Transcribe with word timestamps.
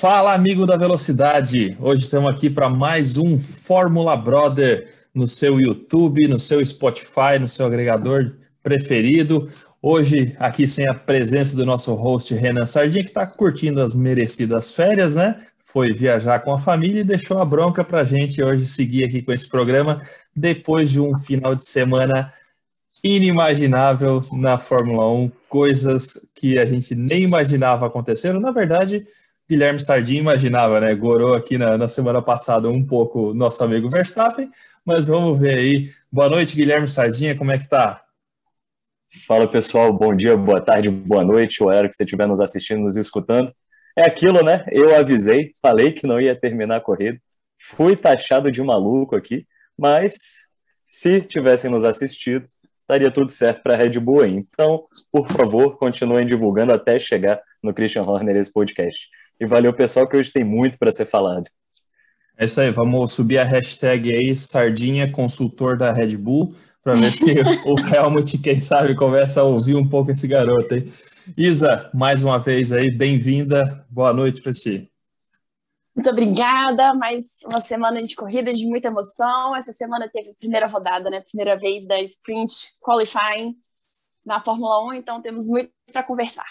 Fala, 0.00 0.32
amigo 0.32 0.64
da 0.64 0.78
velocidade! 0.78 1.76
Hoje 1.78 2.04
estamos 2.04 2.30
aqui 2.30 2.48
para 2.48 2.70
mais 2.70 3.18
um 3.18 3.38
Fórmula 3.38 4.16
Brother 4.16 4.88
no 5.12 5.28
seu 5.28 5.60
YouTube, 5.60 6.26
no 6.26 6.40
seu 6.40 6.64
Spotify, 6.64 7.38
no 7.38 7.46
seu 7.46 7.66
agregador 7.66 8.32
preferido. 8.62 9.46
Hoje, 9.82 10.34
aqui 10.38 10.66
sem 10.66 10.88
a 10.88 10.94
presença 10.94 11.54
do 11.54 11.66
nosso 11.66 11.92
host 11.92 12.34
Renan 12.34 12.64
Sardinha, 12.64 13.04
que 13.04 13.10
está 13.10 13.26
curtindo 13.26 13.82
as 13.82 13.94
merecidas 13.94 14.72
férias, 14.72 15.14
né? 15.14 15.38
Foi 15.62 15.92
viajar 15.92 16.38
com 16.38 16.54
a 16.54 16.58
família 16.58 17.02
e 17.02 17.04
deixou 17.04 17.38
a 17.38 17.44
bronca 17.44 17.84
para 17.84 18.00
a 18.00 18.04
gente 18.04 18.42
hoje 18.42 18.66
seguir 18.66 19.04
aqui 19.04 19.20
com 19.20 19.32
esse 19.32 19.50
programa 19.50 20.00
depois 20.34 20.90
de 20.90 20.98
um 20.98 21.18
final 21.18 21.54
de 21.54 21.66
semana 21.66 22.32
inimaginável 23.04 24.22
na 24.32 24.56
Fórmula 24.56 25.12
1, 25.12 25.30
coisas 25.46 26.30
que 26.34 26.58
a 26.58 26.64
gente 26.64 26.94
nem 26.94 27.24
imaginava 27.24 27.86
aconteceram. 27.86 28.40
Na 28.40 28.50
verdade, 28.50 29.06
Guilherme 29.50 29.80
Sardinha 29.80 30.20
imaginava, 30.20 30.78
né? 30.80 30.94
Gorou 30.94 31.34
aqui 31.34 31.58
na, 31.58 31.76
na, 31.76 31.88
semana 31.88 32.22
passada 32.22 32.68
um 32.68 32.86
pouco 32.86 33.34
nosso 33.34 33.64
amigo 33.64 33.90
Verstappen, 33.90 34.48
mas 34.86 35.08
vamos 35.08 35.40
ver 35.40 35.58
aí. 35.58 35.90
Boa 36.10 36.28
noite, 36.28 36.54
Guilherme 36.54 36.86
Sardinha, 36.86 37.36
como 37.36 37.50
é 37.50 37.58
que 37.58 37.68
tá? 37.68 38.00
Fala 39.26 39.50
pessoal, 39.50 39.92
bom 39.92 40.14
dia, 40.14 40.36
boa 40.36 40.60
tarde, 40.60 40.88
boa 40.88 41.24
noite, 41.24 41.64
o 41.64 41.66
horário 41.66 41.90
que 41.90 41.96
você 41.96 42.04
estiver 42.04 42.28
nos 42.28 42.38
assistindo, 42.38 42.82
nos 42.82 42.96
escutando. 42.96 43.52
É 43.98 44.04
aquilo, 44.04 44.40
né? 44.44 44.64
Eu 44.70 44.94
avisei, 44.94 45.52
falei 45.60 45.90
que 45.90 46.06
não 46.06 46.20
ia 46.20 46.38
terminar 46.38 46.76
a 46.76 46.80
corrida, 46.80 47.20
fui 47.60 47.96
taxado 47.96 48.52
de 48.52 48.62
maluco 48.62 49.16
aqui, 49.16 49.48
mas 49.76 50.14
se 50.86 51.22
tivessem 51.22 51.68
nos 51.68 51.82
assistido, 51.82 52.48
estaria 52.82 53.10
tudo 53.10 53.32
certo 53.32 53.64
para 53.64 53.74
a 53.74 53.76
Red 53.76 53.98
Bull 53.98 54.20
aí. 54.20 54.32
Então, 54.32 54.84
por 55.10 55.26
favor, 55.26 55.76
continuem 55.76 56.24
divulgando 56.24 56.72
até 56.72 57.00
chegar 57.00 57.42
no 57.60 57.74
Christian 57.74 58.04
Horner 58.04 58.36
esse 58.36 58.52
podcast. 58.52 59.08
E 59.40 59.46
valeu, 59.46 59.72
pessoal, 59.72 60.06
que 60.06 60.18
hoje 60.18 60.30
tem 60.30 60.44
muito 60.44 60.78
para 60.78 60.92
ser 60.92 61.06
falado. 61.06 61.48
É 62.36 62.44
isso 62.44 62.60
aí, 62.60 62.70
vamos 62.70 63.12
subir 63.12 63.38
a 63.38 63.44
hashtag 63.44 64.12
aí, 64.12 64.36
Sardinha 64.36 65.10
Consultor 65.10 65.78
da 65.78 65.90
Red 65.92 66.18
Bull, 66.18 66.54
para 66.82 66.92
ver 66.92 67.10
se 67.10 67.24
o 67.64 67.78
Helmut, 67.78 68.36
quem 68.42 68.60
sabe, 68.60 68.94
começa 68.94 69.40
a 69.40 69.44
ouvir 69.44 69.76
um 69.76 69.88
pouco 69.88 70.10
esse 70.10 70.28
garoto 70.28 70.74
aí. 70.74 70.92
Isa, 71.38 71.90
mais 71.94 72.22
uma 72.22 72.38
vez 72.38 72.70
aí, 72.70 72.90
bem-vinda, 72.90 73.86
boa 73.88 74.12
noite 74.12 74.42
para 74.42 74.52
ti. 74.52 74.92
Muito 75.96 76.10
obrigada, 76.10 76.92
mais 76.92 77.36
uma 77.50 77.62
semana 77.62 78.02
de 78.02 78.14
corrida 78.14 78.52
de 78.52 78.66
muita 78.66 78.88
emoção. 78.88 79.56
Essa 79.56 79.72
semana 79.72 80.06
teve 80.06 80.30
a 80.30 80.34
primeira 80.34 80.66
rodada, 80.66 81.08
né? 81.08 81.20
Primeira 81.22 81.56
vez 81.56 81.86
da 81.86 81.98
Sprint 82.02 82.52
Qualifying 82.82 83.56
na 84.24 84.38
Fórmula 84.38 84.84
1, 84.90 84.94
então 84.94 85.22
temos 85.22 85.46
muito 85.46 85.72
para 85.90 86.02
conversar. 86.02 86.46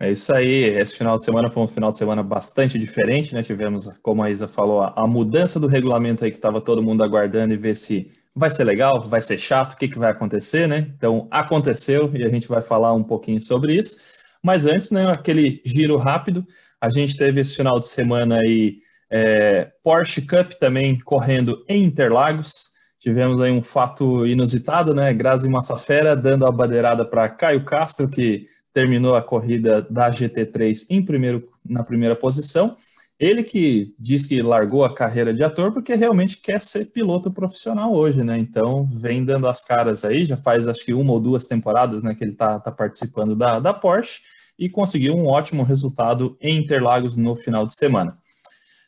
É 0.00 0.10
isso 0.10 0.34
aí. 0.34 0.64
Esse 0.64 0.96
final 0.96 1.16
de 1.16 1.24
semana 1.24 1.50
foi 1.50 1.62
um 1.62 1.68
final 1.68 1.90
de 1.90 1.98
semana 1.98 2.22
bastante 2.22 2.78
diferente, 2.78 3.34
né? 3.34 3.42
Tivemos, 3.42 3.86
como 4.02 4.22
a 4.22 4.30
Isa 4.30 4.48
falou, 4.48 4.82
a, 4.82 5.06
mudança 5.06 5.60
do 5.60 5.66
regulamento 5.66 6.24
aí 6.24 6.30
que 6.30 6.38
estava 6.38 6.60
todo 6.60 6.82
mundo 6.82 7.04
aguardando 7.04 7.52
e 7.52 7.56
ver 7.56 7.76
se 7.76 8.10
vai 8.34 8.50
ser 8.50 8.64
legal, 8.64 9.02
vai 9.06 9.20
ser 9.20 9.38
chato, 9.38 9.74
o 9.74 9.76
que, 9.76 9.88
que 9.88 9.98
vai 9.98 10.10
acontecer, 10.10 10.66
né? 10.66 10.90
Então, 10.96 11.28
aconteceu 11.30 12.10
e 12.14 12.24
a 12.24 12.30
gente 12.30 12.48
vai 12.48 12.62
falar 12.62 12.94
um 12.94 13.04
pouquinho 13.04 13.40
sobre 13.40 13.74
isso. 13.74 13.98
Mas 14.42 14.66
antes, 14.66 14.90
né, 14.90 15.06
aquele 15.10 15.60
giro 15.66 15.96
rápido, 15.98 16.46
a 16.80 16.88
gente 16.88 17.16
teve 17.16 17.40
esse 17.40 17.54
final 17.56 17.78
de 17.78 17.86
semana 17.86 18.38
aí 18.38 18.78
é, 19.10 19.70
Porsche 19.82 20.22
Cup 20.22 20.52
também 20.52 20.98
correndo 20.98 21.62
em 21.68 21.84
Interlagos. 21.84 22.70
Tivemos 22.98 23.40
aí 23.40 23.50
um 23.50 23.62
fato 23.62 24.26
inusitado, 24.26 24.94
né? 24.94 25.12
Grazi 25.12 25.48
Massafera 25.48 26.14
dando 26.14 26.46
a 26.46 26.52
bandeirada 26.52 27.04
para 27.04 27.28
Caio 27.28 27.64
Castro, 27.64 28.08
que 28.08 28.44
terminou 28.72 29.14
a 29.14 29.22
corrida 29.22 29.82
da 29.82 30.10
GT3 30.10 30.86
em 30.90 31.04
primeiro, 31.04 31.48
na 31.64 31.82
primeira 31.82 32.14
posição. 32.14 32.76
Ele 33.18 33.42
que 33.42 33.94
diz 33.98 34.24
que 34.24 34.40
largou 34.40 34.82
a 34.82 34.94
carreira 34.94 35.34
de 35.34 35.44
ator 35.44 35.72
porque 35.72 35.94
realmente 35.94 36.38
quer 36.38 36.58
ser 36.60 36.86
piloto 36.86 37.30
profissional 37.30 37.92
hoje, 37.92 38.24
né? 38.24 38.38
Então 38.38 38.86
vem 38.86 39.22
dando 39.22 39.46
as 39.46 39.62
caras 39.62 40.06
aí, 40.06 40.24
já 40.24 40.38
faz 40.38 40.66
acho 40.66 40.84
que 40.84 40.94
uma 40.94 41.12
ou 41.12 41.20
duas 41.20 41.44
temporadas 41.44 42.02
né, 42.02 42.14
que 42.14 42.24
ele 42.24 42.32
está 42.32 42.58
tá 42.58 42.72
participando 42.72 43.36
da, 43.36 43.60
da 43.60 43.74
Porsche 43.74 44.22
e 44.58 44.70
conseguiu 44.70 45.14
um 45.14 45.26
ótimo 45.26 45.62
resultado 45.62 46.36
em 46.40 46.56
Interlagos 46.56 47.16
no 47.16 47.36
final 47.36 47.66
de 47.66 47.74
semana. 47.74 48.14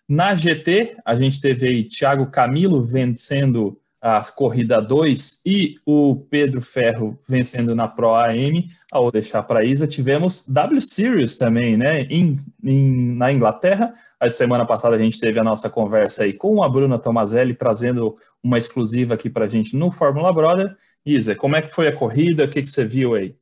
Na 0.09 0.35
GT, 0.35 0.97
a 1.05 1.15
gente 1.15 1.41
teve 1.41 1.67
aí 1.67 1.85
Thiago 1.85 2.31
Camilo 2.31 2.83
vencendo 2.83 3.79
a 4.03 4.21
corrida 4.35 4.83
2 4.83 5.43
e 5.47 5.77
o 5.87 6.17
Pedro 6.29 6.61
Ferro 6.61 7.17
vencendo 7.29 7.73
na 7.73 7.87
Pro 7.87 8.17
AM. 8.17 8.65
Ao 8.91 9.13
deixar 9.13 9.45
para 9.45 9.65
Isa, 9.65 9.87
tivemos 9.87 10.45
W 10.49 10.83
Series 10.83 11.37
também, 11.37 11.77
né, 11.77 12.03
em, 12.11 12.37
em, 12.65 13.15
na 13.15 13.33
Inglaterra. 13.33 13.95
A 14.19 14.29
semana 14.29 14.67
passada 14.67 14.97
a 14.97 14.99
gente 14.99 15.21
teve 15.21 15.39
a 15.39 15.45
nossa 15.45 15.71
conversa 15.71 16.25
aí 16.25 16.33
com 16.33 16.65
a 16.65 16.69
Bruna 16.69 16.99
Tomazelli, 16.99 17.55
trazendo 17.55 18.17
uma 18.43 18.59
exclusiva 18.59 19.15
aqui 19.15 19.31
para 19.31 19.45
a 19.45 19.49
gente 19.49 19.77
no 19.77 19.93
Fórmula 19.93 20.33
Brother. 20.33 20.77
Isa, 21.07 21.37
como 21.37 21.55
é 21.55 21.62
que 21.62 21.69
foi 21.69 21.87
a 21.87 21.97
corrida? 21.97 22.45
O 22.45 22.49
que, 22.49 22.61
que 22.61 22.69
você 22.69 22.85
viu 22.85 23.15
aí? 23.15 23.37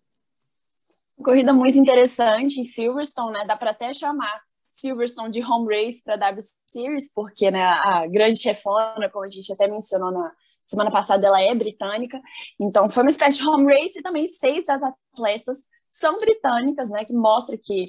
Corrida 1.24 1.54
muito 1.54 1.78
interessante 1.78 2.60
em 2.60 2.64
Silverstone, 2.64 3.32
né? 3.32 3.46
Dá 3.46 3.56
para 3.56 3.70
até 3.70 3.94
chamar 3.94 4.42
Silverstone 4.70 5.30
de 5.30 5.42
home 5.42 5.74
race 5.74 6.02
para 6.04 6.16
W 6.16 6.42
Series, 6.66 7.12
porque 7.14 7.50
né, 7.50 7.62
a 7.62 8.06
grande 8.06 8.38
chefona, 8.38 9.08
como 9.10 9.24
a 9.24 9.28
gente 9.28 9.52
até 9.52 9.66
mencionou 9.66 10.10
na, 10.10 10.32
semana 10.70 10.90
passada 10.90 11.26
ela 11.26 11.42
é 11.42 11.54
britânica, 11.54 12.20
então 12.58 12.88
foi 12.88 13.02
uma 13.02 13.10
espécie 13.10 13.38
de 13.38 13.48
home 13.48 13.72
race 13.72 13.98
e 13.98 14.02
também 14.02 14.26
seis 14.26 14.64
das 14.64 14.82
atletas 14.82 15.58
são 15.90 16.16
britânicas, 16.18 16.90
né, 16.90 17.04
que 17.04 17.12
mostra 17.12 17.58
que 17.60 17.86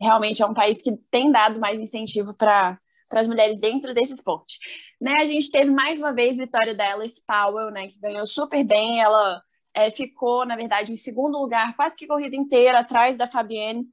realmente 0.00 0.42
é 0.42 0.46
um 0.46 0.54
país 0.54 0.80
que 0.80 0.96
tem 1.10 1.30
dado 1.30 1.60
mais 1.60 1.78
incentivo 1.78 2.36
para 2.36 2.78
para 3.08 3.20
as 3.20 3.28
mulheres 3.28 3.60
dentro 3.60 3.92
desse 3.92 4.14
esporte. 4.14 4.58
Né, 4.98 5.20
a 5.20 5.26
gente 5.26 5.50
teve 5.50 5.70
mais 5.70 5.98
uma 5.98 6.14
vez 6.14 6.38
vitória 6.38 6.74
da 6.74 6.94
Alice 6.94 7.22
Powell, 7.26 7.70
né, 7.70 7.86
que 7.88 8.00
ganhou 8.00 8.24
super 8.26 8.64
bem, 8.64 9.02
ela 9.02 9.42
é, 9.74 9.90
ficou, 9.90 10.46
na 10.46 10.56
verdade, 10.56 10.92
em 10.92 10.96
segundo 10.96 11.36
lugar, 11.36 11.76
quase 11.76 11.94
que 11.94 12.06
corrida 12.06 12.34
inteira, 12.34 12.80
atrás 12.80 13.18
da 13.18 13.26
Fabienne 13.26 13.86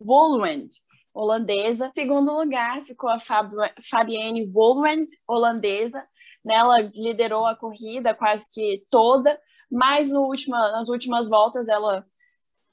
Woolwand, 0.00 0.70
holandesa. 1.14 1.92
Em 1.96 2.00
segundo 2.00 2.32
lugar 2.32 2.82
ficou 2.82 3.08
a 3.08 3.20
Fab 3.20 3.50
Fabienne 3.88 4.50
Woolwand, 4.52 5.06
holandesa, 5.28 6.04
ela 6.46 6.80
liderou 6.80 7.46
a 7.46 7.56
corrida 7.56 8.14
quase 8.14 8.46
que 8.52 8.84
toda, 8.90 9.38
mas 9.70 10.10
no 10.10 10.22
última, 10.22 10.72
nas 10.72 10.88
últimas 10.88 11.28
voltas 11.28 11.68
ela 11.68 12.04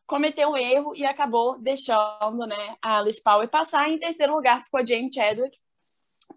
cometeu 0.05 0.49
um 0.49 0.57
erro 0.57 0.93
e 0.93 1.05
acabou 1.05 1.57
deixando 1.57 2.45
né, 2.45 2.75
a 2.81 2.97
Alice 2.97 3.23
Powell 3.23 3.47
passar. 3.47 3.89
Em 3.89 3.97
terceiro 3.97 4.35
lugar 4.35 4.61
ficou 4.61 4.79
a 4.79 4.83
Jane 4.83 5.09
Chadwick. 5.13 5.57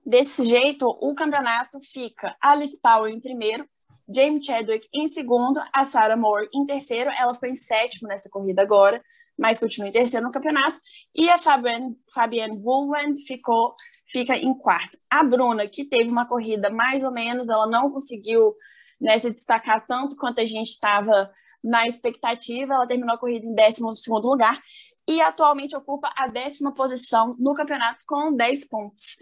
Desse 0.06 0.44
jeito, 0.48 0.86
o 0.86 1.14
campeonato 1.14 1.80
fica 1.80 2.36
Alice 2.40 2.78
Powell 2.80 3.08
em 3.08 3.20
primeiro, 3.20 3.68
James 4.08 4.44
Chadwick 4.44 4.86
em 4.92 5.08
segundo, 5.08 5.60
a 5.72 5.82
Sarah 5.82 6.16
Moore 6.16 6.48
em 6.54 6.64
terceiro. 6.66 7.10
Ela 7.10 7.34
foi 7.34 7.50
em 7.50 7.54
sétimo 7.54 8.08
nessa 8.08 8.28
corrida 8.30 8.62
agora, 8.62 9.02
mas 9.38 9.58
continua 9.58 9.88
em 9.88 9.92
terceiro 9.92 10.26
no 10.26 10.32
campeonato. 10.32 10.78
E 11.14 11.28
a 11.28 11.38
Fabienne, 11.38 11.96
Fabienne 12.12 12.60
Woolwand 12.62 13.14
ficou 13.26 13.74
fica 14.08 14.36
em 14.36 14.54
quarto. 14.54 14.96
A 15.10 15.24
Bruna, 15.24 15.66
que 15.66 15.84
teve 15.84 16.10
uma 16.10 16.26
corrida 16.26 16.70
mais 16.70 17.02
ou 17.02 17.10
menos, 17.10 17.48
ela 17.48 17.66
não 17.66 17.88
conseguiu 17.88 18.54
né, 19.00 19.18
se 19.18 19.30
destacar 19.30 19.84
tanto 19.86 20.16
quanto 20.16 20.40
a 20.40 20.44
gente 20.44 20.68
estava 20.68 21.30
na 21.62 21.86
expectativa, 21.86 22.74
ela 22.74 22.86
terminou 22.86 23.14
a 23.14 23.18
corrida 23.18 23.46
em 23.46 23.54
12 23.54 23.82
lugar 24.22 24.60
e 25.08 25.20
atualmente 25.20 25.74
ocupa 25.74 26.12
a 26.16 26.28
décima 26.28 26.74
posição 26.74 27.34
no 27.38 27.54
campeonato 27.54 28.04
com 28.06 28.34
10 28.34 28.68
pontos. 28.68 29.16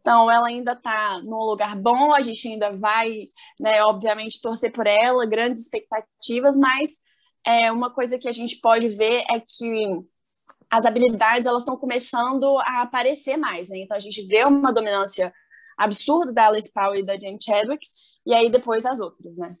Então, 0.00 0.30
ela 0.30 0.48
ainda 0.48 0.72
está 0.72 1.20
num 1.22 1.38
lugar 1.38 1.76
bom, 1.76 2.12
a 2.12 2.20
gente 2.20 2.48
ainda 2.48 2.76
vai, 2.76 3.24
né, 3.60 3.82
obviamente, 3.84 4.40
torcer 4.42 4.72
por 4.72 4.86
ela, 4.86 5.24
grandes 5.24 5.62
expectativas, 5.62 6.56
mas 6.58 6.90
é, 7.46 7.70
uma 7.70 7.90
coisa 7.90 8.18
que 8.18 8.28
a 8.28 8.32
gente 8.32 8.56
pode 8.56 8.88
ver 8.88 9.24
é 9.30 9.40
que 9.40 10.04
as 10.70 10.84
habilidades 10.84 11.46
elas 11.46 11.62
estão 11.62 11.76
começando 11.76 12.58
a 12.60 12.82
aparecer 12.82 13.36
mais, 13.36 13.68
né? 13.68 13.78
Então 13.78 13.96
a 13.96 14.00
gente 14.00 14.26
vê 14.26 14.44
uma 14.44 14.72
dominância 14.72 15.32
absurda 15.76 16.32
da 16.32 16.48
Alice 16.48 16.72
Powell 16.72 17.00
e 17.00 17.04
da 17.04 17.16
Jane 17.16 17.38
Chadwick, 17.42 17.84
e 18.26 18.34
aí 18.34 18.50
depois 18.50 18.84
as 18.86 19.00
outras, 19.00 19.36
né? 19.36 19.54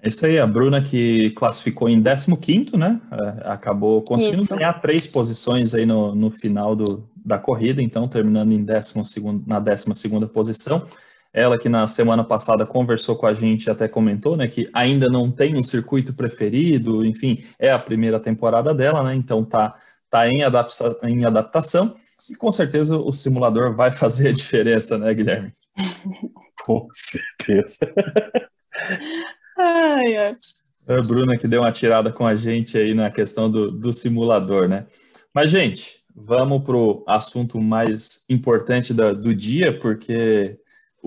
É 0.00 0.08
isso 0.08 0.24
aí, 0.24 0.38
a 0.38 0.46
Bruna 0.46 0.80
que 0.80 1.30
classificou 1.30 1.88
em 1.88 2.00
15º, 2.00 2.76
né? 2.76 3.00
É, 3.10 3.50
acabou 3.50 4.00
conseguindo 4.02 4.42
isso. 4.42 4.54
ganhar 4.54 4.80
três 4.80 5.08
posições 5.08 5.74
aí 5.74 5.84
no, 5.84 6.14
no 6.14 6.30
final 6.30 6.76
do, 6.76 7.08
da 7.16 7.36
corrida, 7.38 7.82
então 7.82 8.06
terminando 8.06 8.52
em 8.52 8.64
12 8.64 8.92
na 9.44 9.60
12ª 9.60 10.28
posição. 10.28 10.86
Ela 11.32 11.58
que 11.58 11.68
na 11.68 11.86
semana 11.86 12.24
passada 12.24 12.66
conversou 12.66 13.16
com 13.16 13.26
a 13.26 13.34
gente, 13.34 13.70
até 13.70 13.86
comentou, 13.86 14.36
né, 14.36 14.48
que 14.48 14.68
ainda 14.72 15.08
não 15.08 15.30
tem 15.30 15.56
um 15.56 15.62
circuito 15.62 16.14
preferido, 16.14 17.04
enfim, 17.04 17.44
é 17.58 17.70
a 17.70 17.78
primeira 17.78 18.18
temporada 18.18 18.74
dela, 18.74 19.02
né? 19.04 19.14
Então 19.14 19.44
tá 19.44 19.76
está 20.04 20.26
em, 20.26 20.42
adapta 20.42 20.98
em 21.04 21.26
adaptação 21.26 21.94
e 22.30 22.34
com 22.34 22.50
certeza 22.50 22.96
o 22.96 23.12
simulador 23.12 23.74
vai 23.74 23.92
fazer 23.92 24.28
a 24.28 24.32
diferença, 24.32 24.96
né, 24.96 25.12
Guilherme? 25.12 25.52
com 26.64 26.88
certeza. 26.92 27.92
ai, 29.56 30.16
ai. 30.16 30.36
É 30.88 30.94
a 30.96 31.02
Bruna 31.02 31.36
que 31.36 31.46
deu 31.46 31.60
uma 31.60 31.72
tirada 31.72 32.10
com 32.10 32.26
a 32.26 32.34
gente 32.34 32.78
aí 32.78 32.94
na 32.94 33.10
questão 33.10 33.50
do, 33.50 33.70
do 33.70 33.92
simulador, 33.92 34.66
né? 34.66 34.86
Mas, 35.34 35.50
gente, 35.50 35.98
Vamos 36.20 36.64
para 36.64 36.76
o 36.76 37.04
assunto 37.06 37.60
mais 37.60 38.24
importante 38.28 38.92
da, 38.92 39.12
do 39.12 39.32
dia, 39.32 39.78
porque 39.78 40.58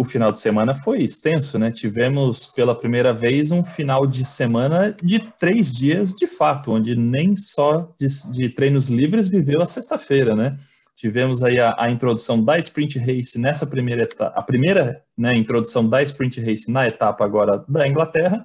o 0.01 0.03
final 0.03 0.31
de 0.31 0.39
semana 0.39 0.73
foi 0.73 1.03
extenso, 1.03 1.59
né? 1.59 1.69
Tivemos 1.69 2.47
pela 2.47 2.73
primeira 2.73 3.13
vez 3.13 3.51
um 3.51 3.63
final 3.63 4.07
de 4.07 4.25
semana 4.25 4.95
de 5.03 5.19
três 5.19 5.75
dias 5.75 6.13
de 6.13 6.25
fato, 6.25 6.71
onde 6.71 6.95
nem 6.95 7.35
só 7.35 7.93
de, 7.99 8.07
de 8.31 8.49
treinos 8.49 8.89
livres 8.89 9.27
viveu 9.27 9.61
a 9.61 9.65
sexta-feira, 9.67 10.35
né? 10.35 10.57
Tivemos 10.95 11.43
aí 11.43 11.59
a, 11.59 11.75
a, 11.77 11.91
introdução 11.91 12.43
da 12.43 12.57
Sprint 12.57 12.97
Race 12.97 13.37
nessa 13.37 13.67
primeira 13.67 14.01
etapa, 14.01 14.33
a 14.35 14.41
primeira 14.41 15.03
né, 15.15 15.35
introdução 15.35 15.87
da 15.87 16.01
Sprint 16.01 16.41
Race 16.41 16.71
na 16.71 16.87
etapa 16.87 17.23
agora 17.23 17.63
da 17.69 17.87
Inglaterra. 17.87 18.43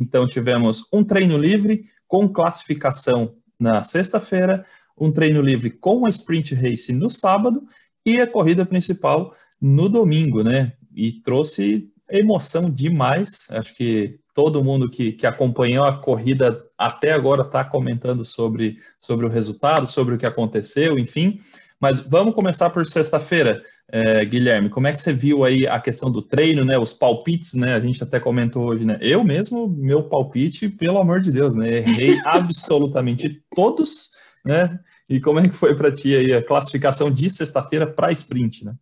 Então 0.00 0.26
tivemos 0.26 0.88
um 0.90 1.04
treino 1.04 1.36
livre 1.36 1.84
com 2.08 2.26
classificação 2.26 3.34
na 3.60 3.82
sexta-feira, 3.82 4.64
um 4.98 5.12
treino 5.12 5.42
livre 5.42 5.68
com 5.68 6.06
a 6.06 6.08
Sprint 6.08 6.54
Race 6.54 6.90
no 6.90 7.10
sábado 7.10 7.62
e 8.04 8.18
a 8.18 8.26
corrida 8.26 8.64
principal 8.64 9.34
no 9.60 9.88
domingo, 9.88 10.42
né? 10.42 10.72
E 10.96 11.12
trouxe 11.12 11.90
emoção 12.10 12.70
demais. 12.70 13.46
Acho 13.50 13.74
que 13.76 14.18
todo 14.34 14.64
mundo 14.64 14.90
que, 14.90 15.12
que 15.12 15.26
acompanhou 15.26 15.84
a 15.84 15.96
corrida 15.96 16.56
até 16.76 17.12
agora 17.12 17.42
está 17.42 17.64
comentando 17.64 18.24
sobre, 18.24 18.78
sobre 18.98 19.26
o 19.26 19.28
resultado, 19.28 19.86
sobre 19.86 20.14
o 20.14 20.18
que 20.18 20.26
aconteceu, 20.26 20.98
enfim. 20.98 21.38
Mas 21.78 22.00
vamos 22.00 22.34
começar 22.34 22.70
por 22.70 22.86
sexta-feira, 22.86 23.62
é, 23.92 24.24
Guilherme. 24.24 24.70
Como 24.70 24.86
é 24.86 24.92
que 24.92 24.98
você 24.98 25.12
viu 25.12 25.44
aí 25.44 25.66
a 25.66 25.78
questão 25.78 26.10
do 26.10 26.22
treino, 26.22 26.64
né? 26.64 26.78
Os 26.78 26.92
palpites, 26.92 27.54
né? 27.54 27.74
A 27.74 27.80
gente 27.80 28.02
até 28.02 28.18
comentou 28.18 28.66
hoje, 28.66 28.84
né? 28.84 28.98
Eu 29.00 29.22
mesmo, 29.22 29.68
meu 29.68 30.02
palpite, 30.02 30.68
pelo 30.70 30.98
amor 30.98 31.20
de 31.20 31.30
Deus, 31.30 31.54
né? 31.54 31.78
Errei 31.78 32.18
absolutamente 32.24 33.42
todos, 33.54 34.12
né? 34.44 34.80
E 35.08 35.20
como 35.20 35.38
é 35.38 35.42
que 35.42 35.50
foi 35.50 35.76
para 35.76 35.92
ti 35.92 36.16
aí 36.16 36.32
a 36.32 36.42
classificação 36.42 37.10
de 37.10 37.30
sexta-feira 37.30 37.86
para 37.86 38.12
sprint, 38.12 38.64
né? 38.64 38.74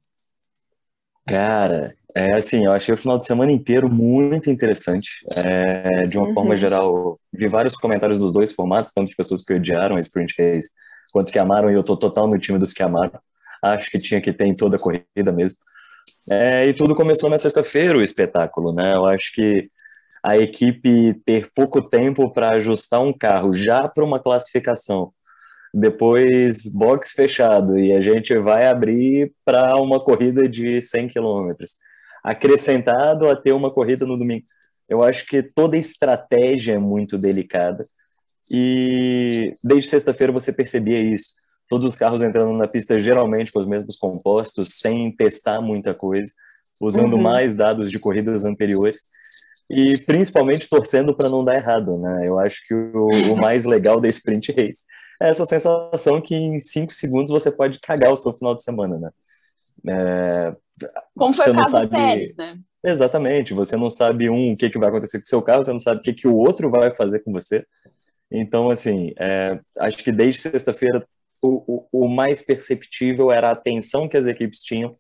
Cara, 1.26 1.94
é 2.14 2.36
assim, 2.36 2.64
eu 2.64 2.72
achei 2.72 2.94
o 2.94 2.98
final 2.98 3.18
de 3.18 3.26
semana 3.26 3.50
inteiro 3.50 3.88
muito 3.90 4.50
interessante. 4.50 5.10
É, 5.36 6.02
de 6.02 6.16
uma 6.16 6.28
uhum. 6.28 6.34
forma 6.34 6.56
geral, 6.56 7.18
vi 7.32 7.48
vários 7.48 7.76
comentários 7.76 8.18
dos 8.18 8.32
dois 8.32 8.52
formatos, 8.52 8.92
tanto 8.92 9.10
de 9.10 9.16
pessoas 9.16 9.44
que 9.44 9.52
odiaram 9.52 9.96
a 9.96 10.00
sprint 10.00 10.34
race 10.38 10.70
quanto 11.12 11.32
que 11.32 11.38
amaram, 11.38 11.70
e 11.70 11.74
eu 11.74 11.82
tô 11.84 11.96
total 11.96 12.26
no 12.26 12.38
time 12.38 12.58
dos 12.58 12.72
que 12.72 12.82
amaram. 12.82 13.18
Acho 13.62 13.90
que 13.90 13.98
tinha 13.98 14.20
que 14.20 14.32
ter 14.32 14.46
em 14.46 14.54
toda 14.54 14.76
a 14.76 14.78
corrida 14.78 15.32
mesmo. 15.32 15.58
É, 16.30 16.66
e 16.66 16.74
tudo 16.74 16.94
começou 16.94 17.30
na 17.30 17.38
sexta-feira, 17.38 17.98
o 17.98 18.02
espetáculo, 18.02 18.72
né? 18.72 18.94
Eu 18.94 19.06
acho 19.06 19.32
que 19.32 19.70
a 20.22 20.38
equipe 20.38 21.14
ter 21.26 21.50
pouco 21.54 21.82
tempo 21.82 22.32
para 22.32 22.52
ajustar 22.52 23.00
um 23.00 23.12
carro 23.12 23.52
já 23.54 23.88
para 23.88 24.04
uma 24.04 24.18
classificação, 24.18 25.12
depois 25.72 26.66
box 26.72 27.12
fechado 27.12 27.78
e 27.78 27.92
a 27.92 28.00
gente 28.00 28.36
vai 28.38 28.66
abrir 28.66 29.32
para 29.44 29.76
uma 29.76 30.02
corrida 30.02 30.48
de 30.48 30.80
100 30.80 31.08
quilômetros, 31.08 31.72
acrescentado 32.24 33.28
a 33.28 33.36
ter 33.36 33.52
uma 33.52 33.70
corrida 33.70 34.06
no 34.06 34.16
domingo. 34.16 34.46
Eu 34.88 35.02
acho 35.02 35.26
que 35.26 35.42
toda 35.42 35.76
estratégia 35.76 36.72
é 36.72 36.78
muito 36.78 37.18
delicada 37.18 37.86
e 38.50 39.54
desde 39.62 39.90
sexta-feira 39.90 40.32
você 40.32 40.52
percebia 40.52 41.00
isso. 41.00 41.34
Todos 41.68 41.86
os 41.86 41.96
carros 41.96 42.22
entrando 42.22 42.52
na 42.52 42.66
pista 42.66 42.98
geralmente 42.98 43.52
com 43.52 43.60
os 43.60 43.66
mesmos 43.66 43.96
compostos, 43.96 44.78
sem 44.78 45.14
testar 45.14 45.60
muita 45.60 45.94
coisa, 45.94 46.32
usando 46.80 47.14
uhum. 47.14 47.22
mais 47.22 47.54
dados 47.54 47.90
de 47.90 47.98
corridas 47.98 48.44
anteriores 48.44 49.02
e 49.68 49.98
principalmente 50.02 50.68
torcendo 50.68 51.14
para 51.14 51.28
não 51.28 51.44
dar 51.44 51.56
errado, 51.56 51.98
né? 51.98 52.28
Eu 52.28 52.38
acho 52.38 52.66
que 52.66 52.74
o, 52.74 53.08
o, 53.32 53.36
mais 53.36 53.64
legal 53.64 54.00
da 54.00 54.08
sprint 54.08 54.52
race 54.52 54.84
é 55.20 55.30
essa 55.30 55.46
sensação 55.46 56.20
que 56.20 56.34
em 56.34 56.58
cinco 56.58 56.92
segundos 56.92 57.30
você 57.30 57.50
pode 57.50 57.80
cagar 57.80 58.12
o 58.12 58.16
seu 58.16 58.32
final 58.32 58.54
de 58.54 58.62
semana, 58.62 58.98
né? 58.98 59.10
É, 59.86 60.54
Como 61.16 61.34
foi 61.34 61.50
o 61.50 61.54
caso 61.54 61.70
sabe... 61.70 61.86
do 61.86 61.90
Pérez, 61.90 62.36
né? 62.36 62.58
Exatamente, 62.84 63.54
você 63.54 63.76
não 63.76 63.88
sabe 63.88 64.28
um 64.28 64.52
o 64.52 64.56
que, 64.56 64.68
que 64.68 64.78
vai 64.78 64.90
acontecer 64.90 65.18
com 65.18 65.24
o 65.24 65.26
seu 65.26 65.40
carro, 65.40 65.62
você 65.62 65.72
não 65.72 65.80
sabe 65.80 66.00
o 66.00 66.02
que, 66.02 66.12
que 66.12 66.28
o 66.28 66.36
outro 66.36 66.70
vai 66.70 66.94
fazer 66.94 67.20
com 67.20 67.32
você. 67.32 67.64
Então, 68.30 68.70
assim, 68.70 69.12
é, 69.18 69.58
acho 69.78 69.98
que 69.98 70.12
desde 70.12 70.42
sexta-feira 70.42 71.06
o, 71.40 71.86
o, 71.92 72.04
o, 72.04 72.08
mais 72.08 72.42
perceptível 72.42 73.30
era 73.30 73.48
a 73.48 73.52
atenção 73.52 74.08
que 74.08 74.16
as 74.16 74.26
equipes 74.26 74.60
tinham 74.60 74.96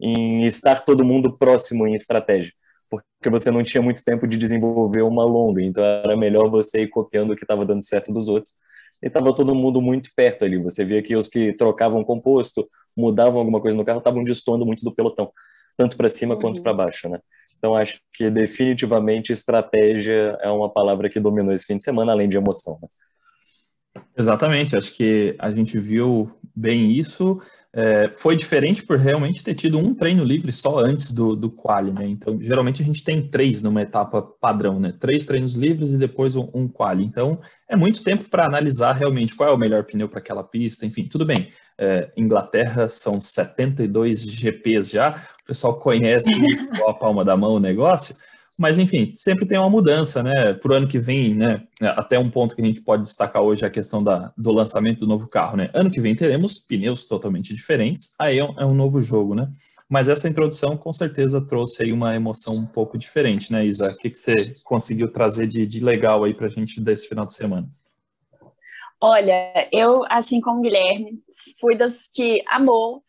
em 0.00 0.44
estar 0.44 0.84
todo 0.84 1.04
mundo 1.04 1.36
próximo 1.36 1.86
em 1.86 1.94
estratégia, 1.94 2.52
porque 2.88 3.30
você 3.30 3.50
não 3.50 3.62
tinha 3.62 3.82
muito 3.82 4.04
tempo 4.04 4.26
de 4.26 4.36
desenvolver 4.36 5.02
uma 5.02 5.24
longa, 5.24 5.62
então 5.62 5.82
era 5.84 6.16
melhor 6.16 6.48
você 6.50 6.82
ir 6.82 6.88
copiando 6.88 7.32
o 7.32 7.36
que 7.36 7.44
estava 7.44 7.66
dando 7.66 7.82
certo 7.82 8.12
dos 8.12 8.28
outros. 8.28 8.54
E 9.02 9.06
estava 9.06 9.34
todo 9.34 9.54
mundo 9.54 9.80
muito 9.80 10.10
perto 10.14 10.44
ali. 10.44 10.58
Você 10.58 10.84
via 10.84 11.02
que 11.02 11.16
os 11.16 11.28
que 11.28 11.54
trocavam 11.54 12.04
composto, 12.04 12.68
mudavam 12.96 13.38
alguma 13.38 13.60
coisa 13.60 13.76
no 13.76 13.84
carro, 13.84 13.98
estavam 13.98 14.24
destoando 14.24 14.66
muito 14.66 14.84
do 14.84 14.94
pelotão, 14.94 15.32
tanto 15.76 15.96
para 15.96 16.08
cima 16.08 16.34
uhum. 16.34 16.40
quanto 16.40 16.62
para 16.62 16.74
baixo, 16.74 17.08
né? 17.08 17.18
Então, 17.58 17.76
acho 17.76 18.00
que 18.14 18.30
definitivamente 18.30 19.32
estratégia 19.32 20.38
é 20.40 20.50
uma 20.50 20.70
palavra 20.72 21.10
que 21.10 21.20
dominou 21.20 21.52
esse 21.52 21.66
fim 21.66 21.76
de 21.76 21.82
semana, 21.82 22.12
além 22.12 22.28
de 22.28 22.36
emoção. 22.36 22.78
Né? 22.80 22.88
Exatamente, 24.16 24.76
acho 24.76 24.94
que 24.94 25.34
a 25.38 25.50
gente 25.50 25.78
viu 25.78 26.30
bem 26.54 26.92
isso. 26.92 27.40
É, 27.72 28.10
foi 28.16 28.34
diferente 28.34 28.84
por 28.84 28.98
realmente 28.98 29.44
ter 29.44 29.54
tido 29.54 29.78
um 29.78 29.94
treino 29.94 30.24
livre 30.24 30.52
só 30.52 30.80
antes 30.80 31.12
do, 31.12 31.36
do 31.36 31.50
quali, 31.50 31.92
né? 31.92 32.06
Então, 32.06 32.40
geralmente 32.40 32.82
a 32.82 32.84
gente 32.84 33.04
tem 33.04 33.22
três 33.22 33.62
numa 33.62 33.80
etapa 33.80 34.20
padrão, 34.20 34.80
né? 34.80 34.92
Três 34.98 35.24
treinos 35.24 35.54
livres 35.54 35.90
e 35.90 35.98
depois 35.98 36.34
um, 36.34 36.48
um 36.52 36.66
quali. 36.66 37.04
Então, 37.04 37.40
é 37.68 37.76
muito 37.76 38.02
tempo 38.02 38.28
para 38.28 38.44
analisar 38.44 38.92
realmente 38.92 39.36
qual 39.36 39.50
é 39.50 39.52
o 39.52 39.58
melhor 39.58 39.84
pneu 39.84 40.08
para 40.08 40.18
aquela 40.18 40.42
pista, 40.42 40.84
enfim, 40.84 41.06
tudo 41.06 41.24
bem. 41.24 41.48
É, 41.78 42.10
Inglaterra 42.16 42.88
são 42.88 43.20
72 43.20 44.20
GPs 44.20 44.90
já, 44.90 45.10
o 45.42 45.46
pessoal 45.46 45.78
conhece 45.78 46.28
a 46.86 46.92
palma 46.92 47.24
da 47.24 47.36
mão 47.36 47.54
o 47.54 47.60
negócio, 47.60 48.16
mas, 48.60 48.78
enfim, 48.78 49.14
sempre 49.16 49.46
tem 49.46 49.56
uma 49.56 49.70
mudança, 49.70 50.22
né? 50.22 50.52
Para 50.52 50.72
o 50.72 50.74
ano 50.74 50.86
que 50.86 50.98
vem, 50.98 51.34
né? 51.34 51.66
Até 51.80 52.18
um 52.18 52.28
ponto 52.28 52.54
que 52.54 52.60
a 52.60 52.64
gente 52.66 52.82
pode 52.82 53.04
destacar 53.04 53.40
hoje 53.40 53.64
é 53.64 53.66
a 53.66 53.70
questão 53.70 54.04
da, 54.04 54.34
do 54.36 54.52
lançamento 54.52 54.98
do 54.98 55.06
novo 55.06 55.26
carro, 55.28 55.56
né? 55.56 55.70
Ano 55.72 55.90
que 55.90 55.98
vem 55.98 56.14
teremos 56.14 56.58
pneus 56.58 57.06
totalmente 57.06 57.54
diferentes, 57.54 58.12
aí 58.18 58.38
é 58.38 58.44
um, 58.44 58.60
é 58.60 58.66
um 58.66 58.74
novo 58.74 59.00
jogo, 59.00 59.34
né? 59.34 59.50
Mas 59.88 60.10
essa 60.10 60.28
introdução 60.28 60.76
com 60.76 60.92
certeza 60.92 61.40
trouxe 61.48 61.84
aí 61.84 61.90
uma 61.90 62.14
emoção 62.14 62.54
um 62.54 62.66
pouco 62.66 62.98
diferente, 62.98 63.50
né, 63.50 63.64
Isa? 63.64 63.90
O 63.90 63.96
que, 63.96 64.10
que 64.10 64.18
você 64.18 64.52
conseguiu 64.62 65.10
trazer 65.10 65.46
de, 65.46 65.66
de 65.66 65.80
legal 65.82 66.22
aí 66.22 66.34
para 66.34 66.46
a 66.46 66.50
gente 66.50 66.82
desse 66.82 67.08
final 67.08 67.24
de 67.24 67.32
semana? 67.32 67.66
Olha, 69.00 69.70
eu, 69.72 70.04
assim 70.10 70.38
como 70.38 70.58
o 70.58 70.62
Guilherme, 70.62 71.18
fui 71.58 71.78
das 71.78 72.10
que 72.12 72.44
amou 72.46 73.02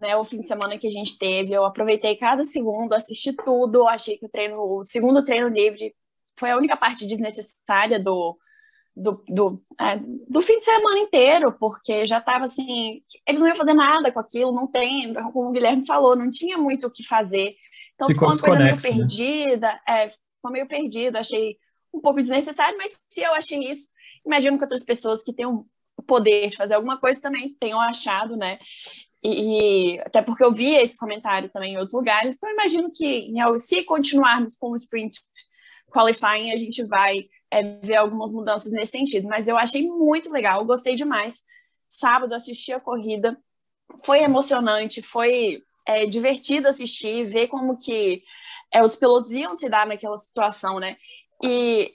né, 0.00 0.16
o 0.16 0.24
fim 0.24 0.38
de 0.38 0.46
semana 0.46 0.78
que 0.78 0.86
a 0.86 0.90
gente 0.90 1.18
teve. 1.18 1.52
Eu 1.52 1.64
aproveitei 1.64 2.16
cada 2.16 2.44
segundo, 2.44 2.94
assisti 2.94 3.32
tudo. 3.32 3.86
Achei 3.86 4.16
que 4.18 4.26
o 4.26 4.28
treino, 4.28 4.60
o 4.60 4.82
segundo 4.82 5.24
treino 5.24 5.48
livre 5.48 5.94
foi 6.38 6.50
a 6.50 6.56
única 6.56 6.76
parte 6.76 7.06
desnecessária 7.06 7.98
do, 8.02 8.38
do, 8.94 9.22
do, 9.28 9.62
é, 9.78 9.98
do 10.28 10.40
fim 10.40 10.58
de 10.58 10.64
semana 10.64 10.98
inteiro, 10.98 11.52
porque 11.58 12.06
já 12.06 12.18
estava 12.18 12.46
assim, 12.46 13.02
eles 13.26 13.40
não 13.40 13.48
iam 13.48 13.56
fazer 13.56 13.74
nada 13.74 14.10
com 14.10 14.20
aquilo, 14.20 14.52
não 14.52 14.66
tem, 14.66 15.12
como 15.32 15.48
o 15.48 15.52
Guilherme 15.52 15.86
falou, 15.86 16.16
não 16.16 16.30
tinha 16.30 16.56
muito 16.56 16.86
o 16.86 16.90
que 16.90 17.06
fazer. 17.06 17.54
Então 17.94 18.08
ficou, 18.08 18.32
ficou 18.34 18.50
uma 18.50 18.58
coisa 18.58 18.64
meio 18.64 18.76
né? 18.76 18.98
perdida, 18.98 19.80
é, 19.86 20.08
ficou 20.08 20.50
meio 20.50 20.66
perdido, 20.66 21.16
achei 21.16 21.56
um 21.92 22.00
pouco 22.00 22.20
desnecessário, 22.20 22.76
mas 22.78 22.98
se 23.08 23.20
eu 23.20 23.34
achei 23.34 23.70
isso, 23.70 23.88
imagino 24.24 24.56
que 24.56 24.64
outras 24.64 24.84
pessoas 24.84 25.22
que 25.22 25.32
têm 25.32 25.46
o 25.46 25.66
poder 26.06 26.50
de 26.50 26.56
fazer 26.56 26.74
alguma 26.74 26.98
coisa 26.98 27.20
também 27.20 27.54
tenham 27.58 27.80
achado, 27.80 28.36
né? 28.36 28.58
E, 29.24 29.98
até 30.00 30.22
porque 30.22 30.44
eu 30.44 30.52
vi 30.52 30.74
esse 30.74 30.96
comentário 30.96 31.50
também 31.50 31.74
em 31.74 31.78
outros 31.78 31.94
lugares, 31.94 32.36
então 32.36 32.50
imagino 32.50 32.90
que 32.92 33.28
se 33.58 33.82
continuarmos 33.82 34.54
com 34.54 34.70
o 34.70 34.76
sprint 34.76 35.18
qualifying, 35.90 36.52
a 36.52 36.56
gente 36.56 36.84
vai 36.84 37.26
é, 37.50 37.62
ver 37.62 37.96
algumas 37.96 38.32
mudanças 38.32 38.72
nesse 38.72 38.92
sentido. 38.92 39.28
Mas 39.28 39.48
eu 39.48 39.56
achei 39.56 39.86
muito 39.86 40.30
legal, 40.30 40.64
gostei 40.64 40.94
demais. 40.94 41.42
Sábado 41.88 42.34
assisti 42.34 42.72
a 42.72 42.80
corrida, 42.80 43.36
foi 44.04 44.20
emocionante, 44.20 45.00
foi 45.00 45.62
é, 45.86 46.06
divertido 46.06 46.68
assistir, 46.68 47.28
ver 47.28 47.48
como 47.48 47.76
que 47.76 48.22
é, 48.72 48.82
os 48.82 48.96
pilotos 48.96 49.30
iam 49.32 49.54
se 49.54 49.68
dar 49.68 49.86
naquela 49.86 50.18
situação, 50.18 50.78
né? 50.78 50.96
E 51.42 51.94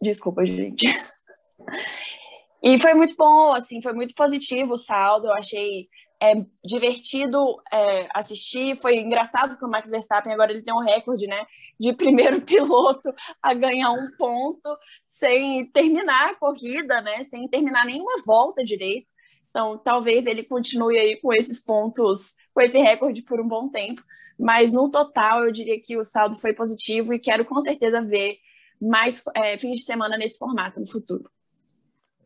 desculpa, 0.00 0.44
gente. 0.44 0.86
E 2.62 2.78
foi 2.78 2.94
muito 2.94 3.14
bom, 3.16 3.52
assim, 3.52 3.80
foi 3.80 3.92
muito 3.92 4.14
positivo 4.14 4.74
o 4.74 4.78
saldo. 4.78 5.28
Eu 5.28 5.34
achei 5.34 5.88
é, 6.20 6.34
divertido 6.64 7.38
é, 7.72 8.08
assistir. 8.14 8.76
Foi 8.80 8.96
engraçado 8.96 9.56
que 9.56 9.64
o 9.64 9.68
Max 9.68 9.88
Verstappen 9.88 10.32
agora 10.32 10.52
ele 10.52 10.62
tem 10.62 10.74
um 10.74 10.84
recorde, 10.84 11.26
né, 11.26 11.46
de 11.78 11.92
primeiro 11.92 12.40
piloto 12.42 13.12
a 13.42 13.54
ganhar 13.54 13.90
um 13.92 14.10
ponto 14.18 14.76
sem 15.06 15.66
terminar 15.70 16.30
a 16.30 16.34
corrida, 16.34 17.00
né, 17.00 17.24
sem 17.24 17.48
terminar 17.48 17.86
nenhuma 17.86 18.22
volta 18.26 18.64
direito. 18.64 19.12
Então, 19.50 19.78
talvez 19.78 20.26
ele 20.26 20.44
continue 20.44 20.98
aí 20.98 21.16
com 21.20 21.32
esses 21.32 21.62
pontos, 21.62 22.34
com 22.52 22.60
esse 22.60 22.78
recorde 22.78 23.22
por 23.22 23.40
um 23.40 23.48
bom 23.48 23.68
tempo. 23.68 24.02
Mas 24.38 24.72
no 24.72 24.90
total, 24.90 25.44
eu 25.44 25.52
diria 25.52 25.80
que 25.80 25.96
o 25.96 26.04
saldo 26.04 26.36
foi 26.36 26.52
positivo 26.52 27.12
e 27.12 27.18
quero 27.18 27.44
com 27.44 27.60
certeza 27.60 28.00
ver 28.00 28.38
mais 28.80 29.22
é, 29.34 29.58
fins 29.58 29.78
de 29.78 29.84
semana 29.84 30.16
nesse 30.16 30.38
formato 30.38 30.78
no 30.78 30.88
futuro. 30.88 31.28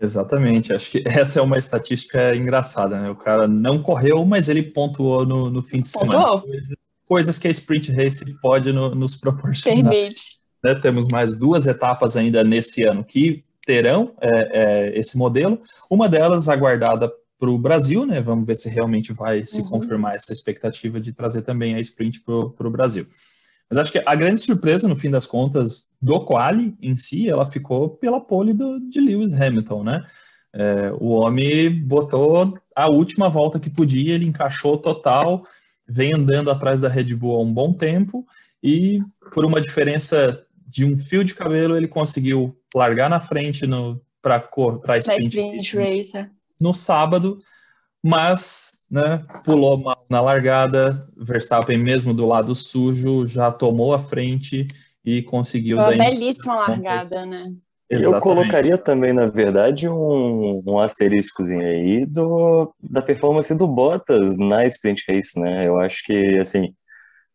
Exatamente, 0.03 0.75
acho 0.75 0.91
que 0.91 1.05
essa 1.07 1.39
é 1.39 1.43
uma 1.43 1.57
estatística 1.57 2.35
engraçada, 2.35 3.01
né? 3.01 3.11
O 3.11 3.15
cara 3.15 3.47
não 3.47 3.81
correu, 3.81 4.25
mas 4.25 4.49
ele 4.49 4.63
pontuou 4.63 5.25
no, 5.25 5.49
no 5.49 5.63
fim 5.63 5.81
de 5.81 5.89
semana. 5.89 6.41
Coisas, 6.41 6.77
coisas, 7.09 7.39
que 7.39 7.47
a 7.47 7.51
Sprint 7.53 7.93
Race 7.93 8.25
pode 8.41 8.73
no, 8.73 8.93
nos 8.95 9.15
proporcionar. 9.15 9.93
Permite. 9.93 10.23
Né? 10.63 10.75
Temos 10.75 11.07
mais 11.07 11.39
duas 11.39 11.67
etapas 11.67 12.17
ainda 12.17 12.43
nesse 12.43 12.83
ano 12.83 13.05
que 13.05 13.45
terão 13.65 14.13
é, 14.21 14.31
é, 14.31 14.99
esse 14.99 15.17
modelo. 15.17 15.61
Uma 15.89 16.09
delas 16.09 16.49
aguardada 16.49 17.11
para 17.39 17.51
o 17.51 17.59
Brasil, 17.59 18.05
né? 18.05 18.21
Vamos 18.21 18.47
ver 18.47 18.57
se 18.57 18.69
realmente 18.69 19.13
vai 19.13 19.45
se 19.45 19.63
uhum. 19.63 19.69
confirmar 19.69 20.17
essa 20.17 20.33
expectativa 20.33 21.01
de 21.01 21.13
trazer 21.13 21.43
também 21.43 21.75
a 21.75 21.81
Sprint 21.81 22.23
para 22.25 22.69
o 22.69 22.71
Brasil. 22.71 23.07
Mas 23.73 23.79
acho 23.79 23.93
que 23.93 24.03
a 24.05 24.15
grande 24.15 24.39
surpresa, 24.39 24.87
no 24.87 24.95
fim 24.95 25.11
das 25.11 25.25
contas, 25.25 25.95
do 26.01 26.21
quali 26.27 26.77
em 26.83 26.95
si, 26.95 27.27
ela 27.27 27.51
ficou 27.51 27.89
pela 27.89 28.21
pole 28.21 28.53
do, 28.53 28.79
de 28.79 29.01
Lewis 29.01 29.33
Hamilton, 29.33 29.83
né? 29.83 30.05
É, 30.53 30.93
o 31.01 31.13
homem 31.13 31.83
botou 31.83 32.53
a 32.77 32.89
última 32.91 33.31
volta 33.31 33.59
que 33.59 33.71
podia, 33.71 34.15
ele 34.15 34.27
encaixou 34.27 34.77
total, 34.77 35.43
vem 35.89 36.15
andando 36.15 36.51
atrás 36.51 36.83
da 36.83 36.89
Red 36.91 37.15
Bull 37.15 37.37
há 37.37 37.43
um 37.43 37.51
bom 37.51 37.73
tempo 37.73 38.27
e 38.63 39.01
por 39.33 39.47
uma 39.47 39.59
diferença 39.59 40.45
de 40.67 40.85
um 40.85 40.95
fio 40.95 41.25
de 41.25 41.35
cabelo 41.35 41.75
ele 41.75 41.89
conseguiu 41.89 42.55
largar 42.75 43.09
na 43.09 43.21
frente 43.21 43.67
para 44.21 44.47
a 44.89 44.99
sprint, 44.99 45.39
sprint 45.39 45.77
race. 45.79 46.15
É. 46.15 46.29
no 46.61 46.75
sábado 46.75 47.39
mas 48.03 48.83
né, 48.91 49.23
pulou 49.45 49.79
mal 49.79 50.02
na 50.13 50.21
largada. 50.21 51.09
Verstappen, 51.17 51.79
mesmo 51.79 52.13
do 52.15 52.27
lado 52.27 52.55
sujo, 52.55 53.27
já 53.27 53.51
tomou 53.51 53.95
a 53.95 53.99
frente 53.99 54.67
e 55.05 55.23
conseguiu. 55.23 55.79
Uma 55.79 55.91
belíssima 55.91 56.55
largada, 56.55 57.27
né? 57.27 57.53
Exatamente. 57.91 58.15
Eu 58.15 58.21
colocaria 58.21 58.79
também, 58.79 59.13
na 59.13 59.27
verdade, 59.27 59.89
um, 59.89 60.63
um 60.67 60.79
asteriscozinho 60.79 61.61
aí 61.61 62.07
do, 62.07 62.73
da 62.81 63.03
performance 63.03 63.55
do 63.55 63.67
Bottas 63.67 64.39
na 64.39 64.65
sprint 64.67 65.05
race, 65.09 65.39
né? 65.39 65.67
Eu 65.67 65.79
acho 65.79 66.03
que, 66.05 66.39
assim, 66.39 66.75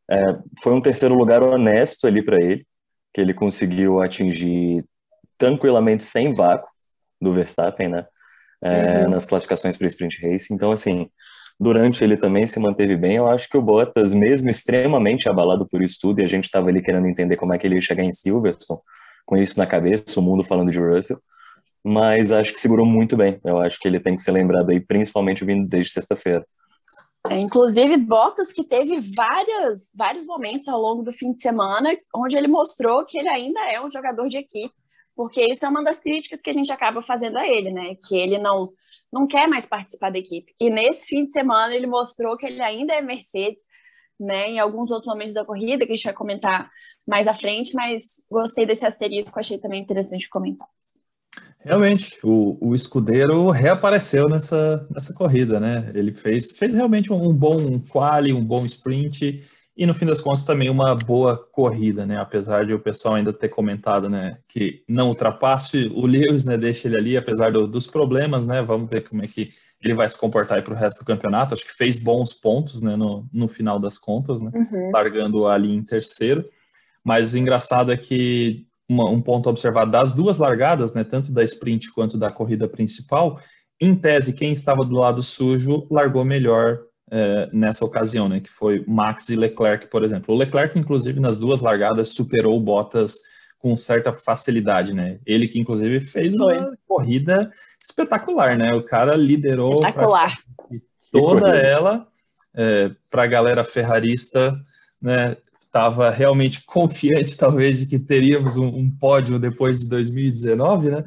é, 0.09 0.37
foi 0.63 0.73
um 0.73 0.81
terceiro 0.81 1.15
lugar 1.15 1.43
honesto 1.43 2.07
ali 2.07 2.23
para 2.23 2.37
ele, 2.37 2.65
que 3.13 3.21
ele 3.21 3.33
conseguiu 3.33 4.01
atingir 4.01 4.83
tranquilamente 5.37 6.03
sem 6.03 6.33
vácuo 6.33 6.69
do 7.21 7.33
Verstappen, 7.33 7.89
né? 7.89 8.05
é, 8.61 9.03
uhum. 9.03 9.09
nas 9.09 9.25
classificações 9.25 9.77
para 9.77 9.87
Sprint 9.87 10.19
Race. 10.21 10.53
Então, 10.53 10.71
assim, 10.71 11.09
durante 11.59 12.03
ele 12.03 12.17
também 12.17 12.45
se 12.45 12.59
manteve 12.59 12.95
bem. 12.95 13.15
Eu 13.15 13.27
acho 13.27 13.49
que 13.49 13.57
o 13.57 13.61
Bottas, 13.61 14.13
mesmo 14.13 14.49
extremamente 14.49 15.27
abalado 15.27 15.67
por 15.67 15.81
isso 15.81 15.97
tudo, 16.01 16.19
e 16.19 16.23
a 16.23 16.27
gente 16.27 16.45
estava 16.45 16.69
ali 16.69 16.81
querendo 16.81 17.07
entender 17.07 17.35
como 17.35 17.53
é 17.53 17.57
que 17.57 17.65
ele 17.65 17.75
ia 17.75 17.81
chegar 17.81 18.03
em 18.03 18.11
Silverstone, 18.11 18.79
com 19.25 19.37
isso 19.37 19.57
na 19.57 19.65
cabeça, 19.65 20.19
o 20.19 20.23
mundo 20.23 20.43
falando 20.43 20.71
de 20.71 20.79
Russell, 20.79 21.19
mas 21.83 22.31
acho 22.31 22.53
que 22.53 22.59
segurou 22.59 22.85
muito 22.85 23.17
bem. 23.17 23.39
Eu 23.43 23.59
acho 23.59 23.79
que 23.79 23.87
ele 23.87 23.99
tem 23.99 24.15
que 24.15 24.21
ser 24.21 24.31
lembrado 24.31 24.69
aí, 24.69 24.79
principalmente 24.79 25.43
vindo 25.43 25.67
desde 25.67 25.91
sexta-feira. 25.91 26.45
É, 27.29 27.35
inclusive, 27.35 27.97
Bottas 27.97 28.53
que 28.53 28.63
teve 28.63 29.01
várias, 29.15 29.89
vários 29.93 30.25
momentos 30.25 30.67
ao 30.67 30.79
longo 30.79 31.03
do 31.03 31.11
fim 31.11 31.33
de 31.33 31.41
semana 31.41 31.89
onde 32.15 32.37
ele 32.37 32.47
mostrou 32.47 33.05
que 33.05 33.17
ele 33.17 33.27
ainda 33.27 33.59
é 33.69 33.83
um 33.83 33.89
jogador 33.89 34.27
de 34.27 34.37
equipe 34.37 34.73
porque 35.17 35.43
isso 35.43 35.65
é 35.65 35.69
uma 35.69 35.83
das 35.83 35.99
críticas 35.99 36.39
que 36.41 36.49
a 36.51 36.53
gente 36.53 36.71
acaba 36.71 37.01
fazendo 37.01 37.39
a 37.39 37.47
ele, 37.47 37.71
né? 37.71 37.95
Que 38.07 38.15
ele 38.15 38.37
não, 38.37 38.71
não 39.11 39.25
quer 39.25 39.47
mais 39.47 39.65
participar 39.65 40.11
da 40.11 40.19
equipe. 40.19 40.53
E 40.59 40.69
nesse 40.69 41.07
fim 41.07 41.25
de 41.25 41.31
semana 41.31 41.73
ele 41.73 41.87
mostrou 41.87 42.37
que 42.37 42.45
ele 42.45 42.61
ainda 42.61 42.93
é 42.93 43.01
Mercedes, 43.01 43.63
né? 44.19 44.51
Em 44.51 44.59
alguns 44.59 44.91
outros 44.91 45.11
momentos 45.11 45.33
da 45.33 45.43
corrida, 45.43 45.87
que 45.87 45.91
a 45.91 45.95
gente 45.95 46.05
vai 46.05 46.13
comentar 46.13 46.69
mais 47.05 47.27
à 47.27 47.33
frente, 47.33 47.73
mas 47.73 48.21
gostei 48.29 48.67
desse 48.67 48.85
asterisco, 48.85 49.39
achei 49.39 49.57
também 49.57 49.81
interessante 49.81 50.29
comentar. 50.29 50.67
Realmente, 51.61 52.19
o, 52.23 52.55
o 52.61 52.75
escudeiro 52.75 53.49
reapareceu 53.49 54.29
nessa, 54.29 54.87
nessa 54.91 55.15
corrida, 55.15 55.59
né? 55.59 55.91
Ele 55.95 56.11
fez, 56.11 56.51
fez 56.51 56.75
realmente 56.75 57.11
um, 57.11 57.29
um 57.29 57.35
bom 57.35 57.57
quali, 57.89 58.31
um 58.31 58.45
bom 58.45 58.63
sprint 58.65 59.43
e 59.77 59.85
no 59.85 59.93
fim 59.93 60.05
das 60.05 60.19
contas 60.19 60.43
também 60.43 60.69
uma 60.69 60.95
boa 60.95 61.37
corrida, 61.37 62.05
né? 62.05 62.17
Apesar 62.17 62.65
de 62.65 62.73
o 62.73 62.79
pessoal 62.79 63.15
ainda 63.15 63.31
ter 63.31 63.49
comentado, 63.49 64.09
né, 64.09 64.33
que 64.49 64.83
não 64.89 65.09
ultrapasse 65.09 65.91
o 65.93 66.07
Lewis, 66.07 66.43
né, 66.43 66.57
deixa 66.57 66.87
ele 66.87 66.97
ali, 66.97 67.17
apesar 67.17 67.51
do, 67.51 67.67
dos 67.67 67.85
problemas, 67.85 68.47
né? 68.47 68.63
Vamos 68.63 68.89
ver 68.89 69.07
como 69.07 69.23
é 69.23 69.27
que 69.27 69.51
ele 69.83 69.93
vai 69.93 70.09
se 70.09 70.17
comportar 70.17 70.63
para 70.63 70.73
o 70.73 70.77
resto 70.77 70.99
do 70.99 71.05
campeonato. 71.05 71.53
Acho 71.53 71.65
que 71.65 71.77
fez 71.77 71.99
bons 71.99 72.33
pontos, 72.33 72.81
né, 72.81 72.95
no, 72.95 73.27
no 73.31 73.47
final 73.47 73.77
das 73.77 73.99
contas, 73.99 74.41
né? 74.41 74.51
Uhum. 74.53 74.89
Largando 74.91 75.47
ali 75.47 75.71
em 75.71 75.83
terceiro. 75.83 76.43
Mas 77.03 77.33
o 77.33 77.37
engraçado 77.37 77.91
é 77.91 77.97
que 77.97 78.65
uma, 78.89 79.07
um 79.07 79.21
ponto 79.21 79.47
observado 79.47 79.91
das 79.91 80.11
duas 80.11 80.39
largadas, 80.39 80.95
né, 80.95 81.03
tanto 81.03 81.31
da 81.31 81.43
sprint 81.43 81.93
quanto 81.93 82.17
da 82.17 82.31
corrida 82.31 82.67
principal, 82.67 83.39
em 83.79 83.93
tese, 83.93 84.33
quem 84.33 84.51
estava 84.53 84.83
do 84.83 84.95
lado 84.95 85.21
sujo 85.21 85.85
largou 85.91 86.25
melhor 86.25 86.79
é, 87.09 87.49
nessa 87.53 87.85
ocasião, 87.85 88.27
né, 88.27 88.39
que 88.39 88.49
foi 88.49 88.83
Max 88.87 89.29
e 89.29 89.35
Leclerc, 89.35 89.87
por 89.87 90.03
exemplo. 90.03 90.33
O 90.33 90.37
Leclerc, 90.37 90.77
inclusive, 90.77 91.19
nas 91.19 91.37
duas 91.37 91.61
largadas, 91.61 92.09
superou 92.09 92.57
o 92.57 92.61
Bottas 92.61 93.21
com 93.59 93.75
certa 93.75 94.13
facilidade, 94.13 94.93
né? 94.93 95.19
Ele 95.25 95.47
que, 95.47 95.59
inclusive, 95.59 95.99
fez 95.99 96.33
foi. 96.35 96.57
uma 96.57 96.77
corrida 96.87 97.51
espetacular, 97.83 98.57
né? 98.57 98.73
O 98.73 98.83
cara 98.83 99.15
liderou 99.15 99.81
toda 101.11 101.55
ela 101.55 102.07
é, 102.55 102.91
para 103.09 103.23
a 103.23 103.27
galera 103.27 103.63
ferrarista, 103.63 104.55
né? 105.01 105.37
Estava 105.59 106.09
realmente 106.09 106.63
confiante, 106.67 107.37
talvez, 107.37 107.79
de 107.79 107.87
que 107.87 107.97
teríamos 107.97 108.57
um, 108.57 108.67
um 108.67 108.91
pódio 108.91 109.39
depois 109.39 109.79
de 109.79 109.89
2019, 109.89 110.91
né? 110.91 111.03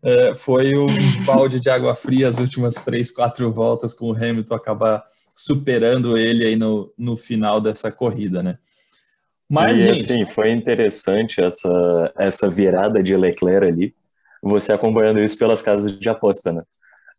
É, 0.00 0.34
foi 0.36 0.78
um 0.78 0.86
balde 1.24 1.58
de 1.58 1.68
água 1.68 1.92
fria 1.94 2.28
as 2.28 2.38
últimas 2.38 2.76
três, 2.76 3.10
quatro 3.10 3.50
voltas 3.50 3.92
com 3.92 4.10
o 4.10 4.14
Hamilton 4.14 4.54
acabar 4.54 5.04
superando 5.38 6.18
ele 6.18 6.44
aí 6.44 6.56
no, 6.56 6.92
no 6.98 7.16
final 7.16 7.60
dessa 7.60 7.92
corrida, 7.92 8.42
né? 8.42 8.58
Mas, 9.48 9.78
e, 9.78 9.80
gente... 9.80 10.00
assim, 10.12 10.26
foi 10.30 10.50
interessante 10.50 11.40
essa, 11.40 12.12
essa 12.18 12.50
virada 12.50 13.00
de 13.00 13.16
Leclerc 13.16 13.66
ali, 13.66 13.94
você 14.42 14.72
acompanhando 14.72 15.20
isso 15.20 15.38
pelas 15.38 15.62
casas 15.62 15.96
de 15.96 16.08
aposta, 16.08 16.52
né? 16.52 16.62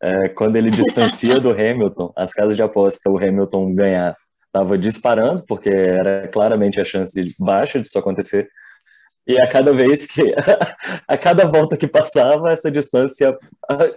É, 0.01 0.29
quando 0.29 0.57
ele 0.57 0.69
distancia 0.69 1.39
do 1.39 1.49
Hamilton, 1.51 2.11
as 2.15 2.33
casas 2.33 2.57
de 2.57 2.61
aposta, 2.61 3.09
o 3.09 3.17
Hamilton 3.17 3.73
ganhar, 3.73 4.13
estava 4.45 4.77
disparando, 4.77 5.43
porque 5.47 5.69
era 5.69 6.27
claramente 6.27 6.79
a 6.79 6.85
chance 6.85 7.35
baixa 7.39 7.79
disso 7.79 7.97
acontecer. 7.97 8.49
E 9.25 9.41
a 9.41 9.47
cada 9.47 9.73
vez 9.73 10.05
que, 10.05 10.33
a 11.07 11.17
cada 11.17 11.45
volta 11.45 11.77
que 11.77 11.87
passava, 11.87 12.51
essa 12.51 12.69
distância 12.69 13.37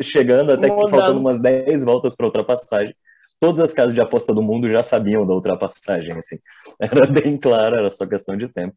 chegando, 0.00 0.52
até 0.52 0.70
que 0.70 0.90
faltando 0.90 1.18
umas 1.18 1.40
10 1.40 1.84
voltas 1.84 2.14
para 2.14 2.26
ultrapassagem, 2.26 2.94
todas 3.42 3.58
as 3.58 3.74
casas 3.74 3.92
de 3.92 4.00
aposta 4.00 4.32
do 4.32 4.40
mundo 4.40 4.68
já 4.68 4.84
sabiam 4.84 5.26
da 5.26 5.34
ultrapassagem, 5.34 6.16
assim. 6.16 6.38
Era 6.78 7.04
bem 7.08 7.36
claro, 7.36 7.74
era 7.74 7.90
só 7.90 8.06
questão 8.06 8.36
de 8.36 8.46
tempo. 8.46 8.76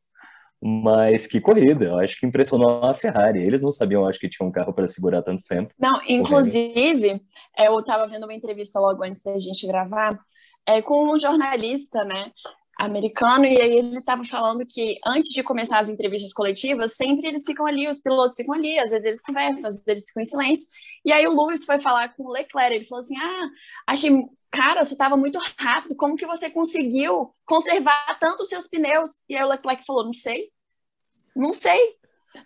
Mas 0.59 1.27
que 1.27 1.39
corrida, 1.39 1.85
eu 1.85 1.99
acho 1.99 2.19
que 2.19 2.25
impressionou 2.25 2.83
a 2.83 2.95
Ferrari. 2.95 3.43
Eles 3.43 3.61
não 3.61 3.71
sabiam, 3.71 4.07
acho 4.07 4.19
que 4.19 4.27
tinha 4.27 4.47
um 4.47 4.51
carro 4.51 4.73
para 4.73 4.87
segurar 4.87 5.21
tanto 5.21 5.43
tempo. 5.47 5.71
Não, 5.77 6.01
inclusive, 6.07 7.21
eu 7.59 7.79
estava 7.79 8.07
vendo 8.07 8.23
uma 8.23 8.33
entrevista 8.33 8.79
logo 8.79 9.03
antes 9.03 9.21
da 9.21 9.37
gente 9.37 9.67
gravar 9.67 10.17
é, 10.65 10.81
com 10.81 11.13
um 11.13 11.19
jornalista, 11.19 12.03
né? 12.03 12.31
americano, 12.77 13.45
e 13.45 13.61
aí 13.61 13.77
ele 13.77 13.99
estava 13.99 14.23
falando 14.25 14.65
que 14.65 14.99
antes 15.05 15.31
de 15.33 15.41
começar 15.41 15.79
as 15.79 15.89
entrevistas 15.89 16.33
coletivas, 16.33 16.95
sempre 16.95 17.27
eles 17.27 17.45
ficam 17.45 17.65
ali, 17.65 17.87
os 17.87 18.01
pilotos 18.01 18.35
ficam 18.35 18.53
ali, 18.53 18.77
às 18.77 18.91
vezes 18.91 19.05
eles 19.05 19.21
conversam, 19.21 19.69
às 19.69 19.77
vezes 19.77 19.87
eles 19.87 20.05
ficam 20.07 20.21
em 20.23 20.25
silêncio. 20.25 20.67
E 21.05 21.13
aí 21.13 21.25
o 21.25 21.31
Lewis 21.31 21.63
foi 21.65 21.79
falar 21.79 22.09
com 22.15 22.23
o 22.23 22.31
Leclerc, 22.31 22.75
ele 22.75 22.83
falou 22.83 23.01
assim: 23.01 23.15
"Ah, 23.17 23.47
achei, 23.87 24.11
cara, 24.55 24.83
você 24.83 24.93
estava 24.93 25.17
muito 25.17 25.39
rápido, 25.59 25.95
como 25.95 26.15
que 26.15 26.25
você 26.25 26.49
conseguiu 26.49 27.35
conservar 27.45 28.17
tanto 28.19 28.43
os 28.43 28.49
seus 28.49 28.67
pneus?" 28.67 29.11
E 29.27 29.35
aí 29.35 29.43
o 29.43 29.49
Leclerc 29.49 29.85
falou: 29.85 30.05
"Não 30.05 30.13
sei. 30.13 30.49
Não 31.35 31.51
sei. 31.51 31.97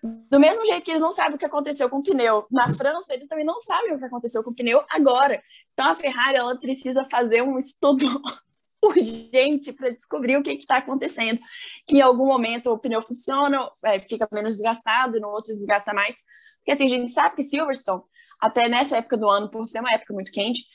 Do 0.04 0.40
mesmo 0.40 0.66
jeito 0.66 0.84
que 0.84 0.92
eles 0.92 1.02
não 1.02 1.12
sabem 1.12 1.36
o 1.36 1.38
que 1.38 1.46
aconteceu 1.46 1.90
com 1.90 1.98
o 1.98 2.04
pneu 2.04 2.46
na 2.52 2.74
França, 2.74 3.14
eles 3.14 3.28
também 3.28 3.46
não 3.46 3.60
sabem 3.60 3.94
o 3.94 4.00
que 4.00 4.06
aconteceu 4.06 4.44
com 4.44 4.52
o 4.52 4.56
pneu 4.56 4.84
agora. 4.90 5.42
Então 5.74 5.88
a 5.88 5.96
Ferrari 5.96 6.38
ela 6.38 6.58
precisa 6.58 7.04
fazer 7.04 7.42
um 7.42 7.58
estudo 7.58 8.06
urgente 8.84 9.74
para 9.74 9.90
descobrir 9.90 10.38
o 10.38 10.44
que 10.44 10.52
está 10.52 10.78
acontecendo. 10.78 11.40
Que 11.88 11.98
em 11.98 12.02
algum 12.02 12.26
momento 12.26 12.72
o 12.72 12.78
pneu 12.78 13.02
funciona, 13.02 13.70
é, 13.86 14.00
fica 14.00 14.28
menos 14.32 14.56
desgastado, 14.56 15.20
no 15.20 15.30
outro 15.30 15.56
desgasta 15.56 15.94
mais. 15.94 16.24
Porque 16.58 16.72
assim, 16.72 16.86
a 16.86 16.90
gente 16.90 17.14
sabe 17.14 17.36
que 17.36 17.44
Silverstone, 17.44 18.04
até 18.40 18.70
nessa 18.70 18.98
época 18.98 19.18
do 19.18 19.30
ano, 19.30 19.50
por 19.50 19.66
ser 19.66 19.80
uma 19.80 19.94
época 19.94 20.14
muito 20.14 20.32
quente, 20.32 20.66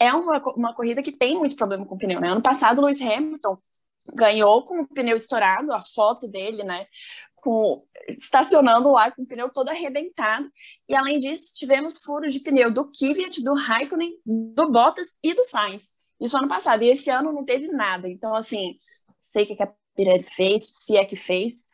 é 0.00 0.12
uma, 0.12 0.40
uma 0.56 0.74
corrida 0.74 1.02
que 1.02 1.12
tem 1.12 1.38
muito 1.38 1.54
problema 1.54 1.84
com 1.84 1.94
o 1.94 1.98
pneu. 1.98 2.20
Né? 2.20 2.28
Ano 2.28 2.42
passado, 2.42 2.80
Lewis 2.80 3.02
Hamilton 3.02 3.58
ganhou 4.14 4.64
com 4.64 4.80
o 4.80 4.88
pneu 4.88 5.16
estourado, 5.16 5.72
a 5.72 5.82
foto 5.82 6.26
dele, 6.26 6.64
né? 6.64 6.86
Com, 7.36 7.84
estacionando 8.08 8.90
lá 8.90 9.10
com 9.10 9.22
o 9.22 9.26
pneu 9.26 9.50
todo 9.50 9.68
arrebentado. 9.68 10.50
E 10.88 10.94
além 10.94 11.18
disso, 11.18 11.52
tivemos 11.54 12.00
furos 12.00 12.32
de 12.32 12.40
pneu 12.40 12.72
do 12.72 12.90
Kvyat, 12.90 13.42
do 13.42 13.54
Raikkonen, 13.54 14.14
do 14.24 14.70
Bottas 14.70 15.06
e 15.22 15.34
do 15.34 15.44
Sainz. 15.44 15.94
Isso 16.18 16.36
ano 16.36 16.48
passado. 16.48 16.82
E 16.82 16.88
esse 16.88 17.10
ano 17.10 17.32
não 17.32 17.44
teve 17.44 17.68
nada. 17.68 18.08
Então, 18.08 18.34
assim, 18.34 18.78
sei 19.20 19.44
o 19.44 19.46
que 19.46 19.62
a 19.62 19.72
Pirelli 19.94 20.24
fez, 20.24 20.70
se 20.74 20.96
é 20.96 21.04
que 21.04 21.16
fez, 21.16 21.66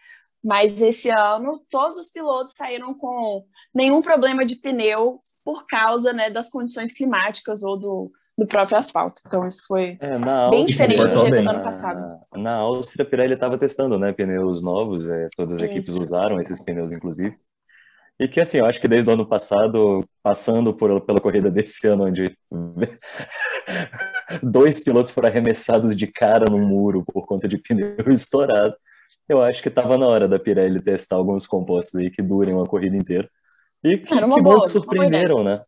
Mas 0.46 0.80
esse 0.80 1.10
ano, 1.10 1.60
todos 1.68 1.98
os 1.98 2.08
pilotos 2.08 2.54
saíram 2.54 2.94
com 2.94 3.44
nenhum 3.74 4.00
problema 4.00 4.46
de 4.46 4.54
pneu 4.54 5.20
por 5.44 5.66
causa 5.66 6.12
né, 6.12 6.30
das 6.30 6.48
condições 6.48 6.92
climáticas 6.92 7.64
ou 7.64 7.76
do, 7.76 8.12
do 8.38 8.46
próprio 8.46 8.78
asfalto. 8.78 9.20
Então, 9.26 9.44
isso 9.48 9.64
foi 9.66 9.98
é, 10.00 10.16
bem 10.48 10.64
diferente 10.64 11.04
do 11.04 11.24
que 11.24 11.30
do 11.30 11.50
ano 11.50 11.64
passado. 11.64 11.98
Na, 12.32 12.38
na 12.38 12.54
Áustria, 12.58 13.04
a 13.04 13.08
Pirelli 13.08 13.34
estava 13.34 13.58
testando 13.58 13.98
né, 13.98 14.12
pneus 14.12 14.62
novos, 14.62 15.08
é, 15.08 15.28
todas 15.34 15.54
as 15.54 15.58
isso. 15.58 15.68
equipes 15.68 15.88
usaram 15.88 16.38
esses 16.38 16.62
pneus, 16.64 16.92
inclusive. 16.92 17.34
E 18.16 18.28
que, 18.28 18.40
assim, 18.40 18.58
eu 18.58 18.66
acho 18.66 18.80
que 18.80 18.86
desde 18.86 19.10
o 19.10 19.14
ano 19.14 19.26
passado, 19.26 20.08
passando 20.22 20.72
por, 20.72 21.00
pela 21.00 21.20
corrida 21.20 21.50
desse 21.50 21.88
ano, 21.88 22.04
onde 22.04 22.24
dois 24.40 24.78
pilotos 24.78 25.10
foram 25.10 25.28
arremessados 25.28 25.96
de 25.96 26.06
cara 26.06 26.44
no 26.48 26.58
muro 26.58 27.04
por 27.04 27.26
conta 27.26 27.48
de 27.48 27.58
pneu 27.58 27.96
estourado, 28.14 28.76
eu 29.28 29.42
acho 29.42 29.62
que 29.62 29.68
estava 29.68 29.98
na 29.98 30.06
hora 30.06 30.28
da 30.28 30.38
Pirelli 30.38 30.80
testar 30.80 31.16
alguns 31.16 31.46
compostos 31.46 31.96
aí 31.96 32.10
que 32.10 32.22
durem 32.22 32.54
uma 32.54 32.66
corrida 32.66 32.96
inteira. 32.96 33.28
E 33.82 33.98
que, 33.98 34.16
que 34.16 34.40
bom 34.42 34.60
que 34.62 34.70
surpreenderam, 34.70 35.42
né? 35.42 35.62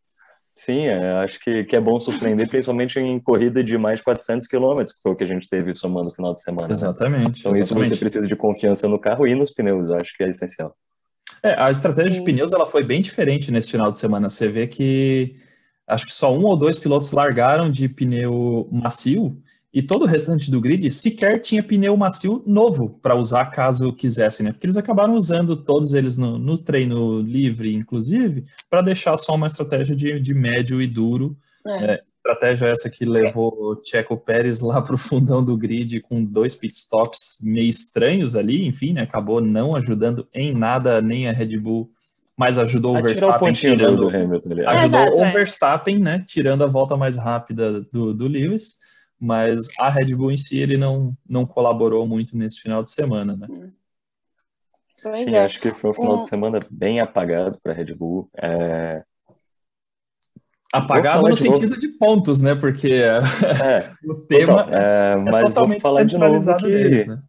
Sim, 0.55 0.87
é, 0.87 1.13
acho 1.19 1.39
que, 1.39 1.63
que 1.63 1.77
é 1.77 1.81
bom 1.81 2.01
surpreender, 2.01 2.49
principalmente 2.51 2.99
em 2.99 3.21
corrida 3.21 3.63
de 3.63 3.79
mais 3.79 4.01
de 4.01 4.05
400 4.05 4.47
quilômetros, 4.49 4.93
que 4.93 5.01
foi 5.01 5.13
o 5.13 5.17
que 5.17 5.23
a 5.23 5.27
gente 5.27 5.49
teve 5.49 5.73
somando 5.73 6.07
no 6.07 6.15
final 6.15 6.35
de 6.35 6.43
semana. 6.43 6.73
Exatamente. 6.73 7.25
Né? 7.25 7.35
Então, 7.39 7.53
exatamente. 7.53 7.87
isso 7.87 7.95
você 7.95 7.97
precisa 7.97 8.27
de 8.27 8.35
confiança 8.35 8.89
no 8.89 8.99
carro 8.99 9.25
e 9.27 9.37
nos 9.37 9.53
pneus, 9.53 9.87
eu 9.87 9.95
acho 9.95 10.17
que 10.17 10.25
é 10.25 10.29
essencial. 10.29 10.75
É, 11.43 11.55
a 11.61 11.71
estratégia 11.71 12.13
de 12.13 12.25
pneus 12.25 12.53
ela 12.53 12.67
foi 12.67 12.83
bem 12.83 13.01
diferente 13.01 13.53
nesse 13.53 13.71
final 13.71 13.93
de 13.93 13.99
semana. 13.99 14.29
Você 14.29 14.49
vê 14.49 14.67
que 14.67 15.37
acho 15.87 16.07
que 16.07 16.13
só 16.13 16.35
um 16.35 16.45
ou 16.45 16.57
dois 16.57 16.77
pilotos 16.77 17.13
largaram 17.13 17.71
de 17.71 17.89
pneu 17.89 18.69
macio 18.73 19.41
e 19.73 19.83
todo 19.83 20.03
o 20.03 20.07
restante 20.07 20.51
do 20.51 20.61
grid 20.61 20.91
sequer 20.91 21.41
tinha 21.41 21.63
pneu 21.63 21.97
macio 21.97 22.43
novo 22.47 22.99
para 23.03 23.15
usar 23.15 23.47
caso 23.47 23.93
quisessem, 23.93 24.47
né? 24.47 24.53
Porque 24.53 24.67
eles 24.67 24.79
acabaram 24.79 25.15
usando 25.15 25.57
todos 25.57 25.93
eles 25.93 26.17
no, 26.17 26.39
no 26.39 26.57
treino 26.57 27.21
livre, 27.21 27.75
inclusive, 27.75 28.47
para 28.71 28.81
deixar 28.81 29.17
só 29.19 29.35
uma 29.35 29.47
estratégia 29.47 29.95
de, 29.95 30.19
de 30.21 30.35
médio 30.35 30.81
e 30.81 30.87
duro. 30.87 31.37
É. 31.67 31.85
É, 31.85 32.01
estratégia 32.17 32.69
essa 32.69 32.89
que 32.89 33.05
levou 33.05 33.53
o 33.53 33.85
Checo 33.85 34.17
Pérez 34.17 34.61
lá 34.61 34.81
para 34.81 34.95
o 34.95 34.99
fundão 34.99 35.45
do 35.45 35.57
grid 35.57 36.01
com 36.01 36.25
dois 36.25 36.55
pitstops 36.55 37.39
meio 37.43 37.69
estranhos 37.69 38.35
ali, 38.35 38.67
enfim, 38.67 38.95
né? 38.95 39.03
Acabou 39.03 39.41
não 39.41 39.77
ajudando 39.77 40.27
em 40.35 40.55
nada 40.55 41.03
nem 41.03 41.29
a 41.29 41.33
Red 41.33 41.59
Bull 41.59 41.91
mas 42.39 42.57
ajudou 42.57 42.97
o 42.97 43.03
Verstappen 43.03 43.53
tirando, 43.53 44.05
o 44.05 44.09
Hamilton, 44.11 44.51
ajudou 44.65 45.01
é, 45.01 45.11
o 45.11 45.25
é. 45.25 45.33
Verstappen, 45.33 45.99
né, 45.99 46.25
tirando 46.25 46.63
a 46.63 46.69
volta 46.69 46.97
mais 46.97 47.17
rápida 47.17 47.81
do, 47.93 48.15
do 48.15 48.29
Lewis 48.29 48.79
mas 49.21 49.69
a 49.81 49.91
Red 49.91 50.15
Bull 50.15 50.33
em 50.33 50.37
si 50.37 50.59
ele 50.59 50.77
não, 50.77 51.13
não 51.29 51.45
colaborou 51.45 52.07
muito 52.07 52.37
nesse 52.37 52.61
final 52.61 52.83
de 52.83 52.91
semana, 52.91 53.37
né? 53.37 53.47
Pois 55.03 55.19
Sim, 55.19 55.35
é. 55.35 55.45
acho 55.45 55.61
que 55.61 55.73
foi 55.73 55.91
um 55.91 55.95
final 55.95 56.21
de 56.21 56.29
semana 56.29 56.61
bem 56.71 57.01
apagado 57.01 57.59
para 57.63 57.73
a 57.73 57.75
Red 57.75 57.95
Bull. 57.95 58.29
É... 58.37 59.03
Apagado 60.73 61.23
no 61.23 61.33
de 61.33 61.41
sentido 61.41 61.69
novo. 61.69 61.81
de 61.81 61.89
pontos, 61.89 62.43
né? 62.43 62.55
Porque 62.55 62.93
é, 62.93 63.21
o 64.05 64.15
tema 64.27 64.65
total, 64.65 64.75
é, 64.75 65.07
é, 65.07 65.17
mas 65.17 65.45
totalmente 65.45 65.83
vou 65.83 65.91
falar 65.91 66.03
centralizado 66.03 66.59
de 66.59 66.67
novo 66.67 66.79
que... 66.79 66.89
deles, 66.89 67.07
né? 67.07 67.23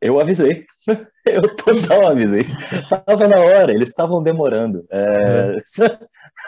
Eu 0.00 0.20
avisei. 0.20 0.66
Eu 1.24 1.42
total 1.54 2.08
avisei. 2.08 2.44
Tava 3.06 3.28
na 3.28 3.38
hora, 3.38 3.72
eles 3.72 3.90
estavam 3.90 4.20
demorando. 4.20 4.84
É... 4.90 5.54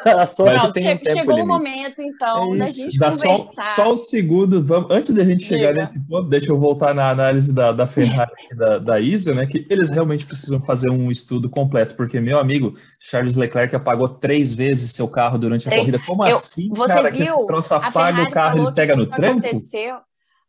A 0.05 0.27
sorte 0.27 0.65
Não, 0.65 0.73
tem 0.73 0.83
che 0.83 0.93
um 0.93 0.99
tempo 0.99 1.19
chegou 1.19 1.43
o 1.43 1.47
momento, 1.47 2.03
então, 2.03 2.55
é 2.55 2.59
da 2.59 2.69
gente 2.69 2.99
Dá 2.99 3.11
conversar. 3.11 3.75
Só, 3.75 3.85
só 3.85 3.93
um 3.93 3.97
segundo, 3.97 4.63
vamos, 4.63 4.91
antes 4.91 5.15
da 5.15 5.25
gente 5.25 5.45
chegar 5.45 5.73
nesse 5.73 5.99
ponto, 6.07 6.29
deixa 6.29 6.53
eu 6.53 6.59
voltar 6.59 6.95
na 6.95 7.11
análise 7.11 7.53
da, 7.53 7.73
da 7.73 7.87
Ferrari 7.87 8.31
e 8.51 8.55
da, 8.55 8.79
da 8.79 9.01
Isa, 9.01 9.35
né? 9.35 9.47
Que 9.47 9.67
eles 9.71 9.89
realmente 9.91 10.27
precisam 10.27 10.61
fazer 10.61 10.91
um 10.91 11.11
estudo 11.11 11.49
completo, 11.49 11.97
porque, 11.97 12.21
meu 12.21 12.39
amigo, 12.39 12.75
Charles 13.01 13.35
Leclerc 13.35 13.75
apagou 13.75 14.09
três 14.09 14.53
vezes 14.53 14.93
seu 14.93 15.09
carro 15.09 15.39
durante 15.39 15.69
a 15.69 15.71
três. 15.71 15.83
corrida. 15.87 16.05
Como 16.07 16.27
eu, 16.27 16.37
assim, 16.37 16.69
cara? 16.69 17.11
Viu? 17.11 17.25
Que 17.25 17.31
esse 17.31 17.47
troço 17.47 17.75
apaga 17.75 18.23
o 18.23 18.31
carro 18.31 18.59
e 18.59 18.63
ele 18.63 18.73
pega 18.73 18.97
no 18.97 19.07
tranco? 19.07 19.47
Aconteceu. 19.47 19.97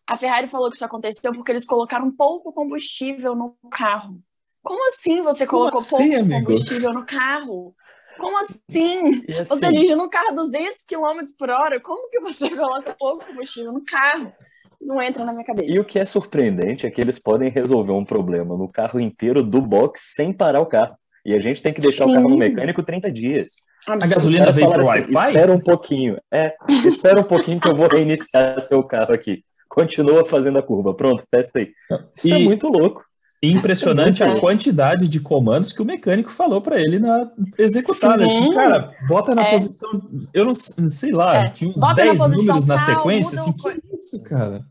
A 0.08 0.18
Ferrari 0.18 0.48
falou 0.48 0.70
que 0.70 0.76
isso 0.76 0.86
aconteceu 0.86 1.34
porque 1.34 1.52
eles 1.52 1.66
colocaram 1.66 2.12
pouco 2.12 2.54
combustível 2.54 3.36
no 3.36 3.56
carro. 3.72 4.20
Como 4.62 4.90
assim 4.90 5.22
você 5.22 5.46
Como 5.48 5.62
colocou 5.62 5.80
assim, 5.80 6.12
pouco 6.12 6.22
amigo? 6.22 6.46
combustível 6.48 6.94
no 6.94 7.06
carro? 7.06 7.76
Como 8.18 8.38
assim? 8.40 9.24
assim? 9.30 9.44
Você 9.46 9.72
dirige 9.72 9.96
no 9.96 10.10
carro 10.10 10.36
200 10.36 10.84
km 10.84 11.24
por 11.38 11.50
hora, 11.50 11.80
como 11.80 12.10
que 12.10 12.20
você 12.20 12.50
coloca 12.56 12.96
pouco 12.98 13.26
combustível 13.26 13.72
no 13.72 13.84
carro? 13.84 14.32
Não 14.82 15.02
entra 15.02 15.26
na 15.26 15.32
minha 15.32 15.46
cabeça. 15.46 15.72
E 15.72 15.80
o 15.80 15.86
que 15.86 15.98
é 15.98 16.06
surpreendente 16.06 16.86
é 16.86 16.92
que 16.92 17.02
eles 17.02 17.18
podem 17.18 17.50
resolver 17.50 17.94
um 17.94 18.06
problema 18.06 18.58
no 18.58 18.70
carro 18.70 19.00
inteiro 19.00 19.42
do 19.42 19.62
box 19.62 20.14
sem 20.16 20.32
parar 20.32 20.62
o 20.62 20.66
carro. 20.66 20.96
E 21.26 21.34
a 21.34 21.40
gente 21.40 21.62
tem 21.62 21.74
que 21.74 21.82
deixar 21.82 22.04
Sim. 22.04 22.12
o 22.12 22.14
carro 22.14 22.30
no 22.30 22.38
mecânico 22.38 22.84
30 22.84 23.12
dias. 23.12 23.48
A 23.88 23.98
gasolina 23.98 24.52
vem 24.52 24.70
pro 24.70 24.82
assim, 24.82 24.90
Wi-Fi? 24.90 25.28
Espera 25.28 25.54
um 25.54 25.60
pouquinho. 25.60 26.18
É, 26.32 26.56
espera 26.86 27.20
um 27.20 27.24
pouquinho 27.24 27.60
que 27.60 27.70
eu 27.70 27.76
vou 27.76 27.88
reiniciar 27.88 28.60
seu 28.60 28.84
carro 28.84 29.14
aqui 29.14 29.44
continua 29.76 30.26
fazendo 30.26 30.58
a 30.58 30.64
curva. 30.64 30.94
Pronto, 30.94 31.24
testa 31.30 31.60
aí. 31.60 31.72
Isso 32.16 32.28
é 32.34 32.40
e 32.40 32.44
é 32.44 32.46
muito 32.46 32.68
louco. 32.70 33.04
Impressionante 33.52 34.24
é 34.24 34.28
a 34.28 34.40
quantidade 34.40 35.08
de 35.08 35.20
comandos 35.20 35.72
que 35.72 35.82
o 35.82 35.86
mecânico 35.86 36.30
falou 36.30 36.62
para 36.62 36.80
ele 36.80 37.00
na 37.00 37.32
executar. 37.58 38.18
Né? 38.18 38.26
Assim, 38.26 38.54
cara, 38.54 38.96
bota 39.08 39.36
na 39.36 39.44
é. 39.48 39.52
posição. 39.52 40.02
Eu 40.34 40.46
não 40.46 40.54
sei 40.54 41.12
lá, 41.12 41.46
é. 41.46 41.50
tinha 41.50 41.70
uns 41.70 41.96
10 41.96 42.18
números 42.18 42.66
na 42.66 42.78
sequência. 42.78 43.40
Assim, 43.40 43.54
que 43.56 43.96
isso, 43.96 44.24
cara? 44.24 44.66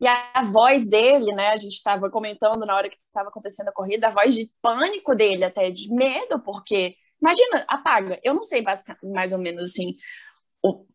E 0.00 0.06
a 0.06 0.42
voz 0.42 0.84
dele, 0.84 1.32
né? 1.32 1.50
A 1.50 1.56
gente 1.56 1.74
estava 1.74 2.10
comentando 2.10 2.66
na 2.66 2.74
hora 2.74 2.90
que 2.90 2.96
estava 2.96 3.28
acontecendo 3.28 3.68
a 3.68 3.72
corrida, 3.72 4.08
a 4.08 4.10
voz 4.10 4.34
de 4.34 4.50
pânico 4.60 5.14
dele, 5.14 5.44
até 5.44 5.70
de 5.70 5.94
medo, 5.94 6.40
porque 6.40 6.96
imagina, 7.20 7.64
apaga. 7.68 8.18
Eu 8.24 8.34
não 8.34 8.42
sei 8.42 8.64
mais 9.02 9.32
ou 9.32 9.38
menos 9.38 9.70
assim, 9.70 9.94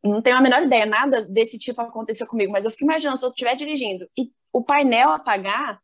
não 0.04 0.22
tenho 0.22 0.38
a 0.38 0.42
menor 0.42 0.62
ideia, 0.62 0.86
nada 0.86 1.22
desse 1.26 1.60
tipo 1.60 1.82
aconteceu 1.82 2.26
comigo, 2.26 2.52
mas 2.52 2.66
eu 2.66 2.72
fico 2.72 2.86
imaginando 2.86 3.20
se 3.20 3.26
eu 3.26 3.30
estiver 3.30 3.56
dirigindo 3.56 4.08
e 4.18 4.32
o 4.54 4.64
painel 4.64 5.10
apagar, 5.10 5.80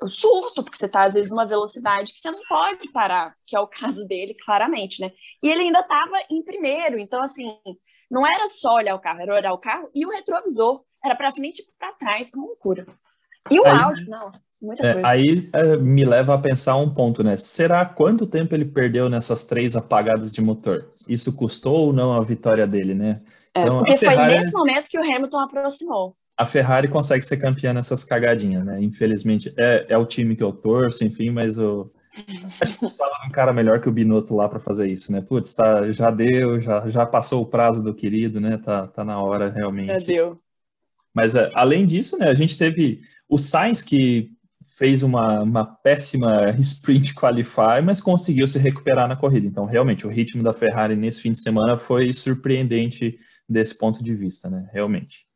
eu 0.00 0.08
surto, 0.08 0.62
porque 0.62 0.76
você 0.76 0.86
está 0.86 1.04
às 1.04 1.14
vezes 1.14 1.30
numa 1.30 1.46
velocidade 1.46 2.12
que 2.12 2.20
você 2.20 2.30
não 2.30 2.40
pode 2.48 2.90
parar, 2.92 3.34
que 3.46 3.56
é 3.56 3.60
o 3.60 3.66
caso 3.66 4.06
dele, 4.06 4.36
claramente, 4.44 5.00
né? 5.00 5.10
E 5.42 5.48
ele 5.48 5.62
ainda 5.62 5.80
estava 5.80 6.16
em 6.30 6.42
primeiro, 6.42 6.98
então 6.98 7.22
assim, 7.22 7.52
não 8.10 8.26
era 8.26 8.46
só 8.48 8.74
olhar 8.76 8.94
o 8.94 9.00
carro, 9.00 9.20
era 9.20 9.34
olhar 9.34 9.52
o 9.52 9.58
carro 9.58 9.90
e 9.94 10.04
o 10.04 10.10
retrovisor, 10.10 10.82
era 11.04 11.14
para 11.14 11.32
frente 11.32 11.60
e 11.60 11.78
para 11.78 11.92
trás, 11.92 12.30
uma 12.34 12.46
loucura. 12.46 12.86
E 13.50 13.58
o 13.58 13.66
Aí... 13.66 13.78
áudio, 13.78 14.06
não. 14.08 14.32
Muita 14.60 14.86
é, 14.86 14.92
coisa. 14.92 15.08
Aí 15.08 15.50
é, 15.54 15.76
me 15.78 16.04
leva 16.04 16.34
a 16.34 16.38
pensar 16.38 16.76
um 16.76 16.92
ponto, 16.92 17.24
né? 17.24 17.36
Será 17.38 17.86
quanto 17.86 18.26
tempo 18.26 18.54
ele 18.54 18.66
perdeu 18.66 19.08
nessas 19.08 19.44
três 19.44 19.74
apagadas 19.74 20.30
de 20.30 20.42
motor? 20.42 20.76
Isso 21.08 21.34
custou 21.34 21.86
ou 21.86 21.92
não 21.94 22.12
a 22.12 22.22
vitória 22.22 22.66
dele, 22.66 22.94
né? 22.94 23.22
É, 23.54 23.62
então, 23.62 23.78
porque 23.78 23.96
Ferrari, 23.96 24.34
foi 24.34 24.40
nesse 24.42 24.52
momento 24.52 24.88
que 24.90 24.98
o 24.98 25.02
Hamilton 25.02 25.38
aproximou. 25.38 26.14
A 26.40 26.46
Ferrari 26.46 26.88
consegue 26.88 27.22
ser 27.22 27.36
campeã 27.36 27.74
nessas 27.74 28.02
cagadinhas, 28.02 28.64
né? 28.64 28.82
Infelizmente, 28.82 29.52
é, 29.58 29.84
é 29.90 29.98
o 29.98 30.06
time 30.06 30.34
que 30.34 30.42
eu 30.42 30.50
torço, 30.50 31.04
enfim, 31.04 31.28
mas 31.28 31.58
eu 31.58 31.92
acho 32.62 32.72
que 32.72 32.78
precisava 32.78 33.12
de 33.20 33.28
um 33.28 33.30
cara 33.30 33.52
melhor 33.52 33.78
que 33.78 33.90
o 33.90 33.92
Binotto 33.92 34.34
lá 34.34 34.48
para 34.48 34.58
fazer 34.58 34.86
isso, 34.86 35.12
né? 35.12 35.20
Putz, 35.20 35.52
tá, 35.52 35.92
já 35.92 36.10
deu, 36.10 36.58
já, 36.58 36.88
já 36.88 37.04
passou 37.04 37.42
o 37.42 37.46
prazo 37.46 37.82
do 37.82 37.92
querido, 37.92 38.40
né? 38.40 38.56
Tá, 38.56 38.86
tá 38.86 39.04
na 39.04 39.22
hora 39.22 39.50
realmente. 39.50 39.90
Já 39.90 40.06
deu. 40.06 40.38
Mas 41.12 41.34
é, 41.34 41.50
além 41.54 41.84
disso, 41.84 42.16
né, 42.16 42.28
a 42.30 42.34
gente 42.34 42.56
teve 42.56 43.00
o 43.28 43.36
Sainz 43.36 43.82
que 43.82 44.30
fez 44.78 45.02
uma, 45.02 45.42
uma 45.42 45.66
péssima 45.66 46.52
sprint 46.58 47.14
qualify, 47.14 47.82
mas 47.84 48.00
conseguiu 48.00 48.48
se 48.48 48.58
recuperar 48.58 49.06
na 49.06 49.14
corrida. 49.14 49.46
Então, 49.46 49.66
realmente, 49.66 50.06
o 50.06 50.10
ritmo 50.10 50.42
da 50.42 50.54
Ferrari 50.54 50.96
nesse 50.96 51.20
fim 51.20 51.32
de 51.32 51.42
semana 51.42 51.76
foi 51.76 52.14
surpreendente 52.14 53.18
desse 53.46 53.76
ponto 53.76 54.02
de 54.02 54.14
vista, 54.14 54.48
né? 54.48 54.70
Realmente. 54.72 55.28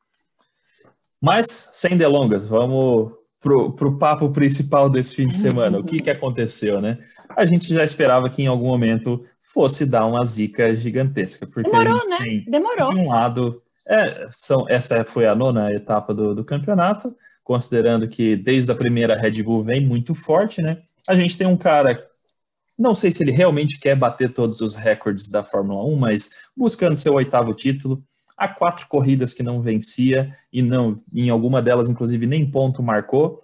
Mas, 1.24 1.70
sem 1.72 1.96
delongas, 1.96 2.46
vamos 2.46 3.12
pro, 3.40 3.72
pro 3.72 3.98
papo 3.98 4.30
principal 4.30 4.90
desse 4.90 5.14
fim 5.14 5.26
de 5.26 5.36
semana. 5.36 5.78
O 5.78 5.84
que, 5.84 5.98
que 5.98 6.10
aconteceu, 6.10 6.80
né? 6.80 6.98
A 7.36 7.46
gente 7.46 7.72
já 7.72 7.82
esperava 7.82 8.28
que 8.28 8.42
em 8.42 8.46
algum 8.46 8.68
momento 8.68 9.24
fosse 9.40 9.86
dar 9.86 10.06
uma 10.06 10.24
zica 10.24 10.76
gigantesca. 10.76 11.46
Porque 11.46 11.70
Demorou, 11.70 12.08
né? 12.08 12.44
Demorou. 12.46 12.90
De 12.90 12.98
um 12.98 13.08
lado, 13.08 13.62
é, 13.88 14.28
são, 14.30 14.66
essa 14.68 15.02
foi 15.04 15.26
a 15.26 15.34
nona 15.34 15.72
etapa 15.72 16.12
do, 16.12 16.34
do 16.34 16.44
campeonato 16.44 17.14
considerando 17.44 18.08
que 18.08 18.34
desde 18.34 18.72
a 18.72 18.74
primeira 18.74 19.16
Red 19.16 19.42
Bull 19.42 19.62
vem 19.62 19.86
muito 19.86 20.14
forte, 20.14 20.62
né? 20.62 20.80
A 21.06 21.14
gente 21.14 21.36
tem 21.36 21.46
um 21.46 21.56
cara, 21.56 22.02
não 22.76 22.94
sei 22.94 23.12
se 23.12 23.22
ele 23.22 23.30
realmente 23.30 23.78
quer 23.78 23.94
bater 23.94 24.32
todos 24.32 24.62
os 24.62 24.74
recordes 24.74 25.28
da 25.28 25.42
Fórmula 25.42 25.84
1, 25.84 25.96
mas 25.96 26.30
buscando 26.56 26.96
seu 26.96 27.12
oitavo 27.12 27.52
título. 27.52 28.02
Há 28.36 28.48
quatro 28.48 28.86
corridas 28.88 29.32
que 29.32 29.42
não 29.42 29.62
vencia 29.62 30.36
e 30.52 30.60
não, 30.62 30.96
em 31.12 31.30
alguma 31.30 31.62
delas, 31.62 31.88
inclusive, 31.88 32.26
nem 32.26 32.50
ponto 32.50 32.82
marcou. 32.82 33.40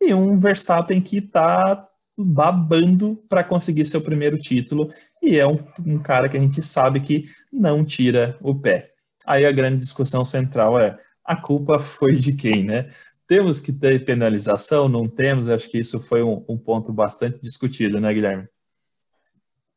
E 0.00 0.14
um 0.14 0.38
Verstappen 0.38 1.00
que 1.00 1.18
está 1.18 1.86
babando 2.16 3.22
para 3.28 3.44
conseguir 3.44 3.84
seu 3.84 4.00
primeiro 4.00 4.36
título 4.38 4.92
e 5.22 5.38
é 5.38 5.46
um, 5.46 5.58
um, 5.86 5.98
cara 5.98 6.28
que 6.28 6.36
a 6.36 6.40
gente 6.40 6.60
sabe 6.62 7.00
que 7.00 7.24
não 7.52 7.84
tira 7.84 8.36
o 8.40 8.54
pé. 8.54 8.92
Aí 9.26 9.44
a 9.44 9.52
grande 9.52 9.78
discussão 9.78 10.24
central 10.24 10.78
é 10.78 10.98
a 11.24 11.36
culpa 11.36 11.78
foi 11.78 12.16
de 12.16 12.34
quem, 12.34 12.64
né? 12.64 12.88
temos 13.30 13.60
que 13.60 13.72
ter 13.72 14.04
penalização? 14.04 14.88
Não 14.88 15.08
temos? 15.08 15.48
Acho 15.48 15.70
que 15.70 15.78
isso 15.78 16.00
foi 16.00 16.20
um, 16.20 16.44
um 16.48 16.58
ponto 16.58 16.92
bastante 16.92 17.40
discutido, 17.40 18.00
né, 18.00 18.12
Guilherme? 18.12 18.48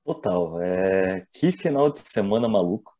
Total. 0.03 0.59
É... 0.59 1.21
Que 1.31 1.51
final 1.51 1.93
de 1.93 1.99
semana 1.99 2.47
maluco. 2.47 2.91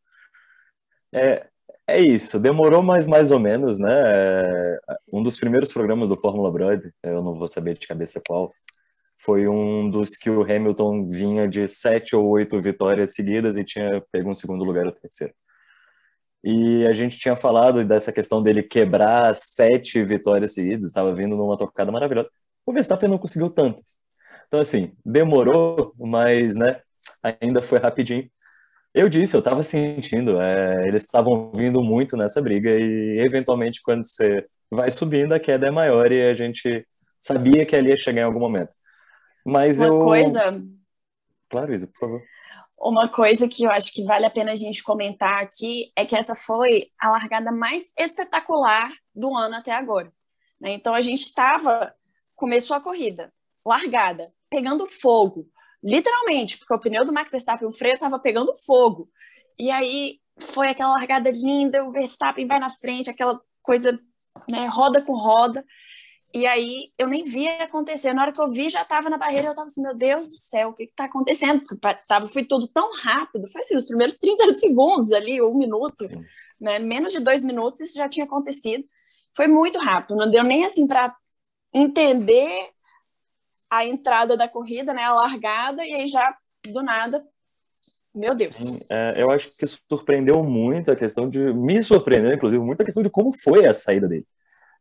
É, 1.12 1.49
é 1.88 2.00
isso, 2.00 2.39
demorou, 2.39 2.82
mas 2.82 3.08
mais 3.08 3.32
ou 3.32 3.39
menos, 3.39 3.80
né? 3.80 3.89
Um 5.12 5.22
dos 5.22 5.38
primeiros 5.38 5.72
programas 5.72 6.10
do 6.10 6.17
Fórmula 6.17 6.52
Broad, 6.52 6.91
eu 7.04 7.22
não 7.22 7.36
vou 7.36 7.48
saber 7.48 7.78
de 7.78 7.88
cabeça 7.88 8.22
qual, 8.26 8.54
foi 9.17 9.48
um 9.48 9.89
dos 9.89 10.17
que 10.17 10.30
o 10.30 10.43
Hamilton 10.43 11.08
vinha 11.08 11.48
de 11.48 11.67
sete 11.67 12.15
ou 12.15 12.28
oito 12.30 12.60
vitórias 12.62 13.13
seguidas 13.13 13.58
e 13.58 13.63
tinha 13.63 14.04
pego 14.12 14.30
um 14.30 14.36
segundo 14.36 14.63
lugar 14.63 14.86
ou 14.86 14.91
terceiro. 14.91 15.34
E 16.43 16.86
a 16.88 16.93
gente 16.93 17.19
tinha 17.19 17.36
falado 17.36 17.86
dessa 17.86 18.12
questão 18.12 18.43
dele 18.43 18.62
quebrar 18.63 19.34
sete 19.36 20.04
vitórias 20.04 20.54
seguidas, 20.54 20.88
estava 20.88 21.13
vindo 21.15 21.38
numa 21.38 21.58
tocada 21.58 21.91
maravilhosa. 21.91 22.30
O 22.65 22.74
Verstappen 22.74 23.10
não 23.10 23.17
conseguiu 23.17 23.50
tantas. 23.50 24.02
Então, 24.48 24.60
assim, 24.60 24.93
demorou, 25.06 25.93
mas, 25.98 26.56
né, 26.58 26.82
ainda 27.41 27.62
foi 27.62 27.80
rapidinho. 27.80 28.30
Eu 28.93 29.10
disse, 29.10 29.36
eu 29.36 29.39
estava 29.39 29.63
sentindo, 29.63 30.39
é, 30.39 30.88
eles 30.88 31.03
estavam 31.03 31.51
vindo 31.51 31.82
muito 31.82 32.15
nessa 32.15 32.39
briga 32.39 32.69
e, 32.69 33.19
eventualmente, 33.19 33.82
quando 33.82 34.06
você 34.06 34.45
vai 34.69 34.91
subindo, 34.91 35.34
a 35.34 35.39
queda 35.39 35.67
é 35.67 35.71
maior 35.71 36.12
e 36.12 36.21
a 36.29 36.36
gente 36.36 36.86
sabia 37.19 37.65
que 37.65 37.75
ali 37.75 37.89
ia 37.89 37.97
chegar 37.97 38.21
em 38.21 38.25
algum 38.25 38.39
momento. 38.39 38.71
Mas 39.43 39.79
Uma 39.79 39.88
eu... 39.88 39.99
coisa... 39.99 40.63
Claro, 41.49 41.73
Isa, 41.73 41.88
por 41.88 41.99
favor. 41.99 42.21
Uma 42.77 43.08
coisa 43.08 43.47
que 43.47 43.63
eu 43.63 43.71
acho 43.71 43.91
que 43.93 44.03
vale 44.03 44.25
a 44.25 44.29
pena 44.29 44.51
a 44.51 44.56
gente 44.56 44.84
comentar 44.84 45.41
aqui 45.41 45.91
é 45.95 46.06
que 46.06 46.15
essa 46.15 46.36
foi 46.36 46.88
a 46.99 47.10
largada 47.10 47.51
mais 47.51 47.93
espetacular 47.97 48.91
do 49.15 49.36
ano 49.36 49.56
até 49.56 49.71
agora. 49.71 50.12
Né? 50.60 50.73
Então 50.73 50.93
a 50.93 51.01
gente 51.01 51.21
estava, 51.21 51.93
começou 52.36 52.75
a 52.75 52.82
corrida, 52.82 53.34
largada, 53.65 54.32
pegando 54.49 54.86
fogo, 54.86 55.47
literalmente, 55.84 56.58
porque 56.58 56.74
o 56.74 56.80
pneu 56.80 57.06
do 57.06 57.13
Max 57.13 57.32
Verstappen, 57.32 57.67
o 57.67 57.74
freio 57.74 57.96
estava 57.96 58.17
pegando 58.17 58.56
fogo. 58.65 59.10
E 59.60 59.69
aí 59.69 60.19
foi 60.38 60.69
aquela 60.69 60.93
largada 60.93 61.30
linda, 61.30 61.84
o 61.84 61.91
Verstappen 61.91 62.48
vai 62.48 62.60
na 62.60 62.69
frente, 62.69 63.10
aquela 63.10 63.39
coisa, 63.62 64.00
né, 64.50 64.65
roda 64.67 65.02
com 65.02 65.13
roda. 65.13 65.63
E 66.34 66.48
aí 66.48 66.91
eu 66.98 67.08
nem 67.08 67.24
vi 67.24 67.48
acontecer. 67.48 68.12
Na 68.12 68.24
hora 68.24 68.34
que 68.34 68.41
eu 68.41 68.48
vi, 68.48 68.67
já 68.67 68.82
estava 68.82 69.08
na 69.08 69.17
barreira, 69.17 69.48
eu 69.48 69.52
estava 69.52 69.67
assim, 69.67 69.84
meu 69.84 69.96
Deus 69.96 70.30
do 70.30 70.36
céu, 70.36 70.69
o 70.69 70.74
que 70.74 70.84
está 70.84 71.06
acontecendo? 71.06 71.62
Porque 71.62 71.78
tava, 72.08 72.26
foi 72.26 72.43
tudo 72.43 72.67
tão 72.67 72.91
rápido, 73.04 73.48
foi 73.48 73.62
assim, 73.62 73.76
os 73.76 73.86
primeiros 73.86 74.15
30 74.15 74.54
segundos 74.58 75.12
ali, 75.12 75.41
um 75.41 75.56
minuto, 75.56 76.04
né? 76.60 76.80
menos 76.80 77.13
de 77.13 77.19
dois 77.19 77.43
minutos, 77.43 77.82
isso 77.82 77.98
já 77.98 78.10
tinha 78.10 78.26
acontecido. 78.26 78.84
Foi 79.36 79.48
muito 79.48 79.78
rápido, 79.78 80.15
não 80.15 80.30
deu 80.30 80.43
nem 80.43 80.63
assim 80.65 80.88
para 80.88 81.15
entender 81.72 82.73
a 83.74 83.86
entrada 83.86 84.38
da 84.38 84.48
corrida, 84.48 84.94
né? 84.94 85.04
A 85.04 85.14
largada, 85.14 85.84
e 85.84 85.94
aí 85.94 86.08
já 86.08 86.36
do 86.72 86.84
nada. 86.84 87.24
Meu 88.14 88.36
Deus. 88.36 88.56
Sim, 88.56 88.80
é, 88.90 89.16
eu 89.18 89.32
acho 89.32 89.50
que 89.58 89.66
surpreendeu 89.66 90.44
muito 90.44 90.92
a 90.92 90.96
questão 90.96 91.28
de. 91.28 91.40
Me 91.54 91.82
surpreendeu, 91.82 92.34
inclusive, 92.34 92.64
muito 92.64 92.82
a 92.82 92.86
questão 92.86 93.02
de 93.02 93.10
como 93.10 93.32
foi 93.42 93.66
a 93.66 93.74
saída 93.74 94.08
dele. 94.08 94.26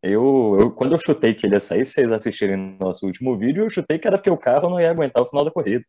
Eu, 0.03 0.59
eu, 0.61 0.71
quando 0.73 0.93
eu 0.93 0.99
chutei 0.99 1.33
que 1.33 1.47
ele 1.47 1.55
ia 1.55 1.61
sair, 1.61 1.85
vocês 1.85 2.13
assistirem 2.13 2.77
nosso 2.79 3.07
último 3.07 3.39
vídeo, 3.39 3.65
eu 3.65 3.71
chutei 3.71 3.99
que 3.99 4.07
era 4.07 4.19
porque 4.19 4.31
o 4.31 4.37
carro 4.37 4.69
não 4.69 4.81
ia 4.81 4.91
aguentar 4.91 5.23
o 5.23 5.27
final 5.27 5.45
da 5.45 5.51
corrida. 5.51 5.85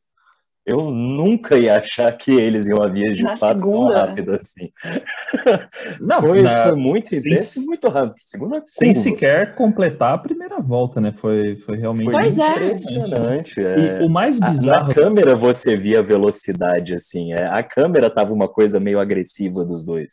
Eu 0.65 0.89
nunca 0.91 1.57
ia 1.57 1.77
achar 1.77 2.09
que 2.17 2.31
eles 2.31 2.67
iam 2.69 2.81
a 2.81 2.87
vias 2.87 3.17
de 3.17 3.23
na 3.23 3.35
fato 3.35 3.59
segunda. 3.59 3.77
tão 3.77 4.07
rápido 4.07 4.33
assim. 4.33 4.71
Não, 5.99 6.21
foi, 6.21 6.41
na... 6.41 6.63
foi 6.63 6.75
muito 6.77 7.13
intenso 7.13 7.61
e 7.61 7.65
muito 7.65 7.89
rápido. 7.89 8.15
Segunda 8.19 8.63
Sem 8.65 8.93
sequer 8.93 9.55
completar 9.55 10.13
a 10.13 10.17
primeira 10.17 10.61
volta, 10.61 11.01
né? 11.01 11.11
Foi, 11.11 11.57
foi 11.57 11.77
realmente 11.77 12.11
pois 12.11 12.37
é. 12.37 12.65
impressionante. 12.67 13.59
É. 13.59 14.01
E 14.01 14.05
o 14.05 14.09
mais 14.09 14.39
bizarro. 14.39 14.87
Na 14.87 14.93
câmera 14.93 15.35
você 15.35 15.75
via 15.75 15.99
a 15.99 16.03
velocidade, 16.03 16.93
assim. 16.93 17.33
É, 17.33 17.45
a 17.45 17.61
câmera 17.61 18.09
tava 18.09 18.33
uma 18.33 18.47
coisa 18.47 18.79
meio 18.79 19.01
agressiva 19.01 19.65
dos 19.65 19.83
dois. 19.83 20.11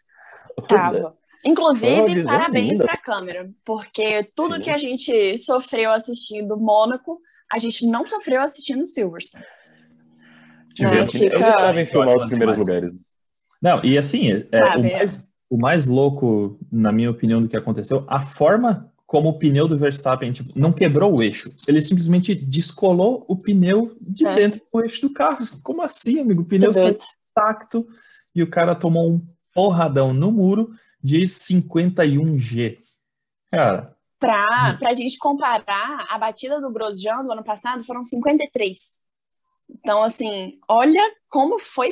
Tava. 0.66 1.14
Inclusive, 1.46 2.24
parabéns 2.24 2.78
para 2.78 2.94
a 2.94 3.00
câmera, 3.00 3.48
porque 3.64 4.28
tudo 4.34 4.56
Sim. 4.56 4.62
que 4.62 4.70
a 4.70 4.76
gente 4.76 5.38
sofreu 5.38 5.90
assistindo 5.90 6.58
Mônaco, 6.58 7.18
a 7.50 7.56
gente 7.56 7.86
não 7.86 8.04
sofreu 8.04 8.42
assistindo 8.42 8.86
Silverstone. 8.86 9.44
Fica... 10.76 11.36
Eles 11.36 11.54
sabem 11.54 11.86
filmar 11.86 12.16
os 12.16 12.26
primeiros 12.26 12.56
lugares. 12.56 12.92
Não, 13.60 13.84
e 13.84 13.98
assim, 13.98 14.30
é, 14.30 14.76
o, 14.76 14.86
é. 14.86 14.92
mais, 14.92 15.32
o 15.50 15.58
mais 15.60 15.86
louco, 15.86 16.58
na 16.72 16.90
minha 16.90 17.10
opinião, 17.10 17.42
do 17.42 17.48
que 17.48 17.58
aconteceu, 17.58 18.04
a 18.08 18.20
forma 18.20 18.90
como 19.06 19.30
o 19.30 19.38
pneu 19.38 19.66
do 19.66 19.76
Verstappen 19.76 20.30
tipo, 20.30 20.50
não 20.54 20.72
quebrou 20.72 21.18
o 21.18 21.22
eixo. 21.22 21.50
Ele 21.66 21.82
simplesmente 21.82 22.32
descolou 22.32 23.24
o 23.26 23.36
pneu 23.36 23.96
de 24.00 24.24
é. 24.24 24.34
dentro 24.34 24.62
do 24.72 24.80
eixo 24.80 25.02
do 25.02 25.12
carro. 25.12 25.38
Como 25.64 25.82
assim, 25.82 26.20
amigo? 26.20 26.42
O 26.42 26.44
pneu 26.46 26.72
saiu 26.72 26.96
intacto 27.30 27.86
e 28.34 28.42
o 28.42 28.48
cara 28.48 28.74
tomou 28.74 29.10
um 29.10 29.20
porradão 29.52 30.14
no 30.14 30.30
muro 30.30 30.70
de 31.02 31.22
51G. 31.22 32.78
Cara. 33.50 33.96
Para 34.18 34.78
a 34.86 34.92
gente 34.92 35.18
comparar, 35.18 36.06
a 36.08 36.18
batida 36.18 36.60
do 36.60 36.70
Grosjean 36.70 37.24
do 37.24 37.32
ano 37.32 37.42
passado 37.42 37.82
foram 37.82 38.04
53. 38.04 38.99
Então, 39.78 40.02
assim, 40.02 40.58
olha 40.68 41.02
como 41.28 41.58
foi 41.58 41.90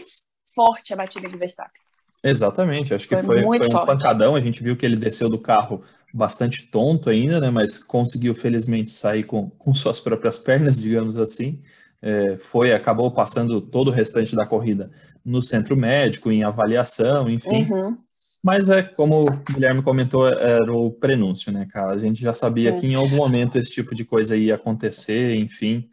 forte 0.54 0.92
a 0.92 0.96
batida 0.96 1.28
do 1.28 1.38
Verstappen. 1.38 1.80
Exatamente, 2.22 2.92
acho 2.92 3.08
que 3.08 3.16
foi, 3.16 3.42
foi, 3.42 3.58
foi 3.62 3.68
um 3.68 3.86
pancadão. 3.86 4.34
A 4.34 4.40
gente 4.40 4.62
viu 4.62 4.76
que 4.76 4.84
ele 4.84 4.96
desceu 4.96 5.28
do 5.28 5.38
carro 5.38 5.82
bastante 6.12 6.68
tonto 6.70 7.10
ainda, 7.10 7.40
né? 7.40 7.50
Mas 7.50 7.78
conseguiu 7.78 8.34
felizmente 8.34 8.90
sair 8.90 9.22
com, 9.22 9.50
com 9.50 9.72
suas 9.72 10.00
próprias 10.00 10.38
pernas, 10.38 10.78
digamos 10.82 11.16
assim. 11.18 11.60
É, 12.00 12.36
foi, 12.36 12.72
acabou 12.72 13.10
passando 13.10 13.60
todo 13.60 13.88
o 13.88 13.92
restante 13.92 14.34
da 14.34 14.46
corrida 14.46 14.90
no 15.24 15.42
centro 15.42 15.76
médico, 15.76 16.30
em 16.30 16.44
avaliação, 16.44 17.28
enfim. 17.28 17.68
Uhum. 17.70 17.98
Mas 18.42 18.68
é 18.68 18.82
como 18.82 19.20
o 19.20 19.52
Guilherme 19.52 19.82
comentou, 19.82 20.28
era 20.28 20.72
o 20.72 20.92
prenúncio, 20.92 21.52
né, 21.52 21.66
cara? 21.70 21.92
A 21.92 21.98
gente 21.98 22.22
já 22.22 22.32
sabia 22.32 22.74
que 22.74 22.86
em 22.86 22.94
algum 22.94 23.16
momento 23.16 23.58
esse 23.58 23.72
tipo 23.72 23.94
de 23.94 24.04
coisa 24.04 24.36
ia 24.36 24.54
acontecer, 24.54 25.34
enfim. 25.34 25.88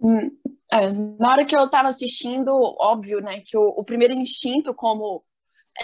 Hum, 0.00 0.30
é, 0.74 0.92
na 0.92 1.30
hora 1.30 1.44
que 1.44 1.56
eu 1.56 1.64
estava 1.64 1.88
assistindo, 1.88 2.50
óbvio, 2.80 3.20
né, 3.20 3.40
que 3.44 3.56
o, 3.56 3.68
o 3.68 3.84
primeiro 3.84 4.12
instinto 4.12 4.74
como 4.74 5.24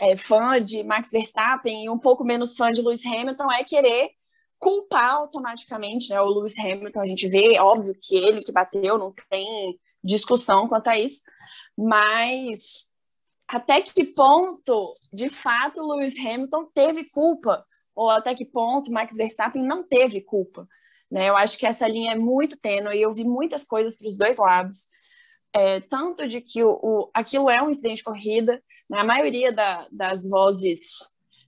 é, 0.00 0.16
fã 0.16 0.56
de 0.56 0.82
Max 0.82 1.08
Verstappen 1.12 1.84
e 1.84 1.88
um 1.90 1.98
pouco 1.98 2.24
menos 2.24 2.56
fã 2.56 2.72
de 2.72 2.82
Lewis 2.82 3.06
Hamilton 3.06 3.52
é 3.52 3.62
querer 3.62 4.10
culpar 4.58 5.14
automaticamente, 5.14 6.10
né, 6.10 6.20
o 6.20 6.28
Lewis 6.28 6.58
Hamilton. 6.58 7.00
A 7.00 7.06
gente 7.06 7.28
vê, 7.28 7.58
óbvio 7.60 7.94
que 8.00 8.16
ele 8.16 8.42
que 8.42 8.52
bateu, 8.52 8.98
não 8.98 9.14
tem 9.28 9.78
discussão 10.02 10.66
quanto 10.66 10.88
a 10.88 10.98
isso, 10.98 11.22
mas 11.78 12.88
até 13.46 13.80
que 13.80 14.04
ponto, 14.04 14.92
de 15.12 15.28
fato, 15.28 15.86
Lewis 15.86 16.18
Hamilton 16.18 16.66
teve 16.74 17.08
culpa, 17.10 17.64
ou 17.94 18.10
até 18.10 18.34
que 18.34 18.44
ponto 18.44 18.90
Max 18.90 19.16
Verstappen 19.16 19.62
não 19.62 19.86
teve 19.86 20.20
culpa. 20.20 20.66
Né? 21.10 21.28
Eu 21.28 21.36
acho 21.36 21.58
que 21.58 21.66
essa 21.66 21.88
linha 21.88 22.12
é 22.12 22.18
muito 22.18 22.56
tênue 22.58 22.96
e 22.96 23.02
eu 23.02 23.12
vi 23.12 23.24
muitas 23.24 23.64
coisas 23.64 23.96
para 23.96 24.08
os 24.08 24.16
dois 24.16 24.38
lados. 24.38 24.88
É, 25.52 25.80
tanto 25.80 26.28
de 26.28 26.40
que 26.40 26.62
o, 26.62 26.78
o, 26.80 27.10
aquilo 27.12 27.50
é 27.50 27.60
um 27.60 27.70
incidente 27.70 27.96
de 27.96 28.04
corrida, 28.04 28.62
né? 28.88 29.00
a 29.00 29.04
maioria 29.04 29.52
da, 29.52 29.86
das 29.90 30.28
vozes 30.28 30.80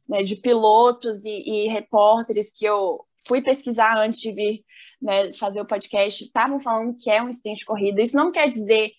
né, 0.08 0.22
de 0.22 0.36
pilotos 0.36 1.24
e, 1.24 1.30
e, 1.30 1.68
repórteres 1.68 2.50
que 2.50 2.64
eu 2.64 3.06
fui 3.26 3.40
pesquisar 3.40 3.96
antes 3.96 4.20
de 4.20 4.32
vir 4.32 4.64
né, 5.00 5.32
fazer 5.34 5.60
o 5.60 5.66
podcast 5.66 6.24
estavam 6.24 6.60
falando 6.60 6.96
que 6.98 7.10
é 7.10 7.22
um 7.22 7.28
incidente 7.28 7.60
de 7.60 7.64
corrida. 7.64 8.02
Isso 8.02 8.16
não 8.16 8.32
quer 8.32 8.50
dizer 8.50 8.92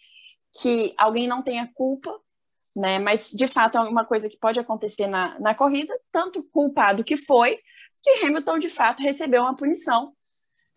que 0.61 0.93
alguém 0.97 1.27
não 1.27 1.41
tenha 1.41 1.69
culpa, 1.73 2.13
né? 2.75 2.99
Mas 2.99 3.29
de 3.29 3.47
fato 3.47 3.77
é 3.77 3.81
uma 3.81 4.05
coisa 4.05 4.29
que 4.29 4.37
pode 4.37 4.59
acontecer 4.59 5.07
na, 5.07 5.39
na 5.39 5.55
corrida, 5.55 5.93
tanto 6.11 6.43
culpado 6.43 7.03
que 7.03 7.17
foi, 7.17 7.59
que 8.01 8.25
Hamilton 8.25 8.59
de 8.59 8.69
fato 8.69 9.01
recebeu 9.01 9.41
uma 9.41 9.55
punição. 9.55 10.13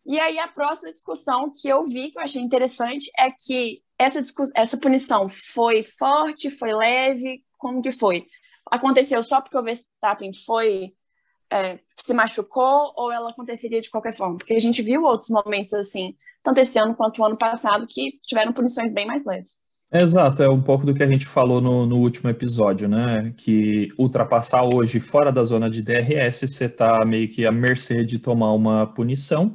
E 0.07 0.21
aí 0.21 0.39
a 0.39 0.47
próxima 0.47 0.91
discussão 0.91 1.53
que 1.53 1.69
eu 1.69 1.83
vi, 1.85 2.13
que 2.13 2.19
eu 2.19 2.23
achei 2.23 2.41
interessante, 2.41 3.11
é 3.19 3.29
que 3.31 3.83
essa, 3.99 4.23
essa 4.55 4.77
punição 4.77 5.29
foi 5.29 5.83
forte, 5.83 6.51
foi 6.51 6.73
leve, 6.73 7.43
como 7.59 7.83
que 7.83 7.91
foi? 7.91 8.25
Aconteceu 8.71 9.23
só 9.25 9.41
porque 9.41 9.59
o 9.59 9.63
Verstappen 9.63 10.31
foi 10.45 10.91
é, 11.53 11.79
se 11.97 12.13
machucou 12.13 12.93
ou 12.97 13.11
ela 13.13 13.31
aconteceria 13.31 13.81
de 13.81 13.91
qualquer 13.91 14.15
forma? 14.15 14.37
Porque 14.39 14.55
a 14.55 14.59
gente 14.59 14.83
viu 14.83 15.03
outros 15.03 15.31
momentos 15.31 15.73
assim, 15.75 16.15
tanto 16.43 16.61
esse 16.61 16.79
ano 16.79 16.95
quanto 16.95 17.21
o 17.21 17.25
ano 17.25 17.37
passado, 17.37 17.87
que 17.89 18.13
tiveram 18.27 18.53
punições 18.53 18.93
bem 18.93 19.07
mais 19.07 19.25
leves. 19.25 19.55
Exato, 19.93 20.43
é 20.43 20.49
um 20.49 20.61
pouco 20.61 20.85
do 20.85 20.93
que 20.93 21.03
a 21.03 21.07
gente 21.07 21.27
falou 21.27 21.61
no, 21.61 21.87
no 21.87 21.99
último 21.99 22.29
episódio, 22.29 22.89
né? 22.89 23.33
Que 23.37 23.89
ultrapassar 23.97 24.65
hoje 24.65 24.99
fora 24.99 25.33
da 25.33 25.45
zona 25.45 25.71
de 25.71 25.81
DRS, 25.81 26.41
você 26.41 26.65
está 26.65 27.05
meio 27.05 27.29
que 27.29 27.47
à 27.47 27.53
mercê 27.53 28.05
de 28.05 28.19
tomar 28.19 28.53
uma 28.53 28.87
punição. 28.87 29.55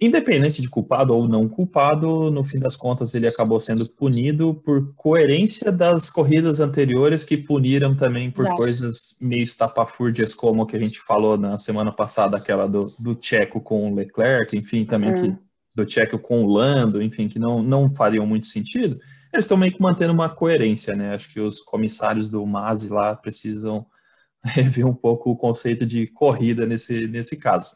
Independente 0.00 0.62
de 0.62 0.70
culpado 0.70 1.14
ou 1.14 1.28
não 1.28 1.46
culpado, 1.46 2.30
no 2.30 2.42
fim 2.42 2.58
das 2.58 2.74
contas 2.74 3.14
ele 3.14 3.26
acabou 3.26 3.60
sendo 3.60 3.86
punido 3.86 4.54
por 4.64 4.94
coerência 4.94 5.70
das 5.70 6.10
corridas 6.10 6.60
anteriores 6.60 7.24
que 7.24 7.36
puniram 7.36 7.94
também 7.94 8.30
por 8.30 8.46
Exato. 8.46 8.56
coisas 8.56 9.18
meio 9.20 9.42
estapafúrdias, 9.42 10.32
como 10.32 10.64
que 10.64 10.76
a 10.76 10.80
gente 10.80 10.98
falou 11.00 11.36
na 11.36 11.58
semana 11.58 11.92
passada, 11.92 12.38
aquela 12.38 12.66
do, 12.66 12.84
do 12.98 13.14
Tcheco 13.14 13.60
com 13.60 13.90
o 13.90 13.94
Leclerc, 13.94 14.56
enfim, 14.56 14.86
também 14.86 15.10
hum. 15.10 15.14
que, 15.14 15.38
do 15.74 15.84
Tcheco 15.84 16.18
com 16.18 16.42
o 16.42 16.50
Lando, 16.50 17.02
enfim, 17.02 17.28
que 17.28 17.38
não, 17.38 17.62
não 17.62 17.90
fariam 17.90 18.26
muito 18.26 18.46
sentido. 18.46 18.98
Eles 19.30 19.44
estão 19.44 19.58
meio 19.58 19.72
que 19.72 19.82
mantendo 19.82 20.14
uma 20.14 20.30
coerência, 20.30 20.96
né? 20.96 21.14
Acho 21.14 21.30
que 21.30 21.40
os 21.40 21.60
comissários 21.60 22.30
do 22.30 22.46
Masi 22.46 22.88
lá 22.88 23.14
precisam 23.14 23.84
rever 24.42 24.86
um 24.86 24.94
pouco 24.94 25.30
o 25.30 25.36
conceito 25.36 25.84
de 25.84 26.06
corrida 26.06 26.64
nesse, 26.64 27.06
nesse 27.08 27.36
caso. 27.36 27.72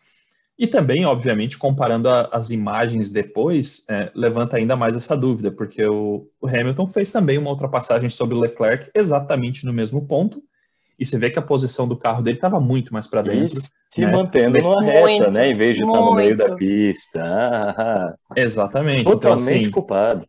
E 0.61 0.67
também, 0.67 1.07
obviamente, 1.07 1.57
comparando 1.57 2.07
a, 2.11 2.29
as 2.31 2.51
imagens 2.51 3.11
depois, 3.11 3.83
é, 3.89 4.13
levanta 4.15 4.59
ainda 4.59 4.77
mais 4.77 4.95
essa 4.95 5.17
dúvida, 5.17 5.51
porque 5.51 5.83
o, 5.87 6.29
o, 6.39 6.47
Hamilton 6.47 6.87
fez 6.87 7.11
também 7.11 7.39
uma 7.39 7.49
ultrapassagem 7.49 8.11
sobre 8.11 8.35
o 8.37 8.39
Leclerc 8.39 8.91
exatamente 8.95 9.65
no 9.65 9.73
mesmo 9.73 10.07
ponto, 10.07 10.43
e 10.99 11.07
você 11.07 11.17
vê 11.19 11.31
que 11.31 11.39
a 11.39 11.43
posição 11.43 11.89
do 11.89 11.97
carro 11.97 12.23
dele 12.23 12.37
estava 12.37 12.61
muito 12.61 12.93
mais 12.93 13.07
para 13.07 13.23
dentro. 13.23 13.59
E 13.59 13.95
se 13.95 14.05
né? 14.05 14.13
mantendo 14.13 14.61
numa 14.61 14.83
reta, 14.83 15.01
muito, 15.01 15.31
né? 15.31 15.49
Em 15.49 15.57
vez 15.57 15.79
de 15.79 15.83
muito. 15.83 15.97
estar 15.97 16.11
no 16.11 16.15
meio 16.15 16.37
da 16.37 16.55
pista. 16.57 17.23
Ah, 17.25 18.15
Exatamente. 18.37 19.05
Totalmente 19.05 19.41
então, 19.41 19.63
assim, 19.63 19.71
culpado. 19.71 20.27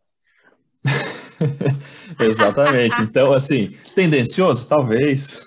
Exatamente. 2.18 3.02
Então, 3.02 3.34
assim, 3.34 3.76
tendencioso? 3.94 4.66
Talvez. 4.66 5.46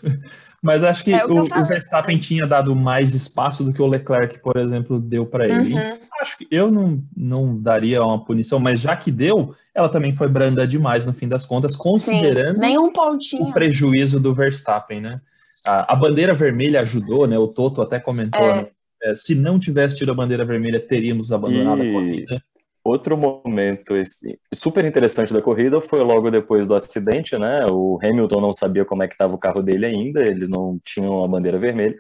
Mas 0.66 0.84
acho 0.84 1.04
que, 1.04 1.14
é 1.14 1.24
o, 1.24 1.28
que 1.28 1.54
o, 1.54 1.62
o, 1.62 1.68
Verstappen 1.68 2.18
tinha 2.18 2.48
dado 2.48 2.76
mais 2.76 3.14
espaço 3.14 3.64
do 3.64 3.72
que 3.72 3.80
o 3.80 3.86
Leclerc, 3.86 4.40
por 4.40 4.58
exemplo, 4.58 5.00
deu 5.00 5.24
para 5.24 5.46
ele. 5.46 5.76
Uhum. 5.76 6.00
Acho 6.20 6.40
que 6.40 6.48
eu 6.50 6.72
não, 6.72 7.04
não 7.16 7.56
daria 7.56 8.04
uma 8.04 8.26
punição, 8.26 8.58
mas 8.58 8.80
já 8.80 8.96
que 8.96 9.12
deu, 9.12 9.54
ela 9.76 9.88
também 9.88 10.16
foi 10.16 10.28
branda 10.28 10.66
demais 10.66 11.06
no 11.06 11.14
fim 11.14 11.28
das 11.28 11.46
contas, 11.46 11.76
considerando 11.76 12.58
Sim, 12.58 12.92
pontinho. 12.92 13.44
o 13.44 13.54
prejuízo 13.54 14.20
do 14.20 14.34
Verstappen, 14.34 15.02
né? 15.02 15.20
A, 15.68 15.94
a, 15.94 15.96
bandeira 15.96 16.34
vermelha 16.34 16.82
ajudou, 16.82 17.28
né? 17.28 17.38
O 17.38 17.48
Toto 17.48 17.84
até 17.84 18.00
comentou, 18.00 18.42
é. 18.42 18.56
né? 18.56 18.68
É, 19.04 19.14
se 19.14 19.36
não 19.36 19.60
tivesse 19.60 19.98
tido 19.98 20.14
a 20.14 20.16
bandeira 20.16 20.44
vermelha, 20.44 20.80
teríamos 20.80 21.32
abandonado 21.32 21.84
e... 21.84 21.90
a 21.90 21.94
corrida. 21.94 22.44
Outro 22.86 23.18
momento 23.18 23.98
esse, 23.98 24.40
super 24.54 24.86
interessante 24.86 25.34
da 25.34 25.42
corrida 25.42 25.82
foi 25.82 26.02
logo 26.02 26.30
depois 26.30 26.68
do 26.68 26.76
acidente, 26.76 27.36
né? 27.36 27.66
O 27.72 27.98
Hamilton 28.00 28.40
não 28.40 28.54
sabia 28.54 28.86
como 28.86 29.02
é 29.02 29.08
que 29.08 29.16
estava 29.16 29.34
o 29.34 29.40
carro 29.40 29.64
dele 29.64 29.88
ainda, 29.88 30.22
eles 30.22 30.48
não 30.48 30.80
tinham 30.86 31.24
a 31.24 31.28
bandeira 31.28 31.58
vermelha. 31.58 31.96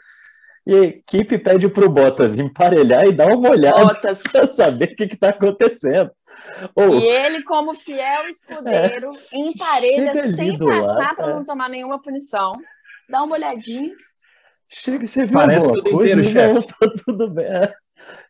E 0.63 0.75
a 0.75 0.83
equipe 0.83 1.39
pede 1.39 1.67
para 1.69 1.85
o 1.87 1.89
Bottas 1.89 2.37
emparelhar 2.37 3.07
e 3.07 3.11
dar 3.11 3.35
uma 3.35 3.49
olhada 3.49 3.95
para 3.97 4.45
saber 4.45 4.91
o 4.91 4.95
que 4.95 5.03
está 5.05 5.29
acontecendo. 5.29 6.11
e 6.77 7.03
ele, 7.03 7.41
como 7.41 7.73
fiel 7.73 8.27
escudeiro, 8.27 9.11
é, 9.33 9.39
emparelha 9.39 10.35
sem 10.35 10.55
passar 10.55 11.15
para 11.15 11.31
é. 11.31 11.33
não 11.33 11.43
tomar 11.43 11.67
nenhuma 11.67 11.99
punição. 11.99 12.53
Dá 13.09 13.23
uma 13.23 13.33
olhadinha. 13.33 13.91
Chega, 14.69 15.07
você 15.07 15.25
viu 15.25 15.33
Parece 15.33 15.67
alguma 15.67 15.97
coisa? 15.97 16.21
Inteiro, 16.21 16.53
não, 16.53 16.61
tá 16.61 17.03
tudo 17.03 17.27
bem. 17.31 17.45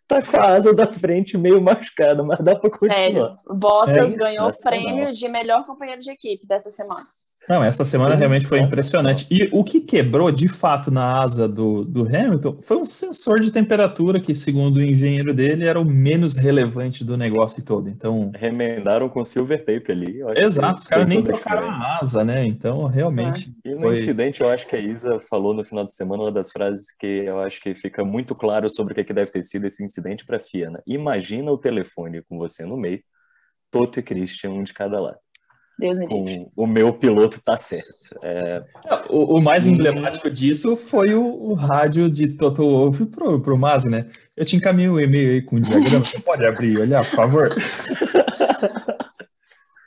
É 0.08 0.20
tá 0.20 0.22
com 0.22 0.38
a 0.38 0.46
asa 0.52 0.74
da 0.74 0.86
frente 0.86 1.38
meio 1.38 1.60
machucada, 1.62 2.24
mas 2.24 2.40
dá 2.40 2.56
para 2.56 2.70
continuar. 2.70 2.96
Sério, 2.96 3.36
Bottas 3.48 4.14
é 4.14 4.18
ganhou 4.18 4.50
o 4.50 4.62
prêmio 4.64 5.12
de 5.12 5.28
melhor 5.28 5.66
companheiro 5.66 6.02
de 6.02 6.12
equipe 6.12 6.46
dessa 6.46 6.70
semana. 6.70 7.04
Não, 7.48 7.64
essa 7.64 7.86
semana 7.86 8.16
realmente 8.16 8.46
foi 8.46 8.60
impressionante. 8.60 9.28
E 9.30 9.50
o 9.52 9.64
que 9.64 9.80
quebrou 9.80 10.32
de 10.32 10.48
fato 10.48 10.90
na 10.90 11.22
asa 11.22 11.48
do, 11.48 11.86
do 11.86 12.04
Hamilton 12.04 12.54
foi 12.64 12.78
um 12.78 12.86
sensor 12.86 13.40
de 13.40 13.52
temperatura 13.52 14.20
que, 14.20 14.36
segundo 14.36 14.78
o 14.78 14.82
engenheiro 14.82 15.34
dele, 15.34 15.66
era 15.66 15.80
o 15.80 15.86
menos 15.86 16.38
relevante 16.38 17.04
do 17.04 17.16
negócio 17.16 17.64
todo. 17.64 17.90
Então. 17.90 18.32
Remendaram 18.34 19.08
com 19.10 19.24
silver 19.24 19.64
tape 19.64 19.92
ali. 19.92 20.22
Exato, 20.36 20.80
os 20.80 20.88
caras 20.88 21.08
nem 21.08 21.24
trocaram 21.24 21.70
a 21.70 22.00
asa, 22.00 22.24
né? 22.24 22.46
Então, 22.46 22.88
realmente. 22.88 23.54
É. 23.64 23.70
E 23.70 23.74
no 23.74 23.82
foi... 23.82 24.00
incidente, 24.00 24.42
eu 24.42 24.50
acho 24.50 24.68
que 24.68 24.76
a 24.76 24.80
Isa 24.80 25.20
falou 25.30 25.54
no 25.54 25.64
final 25.64 25.86
de 25.86 25.94
semana 25.94 26.24
uma 26.24 26.32
das 26.32 26.52
frases 26.52 26.88
que 26.98 27.06
eu 27.06 27.40
acho 27.40 27.62
que 27.62 27.76
fica 27.76 28.04
muito 28.04 28.34
claro 28.34 28.70
sobre 28.70 28.94
o 28.94 28.96
que, 28.96 29.02
é 29.02 29.04
que 29.04 29.14
deve 29.14 29.32
ter 29.32 29.44
sido 29.44 29.66
esse 29.66 29.84
incidente 29.84 30.26
para 30.26 30.38
a 30.38 30.40
FIA. 30.40 30.72
Né? 30.72 30.80
Imagina 30.88 31.52
o 31.52 31.58
telefone 31.58 32.24
com 32.24 32.38
você 32.38 32.66
no 32.66 32.78
meio, 32.78 33.02
Toto 33.70 34.00
e 34.00 34.04
Christian, 34.04 34.52
um 34.52 34.64
de 34.64 34.74
cada 34.74 35.00
lado. 35.00 35.18
Deus 35.78 36.00
me 36.00 36.08
O, 36.56 36.64
o 36.64 36.68
meu 36.68 36.94
piloto 36.94 37.42
tá 37.42 37.58
certo. 37.58 38.18
É... 38.24 38.64
O, 39.10 39.38
o, 39.38 39.42
mais 39.42 39.68
emblemático 39.68 40.30
disso 40.30 40.78
foi 40.78 41.14
o, 41.14 41.24
o 41.24 41.54
rádio 41.54 42.10
de 42.10 42.30
Toto 42.30 42.64
Wolff 42.64 43.06
pro, 43.08 43.42
pro 43.42 43.58
Masi, 43.58 43.90
né? 43.90 44.08
Eu 44.38 44.46
te 44.46 44.56
encaminho 44.56 44.94
um 44.94 45.00
e-mail 45.00 45.32
aí 45.32 45.42
com 45.42 45.58
o 45.58 45.60
diagrama, 45.60 46.06
você 46.06 46.20
pode 46.20 46.46
abrir 46.46 46.74
e 46.74 46.78
olhar, 46.78 47.04
por 47.10 47.16
favor? 47.16 47.50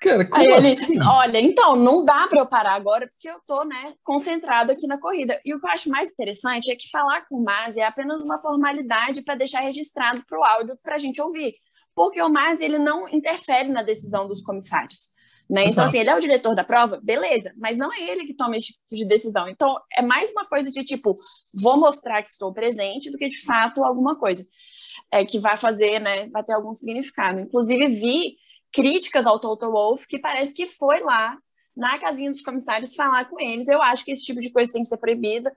Cara, 0.01 0.25
como 0.29 0.41
Aí 0.41 0.47
ele, 0.47 0.69
assim? 0.69 1.03
olha, 1.03 1.41
então, 1.41 1.75
não 1.75 2.05
dá 2.05 2.29
para 2.29 2.41
eu 2.41 2.47
parar 2.47 2.75
agora 2.75 3.09
porque 3.09 3.29
eu 3.29 3.41
tô, 3.47 3.65
né, 3.65 3.95
concentrado 4.05 4.71
aqui 4.71 4.87
na 4.87 4.99
corrida. 4.99 5.41
E 5.45 5.53
o 5.53 5.61
que 5.61 5.67
eu 5.67 5.71
acho 5.71 5.91
mais 5.91 6.11
interessante 6.13 6.71
é 6.71 6.77
que 6.77 6.89
falar 6.89 7.27
com 7.27 7.37
o 7.37 7.43
Masi 7.45 7.81
é 7.81 7.85
apenas 7.85 8.23
uma 8.23 8.39
formalidade 8.39 9.23
para 9.23 9.35
deixar 9.35 9.61
registrado 9.61 10.25
para 10.25 10.39
o 10.39 10.45
áudio 10.45 10.79
para 10.83 10.95
a 10.95 10.99
gente 10.99 11.21
ouvir. 11.21 11.55
Porque 11.97 12.23
o 12.23 12.29
Masi, 12.29 12.65
ele 12.65 12.79
não 12.79 13.09
interfere 13.09 13.69
na 13.71 13.83
decisão 13.83 14.29
dos 14.29 14.41
comissários. 14.41 15.11
Né? 15.49 15.65
Então, 15.67 15.85
assim, 15.85 15.99
ele 15.99 16.11
é 16.11 16.15
o 16.15 16.21
diretor 16.21 16.55
da 16.55 16.63
prova, 16.63 17.01
beleza, 17.03 17.55
mas 17.57 17.79
não 17.79 17.91
é 17.91 18.03
ele 18.03 18.27
que 18.27 18.35
toma 18.35 18.57
esse 18.57 18.73
tipo 18.73 18.95
de 18.95 19.07
decisão. 19.07 19.49
Então, 19.49 19.79
é 19.97 20.03
mais 20.03 20.31
uma 20.31 20.45
coisa 20.45 20.71
de 20.71 20.85
tipo, 20.85 21.17
vou 21.63 21.79
mostrar 21.79 22.23
que 22.23 22.29
estou 22.29 22.53
presente 22.53 23.11
do 23.11 23.17
que 23.17 23.31
de 23.31 23.41
fato 23.43 23.83
alguma 23.83 24.15
coisa 24.15 24.47
é, 25.11 25.25
que 25.25 25.39
vai 25.39 25.57
fazer, 25.57 26.01
né, 26.01 26.29
vai 26.29 26.45
ter 26.45 26.53
algum 26.53 26.75
significado. 26.75 27.41
Inclusive, 27.41 27.89
vi 27.89 28.37
críticas 28.71 29.25
ao 29.25 29.41
Toto 29.41 29.71
Wolff 29.71 30.07
que 30.07 30.19
parece 30.19 30.53
que 30.53 30.67
foi 30.67 31.01
lá 31.01 31.39
na 31.75 31.99
casinha 31.99 32.31
dos 32.31 32.43
comissários 32.43 32.95
falar 32.95 33.25
com 33.27 33.41
eles. 33.41 33.69
Eu 33.69 33.81
acho 33.81 34.05
que 34.05 34.11
esse 34.11 34.25
tipo 34.25 34.41
de 34.41 34.51
coisa 34.51 34.71
tem 34.71 34.83
que 34.83 34.89
ser 34.89 34.99
proibida. 34.99 35.51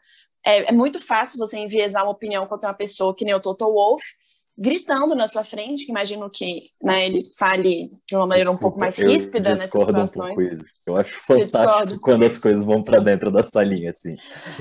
É, 0.45 0.69
é 0.69 0.71
muito 0.71 0.99
fácil 0.99 1.37
você 1.37 1.57
enviesar 1.57 2.03
uma 2.03 2.11
opinião 2.11 2.45
contra 2.47 2.69
uma 2.69 2.75
pessoa 2.75 3.15
que 3.15 3.25
nem 3.25 3.33
o 3.33 3.41
Toto 3.41 3.65
Wolff, 3.65 4.03
gritando 4.57 5.15
na 5.15 5.27
sua 5.27 5.43
frente, 5.43 5.85
que 5.85 5.91
imagino 5.91 6.29
que 6.29 6.69
né, 6.81 7.07
ele 7.07 7.21
fale 7.37 7.89
de 8.07 8.15
uma 8.15 8.27
maneira 8.27 8.51
um 8.51 8.57
pouco 8.57 8.79
mais 8.79 8.97
ríspida 8.97 9.49
nessas 9.49 9.69
situações. 9.69 10.37
Um 10.37 10.41
isso. 10.41 10.65
Eu 10.85 10.97
acho 10.97 11.19
fantástico 11.21 12.01
quando 12.01 12.23
as 12.23 12.37
coisas 12.37 12.63
vão 12.63 12.83
para 12.83 12.99
dentro 12.99 13.31
da 13.31 13.43
salinha, 13.43 13.91
assim. 13.91 14.15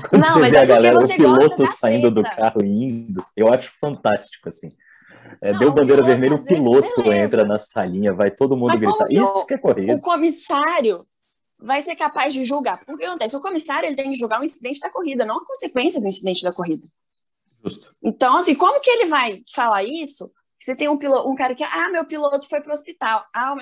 Quando 0.09 0.23
não, 0.23 0.33
você 0.33 0.49
vê 0.49 0.57
é 0.57 0.59
a 0.59 0.65
galera, 0.65 0.97
o 0.97 1.07
piloto 1.07 1.65
saindo 1.73 2.09
do 2.09 2.23
carro 2.23 2.63
e 2.63 2.69
indo, 2.69 3.23
eu 3.35 3.51
acho 3.51 3.71
fantástico, 3.79 4.49
assim. 4.49 4.71
É, 5.41 5.51
não, 5.51 5.59
deu 5.59 5.71
bandeira 5.71 6.03
vermelha, 6.03 6.35
o 6.35 6.43
piloto 6.43 7.03
beleza. 7.03 7.23
entra 7.23 7.45
na 7.45 7.59
salinha, 7.59 8.13
vai 8.13 8.31
todo 8.31 8.57
mundo 8.57 8.69
Mas 8.69 8.79
gritar. 8.79 9.07
Isso 9.09 9.45
que 9.45 9.53
é 9.53 9.57
corrida. 9.57 9.93
O 9.93 9.99
comissário 9.99 11.05
vai 11.59 11.81
ser 11.81 11.95
capaz 11.95 12.33
de 12.33 12.43
julgar. 12.43 12.79
Porque 12.85 13.05
acontece? 13.05 13.35
O 13.35 13.41
comissário 13.41 13.87
ele 13.87 13.95
tem 13.95 14.11
que 14.11 14.17
julgar 14.17 14.41
o 14.41 14.43
incidente 14.43 14.79
da 14.79 14.89
corrida, 14.89 15.25
não 15.25 15.37
a 15.37 15.45
consequência 15.45 16.01
do 16.01 16.07
incidente 16.07 16.43
da 16.43 16.51
corrida. 16.51 16.83
Justo. 17.63 17.93
Então, 18.03 18.37
assim, 18.37 18.55
como 18.55 18.79
que 18.81 18.89
ele 18.89 19.05
vai 19.07 19.41
falar 19.53 19.83
isso? 19.83 20.31
Você 20.59 20.75
tem 20.75 20.87
um, 20.87 20.97
piloto, 20.97 21.27
um 21.29 21.35
cara 21.35 21.55
que, 21.55 21.63
ah, 21.63 21.89
meu 21.91 22.05
piloto 22.05 22.47
foi 22.47 22.61
para 22.61 22.69
o 22.69 22.73
hospital. 22.73 23.23
Ah, 23.35 23.55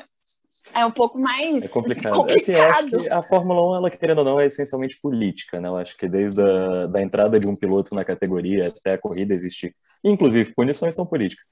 é 0.73 0.85
um 0.85 0.91
pouco 0.91 1.17
mais 1.17 1.63
é 1.63 1.67
complicado. 1.67 2.13
complicado. 2.15 2.41
Assim, 2.41 2.53
eu 2.53 2.63
acho 2.63 2.89
que 2.89 3.09
a 3.09 3.23
Fórmula 3.23 3.71
1, 3.71 3.75
ela 3.75 3.89
querendo 3.89 4.19
ou 4.19 4.25
não, 4.25 4.39
é 4.39 4.45
essencialmente 4.45 4.99
política, 5.01 5.59
né? 5.59 5.67
Eu 5.67 5.77
acho 5.77 5.97
que 5.97 6.07
desde 6.07 6.41
a 6.41 6.87
da 6.87 7.01
entrada 7.01 7.39
de 7.39 7.47
um 7.47 7.55
piloto 7.55 7.95
na 7.95 8.03
categoria 8.03 8.67
até 8.67 8.93
a 8.93 8.97
corrida 8.97 9.33
existe, 9.33 9.75
inclusive 10.03 10.53
punições 10.53 10.95
são 10.95 11.05
políticas. 11.05 11.45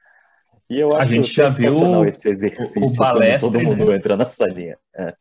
E 0.69 0.79
eu 0.79 0.89
acho 0.89 1.01
a 1.01 1.05
gente 1.05 1.33
já 1.33 1.47
viu 1.47 2.05
esse 2.05 2.29
exercício 2.29 2.83
o, 2.83 2.95
balestre, 2.95 3.51
todo 3.51 3.63
mundo 3.63 3.85
né? 3.85 3.95
entra 3.95 4.17
nessa 4.17 4.45
linha. 4.45 4.77
É. 4.95 5.13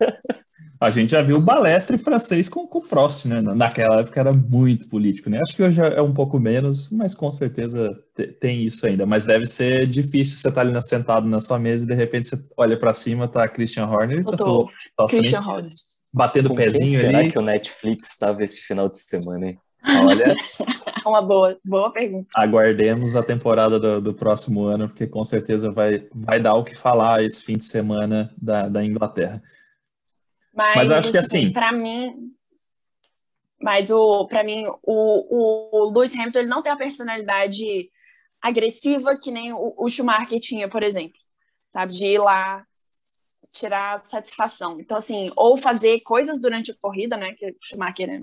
A 0.82 0.90
gente 0.90 1.10
já 1.10 1.22
viu 1.22 1.36
o 1.36 1.40
balestre 1.40 1.96
francês 1.96 2.48
com, 2.48 2.66
com 2.66 2.80
o 2.80 2.82
Prost, 2.82 3.26
né? 3.26 3.40
Naquela 3.40 4.00
época 4.00 4.18
era 4.18 4.32
muito 4.32 4.88
político, 4.88 5.30
né? 5.30 5.38
Acho 5.40 5.54
que 5.54 5.62
hoje 5.62 5.80
é 5.80 6.02
um 6.02 6.12
pouco 6.12 6.40
menos, 6.40 6.90
mas 6.90 7.14
com 7.14 7.30
certeza 7.30 7.96
tem 8.40 8.64
isso 8.64 8.84
ainda. 8.84 9.06
Mas 9.06 9.24
deve 9.24 9.46
ser 9.46 9.86
difícil 9.86 10.38
você 10.38 10.48
estar 10.48 10.64
tá 10.64 10.68
ali 10.68 10.82
sentado 10.82 11.28
na 11.28 11.40
sua 11.40 11.56
mesa 11.56 11.84
e 11.84 11.86
de 11.86 11.94
repente 11.94 12.26
você 12.26 12.44
olha 12.56 12.76
para 12.76 12.92
cima, 12.92 13.28
tá 13.28 13.46
Christian 13.46 13.86
Horner. 13.86 14.24
Tá, 14.24 14.36
tô, 14.36 14.68
tá 14.96 15.06
Christian 15.06 15.40
Horner. 15.40 15.70
Batendo 16.12 16.52
o 16.52 16.54
pezinho 16.56 16.98
será 16.98 17.08
ali. 17.10 17.16
Será 17.18 17.30
que 17.30 17.38
o 17.38 17.42
Netflix 17.42 18.10
estava 18.10 18.42
esse 18.42 18.62
final 18.62 18.88
de 18.88 18.98
semana, 18.98 19.50
hein? 19.50 19.58
Olha. 20.04 20.34
Uma 21.06 21.22
boa, 21.22 21.56
boa 21.64 21.92
pergunta. 21.92 22.28
Aguardemos 22.34 23.14
a 23.14 23.22
temporada 23.22 23.78
do, 23.78 24.00
do, 24.00 24.14
próximo 24.14 24.64
ano, 24.64 24.88
porque 24.88 25.06
com 25.06 25.24
certeza 25.24 25.72
vai, 25.72 26.06
vai 26.12 26.40
dar 26.40 26.54
o 26.54 26.64
que 26.64 26.76
falar 26.76 27.22
esse 27.22 27.42
fim 27.42 27.56
de 27.56 27.64
semana 27.64 28.32
da, 28.40 28.68
da 28.68 28.84
Inglaterra. 28.84 29.42
Mas, 30.52 30.76
mas 30.76 30.90
acho 30.90 31.10
que 31.10 31.18
assim. 31.18 31.52
Para 31.52 31.72
mim. 31.72 32.32
Mas 33.60 33.90
o 33.90 34.26
para 34.26 34.42
mim, 34.42 34.66
o, 34.82 35.84
o 35.84 35.90
Lewis 35.90 36.14
Hamilton 36.14 36.40
ele 36.40 36.48
não 36.48 36.62
tem 36.62 36.72
a 36.72 36.76
personalidade 36.76 37.90
agressiva 38.40 39.16
que 39.16 39.30
nem 39.30 39.52
o, 39.52 39.74
o 39.78 39.88
Schumacher 39.88 40.40
tinha, 40.40 40.68
por 40.68 40.82
exemplo. 40.82 41.18
Sabe? 41.70 41.92
De 41.92 42.06
ir 42.06 42.18
lá 42.18 42.66
tirar 43.52 44.04
satisfação. 44.06 44.80
Então, 44.80 44.96
assim, 44.96 45.30
ou 45.36 45.56
fazer 45.56 46.00
coisas 46.00 46.40
durante 46.40 46.72
a 46.72 46.76
corrida, 46.80 47.16
né? 47.16 47.34
Que 47.34 47.50
o 47.50 47.56
Schumacher 47.62 48.10
é 48.10 48.20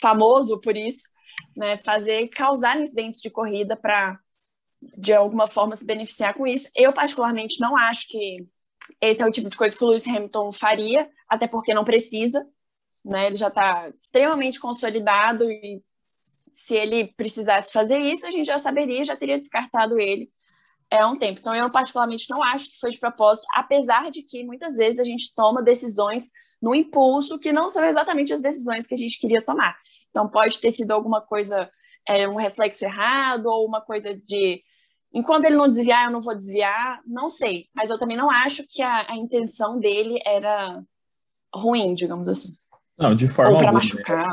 famoso 0.00 0.60
por 0.60 0.76
isso, 0.76 1.08
né? 1.56 1.76
Fazer, 1.76 2.28
causar 2.28 2.80
incidentes 2.80 3.20
de 3.20 3.30
corrida 3.30 3.76
para 3.76 4.18
de 4.80 5.12
alguma 5.12 5.46
forma 5.46 5.76
se 5.76 5.84
beneficiar 5.84 6.34
com 6.34 6.46
isso. 6.46 6.70
Eu, 6.74 6.92
particularmente, 6.92 7.60
não 7.60 7.76
acho 7.76 8.08
que 8.08 8.36
esse 9.00 9.22
é 9.22 9.26
o 9.26 9.32
tipo 9.32 9.48
de 9.48 9.56
coisa 9.56 9.76
que 9.76 9.84
o 9.84 9.88
Lewis 9.88 10.06
Hamilton 10.06 10.52
faria, 10.52 11.08
até 11.28 11.46
porque 11.46 11.74
não 11.74 11.84
precisa, 11.84 12.46
né? 13.04 13.26
Ele 13.26 13.36
já 13.36 13.48
está 13.48 13.88
extremamente 13.98 14.60
consolidado 14.60 15.50
e 15.50 15.82
se 16.52 16.74
ele 16.74 17.12
precisasse 17.16 17.72
fazer 17.72 17.98
isso, 17.98 18.26
a 18.26 18.30
gente 18.30 18.46
já 18.46 18.58
saberia, 18.58 19.04
já 19.04 19.16
teria 19.16 19.38
descartado 19.38 19.98
ele 20.00 20.28
há 20.90 21.06
um 21.06 21.18
tempo. 21.18 21.40
Então, 21.40 21.54
eu 21.54 21.70
particularmente 21.70 22.28
não 22.30 22.42
acho 22.42 22.70
que 22.70 22.80
foi 22.80 22.90
de 22.90 22.98
propósito, 22.98 23.46
apesar 23.54 24.10
de 24.10 24.22
que 24.22 24.44
muitas 24.44 24.74
vezes 24.74 24.98
a 24.98 25.04
gente 25.04 25.34
toma 25.34 25.62
decisões 25.62 26.30
no 26.60 26.74
impulso 26.74 27.38
que 27.38 27.52
não 27.52 27.68
são 27.68 27.84
exatamente 27.84 28.32
as 28.32 28.42
decisões 28.42 28.86
que 28.86 28.94
a 28.94 28.98
gente 28.98 29.20
queria 29.20 29.44
tomar. 29.44 29.76
Então, 30.10 30.28
pode 30.28 30.60
ter 30.60 30.72
sido 30.72 30.90
alguma 30.90 31.20
coisa, 31.20 31.70
é, 32.06 32.28
um 32.28 32.36
reflexo 32.36 32.84
errado, 32.84 33.46
ou 33.46 33.66
uma 33.66 33.80
coisa 33.80 34.14
de. 34.14 34.62
Enquanto 35.12 35.46
ele 35.46 35.56
não 35.56 35.68
desviar, 35.68 36.06
eu 36.06 36.12
não 36.12 36.20
vou 36.20 36.34
desviar, 36.34 37.00
não 37.06 37.28
sei. 37.28 37.66
Mas 37.74 37.90
eu 37.90 37.98
também 37.98 38.16
não 38.16 38.30
acho 38.30 38.64
que 38.68 38.82
a, 38.82 39.10
a 39.10 39.16
intenção 39.16 39.78
dele 39.78 40.18
era 40.24 40.82
ruim, 41.54 41.94
digamos 41.94 42.28
assim. 42.28 42.50
Não, 42.98 43.14
de 43.14 43.28
forma 43.28 43.58
alguma. 43.58 43.80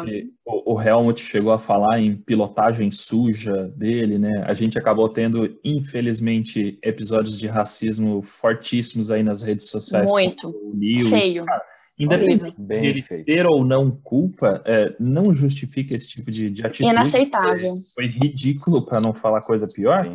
Né? 0.06 0.24
O, 0.44 0.74
o 0.74 0.82
Helmut 0.82 1.22
chegou 1.22 1.52
a 1.52 1.60
falar 1.60 2.00
em 2.00 2.16
pilotagem 2.16 2.90
suja 2.90 3.68
dele, 3.78 4.18
né? 4.18 4.44
A 4.48 4.56
gente 4.56 4.78
acabou 4.78 5.08
tendo, 5.08 5.58
infelizmente, 5.64 6.80
episódios 6.84 7.38
de 7.38 7.48
racismo 7.48 8.24
fortíssimos 8.24 9.12
aí 9.12 9.22
nas 9.22 9.44
redes 9.44 9.70
sociais. 9.70 10.10
Muito. 10.10 10.52
Lewis, 10.74 11.10
Feio. 11.10 11.46
Cara, 11.46 11.62
independente 11.98 12.56
de 12.58 12.76
ele 12.76 13.04
ter 13.24 13.46
ou 13.46 13.64
não 13.64 13.92
culpa, 13.92 14.64
é, 14.66 14.96
não 15.00 15.32
justifica 15.32 15.96
esse 15.96 16.10
tipo 16.10 16.32
de, 16.32 16.50
de 16.50 16.66
atitude. 16.66 16.90
Inaceitável. 16.90 17.76
Foi, 17.94 18.08
foi 18.08 18.08
ridículo, 18.08 18.84
para 18.84 19.00
não 19.00 19.14
falar 19.14 19.42
coisa 19.42 19.68
pior. 19.68 20.12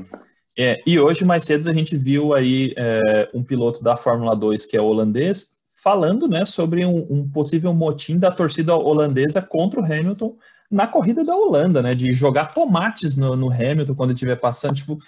É, 0.62 0.82
e 0.86 1.00
hoje, 1.00 1.24
mais 1.24 1.44
cedo, 1.44 1.70
a 1.70 1.72
gente 1.72 1.96
viu 1.96 2.34
aí 2.34 2.74
é, 2.76 3.30
um 3.32 3.42
piloto 3.42 3.82
da 3.82 3.96
Fórmula 3.96 4.36
2 4.36 4.66
que 4.66 4.76
é 4.76 4.80
holandês, 4.80 5.60
falando 5.70 6.28
né, 6.28 6.44
sobre 6.44 6.84
um, 6.84 7.06
um, 7.08 7.26
possível 7.26 7.72
motim 7.72 8.18
da 8.18 8.30
torcida 8.30 8.76
holandesa 8.76 9.40
contra 9.40 9.80
o 9.80 9.84
Hamilton 9.84 10.36
na 10.70 10.86
corrida 10.86 11.24
da 11.24 11.34
Holanda, 11.34 11.80
né? 11.80 11.94
De 11.94 12.12
jogar 12.12 12.52
tomates 12.52 13.16
no, 13.16 13.34
no 13.34 13.50
Hamilton 13.50 13.94
quando 13.94 14.12
estiver 14.12 14.36
passando. 14.36 14.74
Tipo, 14.74 14.98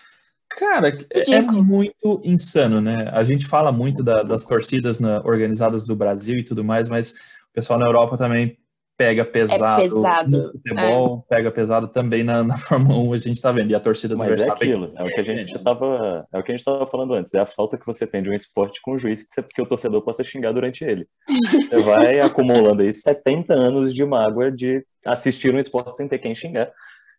cara, 0.49 0.97
é, 1.11 1.35
é, 1.35 1.43
muito 1.43 2.23
insano, 2.25 2.81
né? 2.81 3.11
A 3.13 3.23
gente 3.23 3.47
fala 3.47 3.71
muito 3.71 4.03
da, 4.03 4.23
das 4.23 4.45
torcidas 4.45 5.01
na, 5.01 5.21
organizadas 5.21 5.85
do 5.85 5.95
Brasil 5.95 6.39
e 6.39 6.45
tudo 6.45 6.65
mais, 6.65 6.89
mas 6.89 7.11
o 7.11 7.53
pessoal 7.53 7.79
na 7.79 7.85
Europa 7.85 8.17
também 8.17 8.57
pega 8.97 9.25
pesado, 9.25 9.83
é 9.83 9.89
pesado. 9.89 10.31
no 10.31 10.53
futebol, 10.53 11.27
é. 11.31 11.35
pega 11.35 11.51
pesado 11.51 11.89
também 11.89 12.23
na, 12.23 12.43
na 12.45 12.57
Fórmula 12.57 12.99
1, 13.11 13.13
a 13.13 13.19
gente 13.19 13.41
tá 13.41 13.53
vendo, 13.53 13.71
e 13.71 13.75
a 13.75 13.81
torcida 13.81 14.15
do 14.15 14.19
Mas 14.19 14.43
é 14.43 14.51
aquilo, 14.51 14.89
é 14.97 15.03
o 15.03 15.07
que 15.07 15.21
a 15.21 15.25
gente 15.25 15.63
tava, 15.63 16.27
é 16.33 16.39
o 16.39 16.43
que 16.43 16.53
a 16.53 16.57
gente 16.57 16.65
tava 16.65 16.87
falando 16.87 17.15
antes, 17.15 17.35
é 17.35 17.41
a 17.41 17.47
falta 17.47 17.79
que 17.79 17.87
você 17.87 18.07
tem 18.07 18.23
de 18.23 18.31
um 18.31 18.35
esporte 18.35 18.81
com 18.83 18.95
um 18.95 18.99
juiz 18.99 19.23
que, 19.25 19.33
você, 19.33 19.43
que 19.43 19.63
o 19.63 19.67
torcedor 19.67 20.03
possa 20.03 20.25
xingar 20.25 20.53
durante 20.53 20.85
ele. 20.85 21.07
Você 21.27 21.79
vai 21.83 22.21
acumulando 22.21 22.83
aí 22.83 22.93
70 22.93 23.53
anos 23.53 23.95
de 23.95 24.05
mágoa 24.05 24.51
de 24.51 24.85
assistir 25.05 25.55
um 25.55 25.59
esporte 25.59 25.97
sem 25.97 26.09
ter 26.09 26.19
quem 26.19 26.35
xingar. 26.35 26.71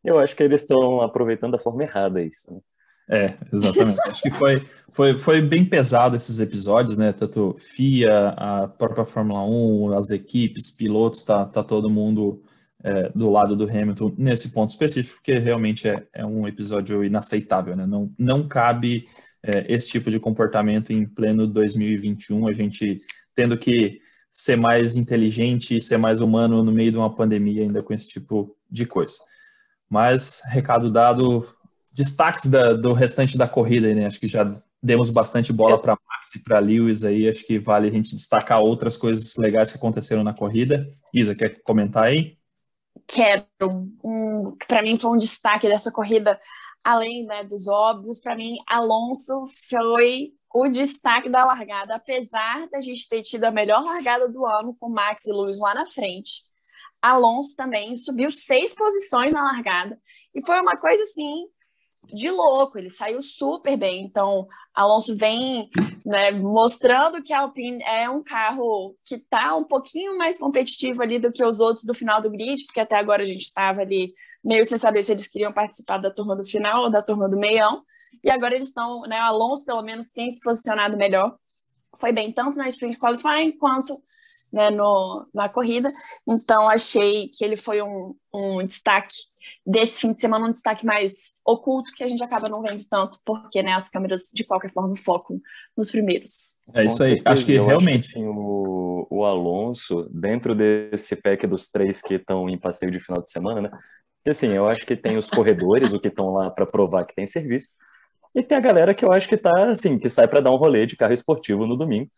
Eu 0.04 0.20
acho 0.20 0.36
que 0.36 0.44
eles 0.44 0.62
estão 0.62 1.02
aproveitando 1.02 1.54
da 1.54 1.60
forma 1.60 1.84
errada 1.84 2.22
isso. 2.22 2.54
Né? 2.54 2.60
É, 3.10 3.26
exatamente. 3.52 4.00
Acho 4.08 4.22
que 4.22 4.32
foi, 4.32 4.66
foi, 4.92 5.18
foi 5.18 5.42
bem 5.42 5.66
pesado 5.66 6.16
esses 6.16 6.39
episódios, 6.39 6.98
né? 6.98 7.12
Tanto 7.12 7.56
FIA, 7.58 8.30
a 8.30 8.68
própria 8.68 9.06
Fórmula 9.06 9.44
1, 9.44 9.98
as 9.98 10.12
equipes, 10.12 10.72
pilotos, 10.72 11.24
tá, 11.24 11.46
tá 11.46 11.63
todo 11.63 11.89
mundo 11.89 12.42
é, 12.84 13.10
do 13.10 13.30
lado 13.30 13.56
do 13.56 13.70
Hamilton 13.70 14.13
nesse 14.18 14.52
ponto 14.52 14.70
específico, 14.70 15.16
porque 15.16 15.38
realmente 15.38 15.88
é, 15.88 16.06
é 16.13 16.26
um 16.26 16.48
episódio 16.48 17.04
inaceitável, 17.04 17.76
né? 17.76 17.86
Não, 17.86 18.12
não 18.18 18.48
cabe 18.48 19.06
é, 19.42 19.66
esse 19.74 19.89
tipo 19.89 20.10
de 20.10 20.20
comportamento 20.20 20.92
em 20.92 21.06
pleno 21.06 21.48
2021, 21.48 22.48
a 22.48 22.54
gente 22.54 22.98
tendo 23.36 23.58
que 23.58 24.00
ser 24.32 24.56
mais 24.56 24.96
inteligente 24.96 25.76
e 25.76 25.82
ser 25.82 25.98
mais 25.98 26.20
humano 26.20 26.63
no 26.63 26.72
meio 26.72 26.92
de 26.92 26.98
uma 26.98 27.13
pandemia 27.13 27.63
ainda 27.63 27.84
com 27.84 27.94
esse 27.94 28.08
tipo 28.08 28.56
de 28.70 28.86
coisa. 28.86 29.16
Mas, 29.89 30.42
recado 30.46 30.92
dado, 30.92 31.46
destaques 31.94 32.50
da, 32.50 32.74
do 32.74 32.92
restante 32.92 33.38
da 33.38 33.48
corrida, 33.48 33.94
né? 33.94 34.08
Acho 34.08 34.20
que 34.20 34.28
já 34.28 34.52
demos 34.82 35.10
bastante 35.12 35.54
bola 35.54 35.80
para 35.80 35.94
Max 35.94 36.36
e 36.36 36.44
para 36.44 36.60
Lewis 36.60 37.06
aí. 37.06 37.30
Acho 37.30 37.46
que 37.46 37.60
vale 37.60 37.88
a 37.88 37.92
gente 37.92 38.16
destacar 38.16 38.60
outras 38.60 38.98
coisas 38.98 39.36
legais 39.38 39.72
que 39.72 39.78
aconteceram 39.78 40.24
na 40.24 40.34
corrida. 40.34 40.88
Isa, 41.14 41.36
quer 41.36 41.62
comentar 41.64 42.06
aí? 42.06 42.38
Quero. 43.08 43.46
Um, 44.04 44.58
para 44.68 44.82
mim 44.82 44.98
foi 44.98 45.12
um 45.12 45.18
destaque 45.18 45.68
dessa 45.68 45.92
corrida, 45.92 46.40
além 46.84 47.26
né, 47.26 47.44
dos 47.44 47.68
óbvios. 47.68 48.20
Para 48.20 48.36
mim, 48.36 48.58
Alonso 48.68 49.46
foi 49.70 50.34
o 50.52 50.68
destaque 50.70 51.30
da 51.30 51.46
largada, 51.46 51.96
apesar 51.96 52.68
da 52.70 52.80
gente 52.80 53.08
ter 53.08 53.22
tido 53.22 53.44
a 53.44 53.52
melhor 53.52 53.84
largada 53.84 54.28
do 54.28 54.46
ano 54.46 54.76
com 54.80 54.90
Max 54.90 55.26
e 55.26 55.32
Lewis 55.32 55.60
lá 55.60 55.76
na 55.76 55.86
frente. 55.86 56.44
Alonso 57.02 57.56
também 57.56 57.98
subiu 57.98 58.32
seis 58.32 58.74
posições 58.74 59.32
na 59.32 59.44
largada. 59.44 60.00
E 60.34 60.44
foi 60.44 60.60
uma 60.60 60.78
coisa 60.78 61.04
assim 61.04 61.48
de 62.12 62.30
louco, 62.30 62.78
ele 62.78 62.89
saiu 62.89 63.22
super 63.22 63.78
bem. 63.78 64.04
Então, 64.04 64.48
Alonso 64.74 65.16
vem 65.16 65.70
né, 66.06 66.32
mostrando 66.32 67.22
que 67.22 67.34
a 67.34 67.42
Alpine 67.42 67.82
é 67.84 68.10
um 68.10 68.24
carro 68.24 68.96
que 69.06 69.16
está 69.16 69.56
um 69.56 69.63
pouquinho 69.63 70.18
mais 70.18 70.38
competitivo 70.38 71.02
ali 71.02 71.20
do 71.20 71.32
que 71.32 71.44
os 71.44 71.60
outros 71.60 71.86
do 71.86 71.94
final 71.94 72.22
do 72.22 72.30
grid, 72.30 72.66
porque 72.66 72.80
até 72.80 72.98
agora 72.98 73.24
a 73.24 73.26
gente 73.26 73.44
estava 73.44 73.82
ali 73.82 74.13
meio 74.44 74.66
sem 74.66 74.78
saber 74.78 75.02
se 75.02 75.12
eles 75.12 75.28
queriam 75.28 75.54
participar 75.54 76.00
da 76.00 76.12
turma 76.12 76.36
do 76.36 76.44
final 76.44 76.84
ou 76.84 76.92
da 76.92 77.02
turma 77.02 77.30
do 77.30 77.38
meião. 77.38 77.84
E 78.24 78.30
agora 78.30 78.56
eles 78.56 78.68
estão, 78.68 79.02
né, 79.02 79.20
o 79.20 79.24
Alonso 79.24 79.66
pelo 79.66 79.82
menos 79.82 80.12
tem 80.12 80.30
se 80.30 80.42
posicionado 80.42 80.98
melhor. 80.98 81.36
Foi 81.98 82.12
bem 82.12 82.32
tanto 82.32 82.58
na 82.58 82.68
sprint 82.68 82.98
qualifying 82.98 83.52
quanto 83.58 84.02
né, 84.52 84.70
no, 84.70 85.28
na 85.34 85.50
corrida. 85.50 85.89
Então 86.28 86.68
achei 86.68 87.30
que 87.30 87.44
ele 87.44 87.58
foi 87.58 87.82
um, 87.82 88.16
um 88.34 88.66
destaque 88.66 89.16
desse 89.65 90.02
fim 90.02 90.13
de 90.13 90.19
semana 90.19 90.47
um 90.47 90.52
destaque 90.52 90.86
mais 90.86 91.34
oculto 91.45 91.91
que 91.95 92.04
a 92.04 92.08
gente 92.08 92.23
acaba 92.23 92.49
não 92.49 92.62
vendo 92.62 92.84
tanto, 92.89 93.17
porque 93.26 93.63
né, 93.63 93.73
as 93.73 93.89
câmeras 93.89 94.23
de 94.34 94.43
qualquer 94.43 94.69
forma 94.69 94.95
focam 94.95 95.39
nos 95.76 95.89
primeiros. 95.89 96.60
É 96.73 96.86
isso 96.86 97.02
aí. 97.02 97.21
Acho 97.23 97.45
que 97.45 97.54
realmente. 97.58 98.06
Acho 98.06 98.13
que, 98.13 98.19
assim, 98.19 98.28
o, 98.28 99.08
o 99.10 99.23
Alonso, 99.23 100.10
dentro 100.12 100.54
desse 100.54 101.15
pack 101.15 101.47
dos 101.47 101.69
três 101.69 102.02
que 102.02 102.15
estão 102.15 102.49
em 102.49 102.58
passeio 102.58 102.91
de 102.91 102.99
final 102.99 103.21
de 103.21 103.32
semana, 103.32 103.62
né? 103.62 103.69
Porque 104.17 104.30
assim, 104.30 104.49
eu 104.49 104.67
acho 104.67 104.86
que 104.86 104.95
tem 104.95 105.17
os 105.17 105.30
corredores, 105.30 105.91
o 105.91 105.99
que 105.99 106.08
estão 106.08 106.32
lá 106.34 106.49
para 106.49 106.65
provar 106.65 107.06
que 107.06 107.15
tem 107.15 107.26
serviço. 107.26 107.67
E 108.34 108.41
tem 108.41 108.58
a 108.58 108.62
galera 108.62 108.93
que 108.93 109.06
eu 109.06 109.12
acho 109.12 109.28
que 109.28 109.38
tá 109.38 109.69
assim, 109.69 109.99
que 109.99 110.10
sai 110.10 110.28
para 110.28 110.39
dar 110.39 110.52
um 110.52 110.56
rolê 110.56 110.86
de 110.86 110.95
carro 110.95 111.13
esportivo 111.13 111.65
no 111.67 111.78
domingo 111.78 112.10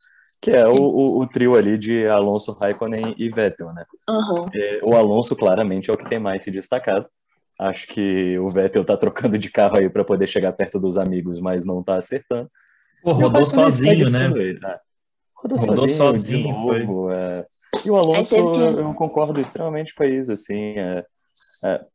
que 0.41 0.51
é 0.51 0.67
o, 0.67 0.75
o, 0.75 1.21
o, 1.21 1.27
trio 1.27 1.55
ali 1.55 1.75
de 1.75 2.05
Alonso, 2.07 2.51
Raikkonen 2.51 3.15
e 3.17 3.29
Vettel, 3.29 3.73
né? 3.73 3.83
Uhum. 4.07 4.45
o 4.83 4.95
Alonso 4.95 5.35
claramente 5.35 5.89
é 5.89 5.93
o 5.93 5.97
que 5.97 6.07
tem 6.07 6.19
mais 6.19 6.43
se 6.43 6.51
destacado. 6.51 7.09
Acho 7.59 7.87
que 7.87 8.37
o 8.37 8.49
Vettel 8.49 8.83
tá 8.83 8.97
trocando 8.97 9.37
de 9.37 9.49
carro 9.49 9.77
aí 9.77 9.89
para 9.89 10.03
poder 10.03 10.27
chegar 10.27 10.51
perto 10.53 10.79
dos 10.79 10.97
amigos, 10.97 11.39
mas 11.39 11.65
não 11.65 11.81
tá 11.81 11.95
acertando. 11.95 12.49
Pô, 13.01 13.13
rodou 13.13 13.47
sozinho, 13.47 14.09
né? 14.09 14.27
né? 14.27 14.79
Rodou, 15.35 15.57
rodou 15.59 15.87
sozinho, 15.89 15.89
sozinho 15.89 16.53
novo, 16.53 17.11
é... 17.11 17.45
E 17.85 17.89
o 17.91 17.95
Alonso, 17.95 18.35
eu 18.35 18.93
concordo 18.93 19.39
extremamente 19.39 19.93
com 19.93 20.03
isso, 20.03 20.31
assim, 20.31 20.77
é... 20.77 21.05
É... 21.63 21.85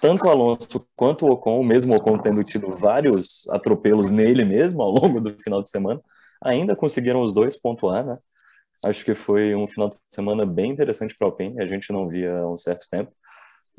tanto 0.00 0.26
o 0.26 0.28
Alonso 0.28 0.86
quanto 0.96 1.26
o 1.26 1.30
Ocon, 1.30 1.62
mesmo 1.62 1.94
o 1.94 1.96
Ocon 1.96 2.18
tendo 2.18 2.42
tido 2.44 2.76
vários 2.76 3.48
atropelos 3.50 4.10
nele 4.10 4.44
mesmo 4.44 4.82
ao 4.82 4.90
longo 4.92 5.20
do 5.20 5.38
final 5.40 5.62
de 5.62 5.70
semana, 5.70 6.00
ainda 6.42 6.74
conseguiram 6.74 7.22
os 7.22 7.32
dois 7.32 7.56
pontuar, 7.56 8.04
né? 8.04 8.18
Acho 8.84 9.04
que 9.04 9.14
foi 9.14 9.54
um 9.54 9.68
final 9.68 9.90
de 9.90 9.96
semana 10.10 10.46
bem 10.46 10.70
interessante 10.70 11.14
para 11.16 11.26
o 11.26 11.30
Alpine, 11.30 11.60
a 11.60 11.66
gente 11.66 11.92
não 11.92 12.08
via 12.08 12.38
há 12.38 12.50
um 12.50 12.56
certo 12.56 12.86
tempo. 12.90 13.12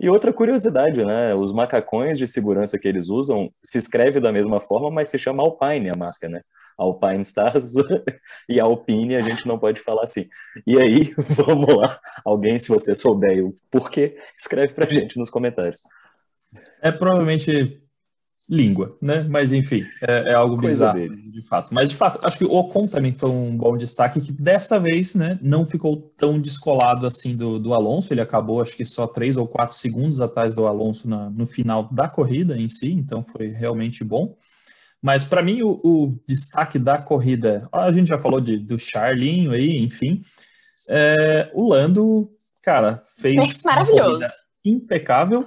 E 0.02 0.10
outra 0.10 0.34
curiosidade, 0.34 1.06
né? 1.06 1.36
Os 1.36 1.54
macacões 1.54 2.18
de 2.18 2.26
segurança 2.26 2.80
que 2.80 2.88
eles 2.88 3.08
usam 3.08 3.54
se 3.64 3.78
escreve 3.78 4.20
da 4.20 4.32
mesma 4.32 4.60
forma, 4.60 4.90
mas 4.90 5.10
se 5.10 5.20
chama 5.20 5.44
Alpine 5.44 5.92
a 5.92 5.96
marca, 5.96 6.28
né? 6.28 6.42
Alpine 6.76 7.22
Stars 7.22 7.74
e 8.50 8.60
Alpine 8.60 9.16
a 9.16 9.22
gente 9.22 9.48
não 9.48 9.60
pode 9.60 9.80
falar 9.80 10.06
assim. 10.06 10.28
E 10.66 10.80
aí, 10.80 11.14
vamos 11.30 11.76
lá. 11.76 12.00
Alguém, 12.26 12.58
se 12.58 12.70
você 12.70 12.96
souber 12.96 13.46
o 13.46 13.56
porquê, 13.70 14.18
escreve 14.36 14.74
pra 14.74 14.92
gente 14.92 15.20
nos 15.20 15.30
comentários. 15.30 15.82
É 16.82 16.92
provavelmente 16.92 17.80
língua, 18.52 18.98
né? 19.02 19.26
Mas 19.30 19.54
enfim, 19.54 19.86
é, 20.06 20.32
é 20.32 20.34
algo 20.34 20.58
Coisa 20.58 20.92
bizarro, 20.92 21.00
dele. 21.00 21.32
de 21.32 21.42
fato. 21.42 21.74
Mas 21.74 21.90
de 21.90 21.96
fato, 21.96 22.20
acho 22.22 22.38
que 22.38 22.44
o 22.44 22.52
Ocon 22.52 22.86
também 22.86 23.14
foi 23.14 23.30
um 23.30 23.56
bom 23.56 23.78
destaque, 23.78 24.20
que 24.20 24.34
desta 24.34 24.78
vez, 24.78 25.16
né, 25.16 25.40
não 25.42 25.66
ficou 25.66 25.96
tão 26.18 26.38
descolado 26.38 27.08
assim 27.08 27.38
do, 27.38 27.58
do 27.58 27.74
Alonso. 27.74 28.14
Ele 28.14 28.20
acabou, 28.20 28.62
acho 28.62 28.76
que 28.76 28.84
só 28.84 29.08
três 29.08 29.38
ou 29.38 29.48
quatro 29.48 29.74
segundos 29.74 30.20
atrás 30.20 30.54
do 30.54 30.68
Alonso 30.68 31.08
na, 31.08 31.30
no 31.30 31.46
final 31.46 31.88
da 31.90 32.10
corrida 32.10 32.60
em 32.60 32.68
si, 32.68 32.92
então 32.92 33.24
foi 33.24 33.48
realmente 33.48 34.04
bom. 34.04 34.36
Mas 35.02 35.24
para 35.24 35.42
mim, 35.42 35.62
o, 35.62 35.80
o, 35.82 36.20
destaque 36.28 36.78
da 36.78 36.98
corrida, 36.98 37.70
a 37.72 37.92
gente 37.94 38.10
já 38.10 38.20
falou 38.20 38.42
de, 38.42 38.58
do 38.58 38.78
Charlinho 38.78 39.52
aí, 39.52 39.82
enfim. 39.82 40.22
É, 40.90 41.50
o 41.54 41.70
Lando, 41.70 42.30
cara, 42.62 43.02
fez 43.18 43.64
maravilhoso. 43.64 44.26
impecável. 44.66 45.46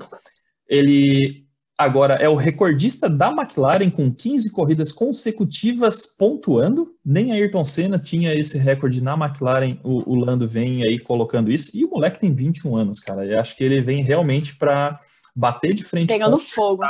Ele 0.66 1.43
Agora, 1.76 2.14
é 2.14 2.28
o 2.28 2.36
recordista 2.36 3.10
da 3.10 3.32
McLaren 3.32 3.90
com 3.90 4.14
15 4.14 4.52
corridas 4.52 4.92
consecutivas 4.92 6.06
pontuando. 6.06 6.94
Nem 7.04 7.32
a 7.32 7.34
Ayrton 7.34 7.64
Senna 7.64 7.98
tinha 7.98 8.32
esse 8.32 8.56
recorde 8.58 9.02
na 9.02 9.14
McLaren. 9.14 9.76
O, 9.82 10.12
o 10.12 10.14
Lando 10.14 10.46
vem 10.46 10.84
aí 10.84 11.00
colocando 11.00 11.50
isso. 11.50 11.76
E 11.76 11.84
o 11.84 11.90
moleque 11.90 12.20
tem 12.20 12.32
21 12.32 12.76
anos, 12.76 13.00
cara. 13.00 13.26
Eu 13.26 13.40
acho 13.40 13.56
que 13.56 13.64
ele 13.64 13.80
vem 13.80 14.04
realmente 14.04 14.54
para 14.54 15.00
bater 15.34 15.74
de 15.74 15.82
frente 15.82 16.08
Pegando 16.10 16.38
com 16.38 16.44
fogo. 16.44 16.84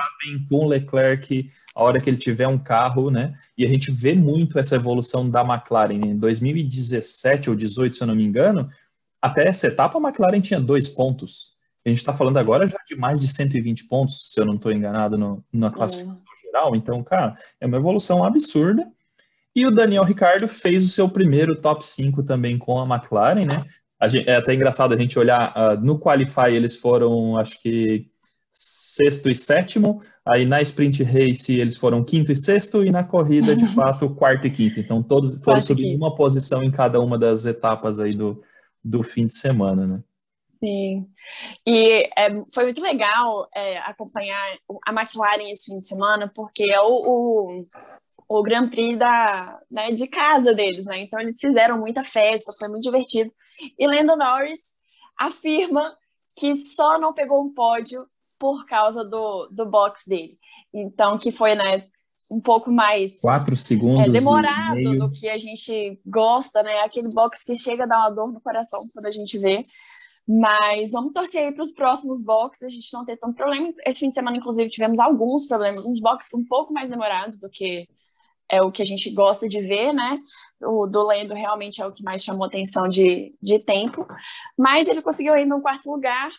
com 0.51 0.67
o 0.67 0.69
Leclerc 0.69 1.51
a 1.75 1.83
hora 1.83 1.99
que 1.99 2.11
ele 2.11 2.19
tiver 2.19 2.47
um 2.47 2.59
carro, 2.59 3.11
né? 3.11 3.33
E 3.57 3.65
a 3.65 3.69
gente 3.69 3.91
vê 3.91 4.15
muito 4.15 4.59
essa 4.59 4.77
evolução 4.77 5.31
da 5.31 5.41
McLaren. 5.41 5.95
Em 5.95 6.19
2017 6.19 7.49
ou 7.49 7.57
18, 7.57 7.97
se 7.97 8.03
eu 8.03 8.07
não 8.07 8.15
me 8.15 8.23
engano, 8.23 8.69
até 9.21 9.49
essa 9.49 9.69
etapa 9.69 9.99
a 9.99 10.03
McLaren 10.03 10.43
tinha 10.43 10.61
dois 10.61 10.87
pontos 10.87 11.54
a 11.85 11.89
gente 11.89 11.99
está 11.99 12.13
falando 12.13 12.39
agora 12.39 12.69
já 12.69 12.79
de 12.87 12.97
mais 12.97 13.21
de 13.21 13.29
120 13.29 13.87
pontos, 13.89 14.33
se 14.33 14.41
eu 14.41 14.47
não 14.47 14.55
estou 14.55 14.73
enganado 14.73 15.19
no, 15.19 15.45
na 15.53 15.71
classificação 15.71 16.25
é. 16.39 16.47
geral. 16.47 16.75
Então, 16.75 17.03
cara, 17.03 17.35
é 17.61 17.67
uma 17.67 17.77
evolução 17.77 18.25
absurda. 18.25 18.87
E 19.55 19.67
o 19.67 19.71
Daniel 19.71 20.05
Ricardo 20.05 20.49
fez 20.49 20.85
o 20.85 20.89
seu 20.89 21.09
primeiro 21.09 21.61
top 21.61 21.85
5 21.85 22.23
também 22.23 22.59
com 22.59 22.81
a 22.81 22.97
McLaren, 22.97 23.45
né? 23.45 23.65
A 24.01 24.09
gente, 24.09 24.29
é 24.29 24.37
até 24.37 24.55
engraçado 24.55 24.93
a 24.93 24.97
gente 24.97 25.19
olhar 25.19 25.55
uh, 25.57 25.81
no 25.81 25.99
Qualify, 25.99 26.51
eles 26.51 26.77
foram, 26.77 27.37
acho 27.37 27.61
que, 27.63 28.11
sexto 28.51 29.29
e 29.29 29.35
sétimo. 29.35 30.01
Aí 30.27 30.47
na 30.47 30.63
sprint 30.63 31.03
race 31.03 31.53
eles 31.53 31.77
foram 31.77 32.03
quinto 32.03 32.33
e 32.33 32.37
sexto, 32.37 32.85
e 32.85 32.91
na 32.91 33.05
corrida, 33.05 33.55
de 33.55 33.67
fato, 33.75 34.09
quarto 34.11 34.47
e 34.47 34.51
quinto. 34.51 34.81
Então 34.81 35.03
todos 35.03 35.43
foram 35.45 35.61
subindo 35.61 35.97
uma 35.97 36.15
posição 36.15 36.63
em 36.63 36.71
cada 36.71 37.01
uma 37.01 37.19
das 37.19 37.45
etapas 37.47 38.01
aí 38.01 38.15
do, 38.15 38.41
do 38.83 39.03
fim 39.03 39.27
de 39.27 39.35
semana, 39.35 39.87
né? 39.87 40.03
Sim. 40.61 41.07
E 41.67 42.11
é, 42.17 42.29
foi 42.53 42.65
muito 42.65 42.81
legal 42.81 43.49
é, 43.55 43.79
acompanhar 43.79 44.59
a 44.87 44.93
McLaren 44.93 45.51
esse 45.51 45.67
fim 45.67 45.77
de 45.77 45.87
semana, 45.87 46.31
porque 46.35 46.71
é 46.71 46.81
o, 46.81 46.87
o, 46.89 47.67
o 48.29 48.43
Grand 48.43 48.69
Prix 48.69 48.99
da, 48.99 49.61
né, 49.71 49.93
de 49.93 50.07
casa 50.07 50.55
deles, 50.55 50.87
né? 50.87 51.01
Então 51.01 51.21
eles 51.21 51.39
fizeram 51.39 51.79
muita 51.79 52.05
festa, 52.05 52.53
foi 52.59 52.69
muito 52.69 52.85
divertido. 52.85 53.33
E 53.79 53.87
Lando 53.87 54.17
Norris 54.17 54.61
afirma 55.19 55.97
que 56.37 56.57
só 56.57 56.99
não 56.99 57.13
pegou 57.13 57.43
um 57.43 57.53
pódio 57.53 58.07
por 58.39 58.67
causa 58.67 59.05
do, 59.05 59.49
do 59.51 59.65
box 59.65 60.03
dele. 60.07 60.37
Então, 60.73 61.17
que 61.19 61.31
foi, 61.31 61.55
né, 61.55 61.85
um 62.31 62.41
pouco 62.41 62.71
mais 62.71 63.21
quatro 63.21 63.57
segundos 63.57 64.09
é, 64.09 64.11
demorado 64.11 64.99
do 64.99 65.11
que 65.11 65.29
a 65.29 65.39
gente 65.39 66.01
gosta, 66.05 66.63
né? 66.63 66.81
Aquele 66.81 67.09
box 67.09 67.45
que 67.45 67.57
chega 67.57 67.85
a 67.85 67.87
dar 67.87 67.99
uma 68.01 68.11
dor 68.11 68.33
no 68.33 68.41
coração 68.41 68.81
quando 68.93 69.07
a 69.07 69.13
gente 69.13 69.39
vê. 69.39 69.65
Mas 70.27 70.93
vamos 70.93 71.13
torcer 71.13 71.43
aí 71.43 71.53
para 71.53 71.63
os 71.63 71.73
próximos 71.73 72.23
boxes, 72.23 72.63
a 72.63 72.69
gente 72.69 72.93
não 72.93 73.05
ter 73.05 73.17
tanto 73.19 73.35
problema. 73.35 73.73
Esse 73.85 74.01
fim 74.01 74.09
de 74.09 74.15
semana, 74.15 74.37
inclusive, 74.37 74.71
tivemos 74.71 74.99
alguns 74.99 75.47
problemas, 75.47 75.85
uns 75.85 76.01
boxes 76.01 76.33
um 76.33 76.45
pouco 76.45 76.73
mais 76.73 76.91
demorados 76.91 77.39
do 77.39 77.51
que 77.51 77.87
é 78.49 78.63
o 78.63 78.71
que 78.71 78.83
a 78.83 78.85
gente 78.85 79.11
gosta 79.11 79.49
de 79.49 79.61
ver, 79.61 79.93
né? 79.93 80.17
O 80.63 80.87
do 80.87 81.07
Lendo 81.07 81.35
realmente 81.35 81.81
é 81.81 81.87
o 81.87 81.93
que 81.93 82.03
mais 82.03 82.23
chamou 82.23 82.47
atenção 82.47 82.89
de, 82.89 83.35
de 83.43 83.59
tempo. 83.59 84.07
Mas 84.57 84.89
ele 84.89 85.03
conseguiu 85.03 85.37
ir 85.37 85.47
no 85.47 85.61
quarto 85.61 85.91
lugar. 85.91 86.31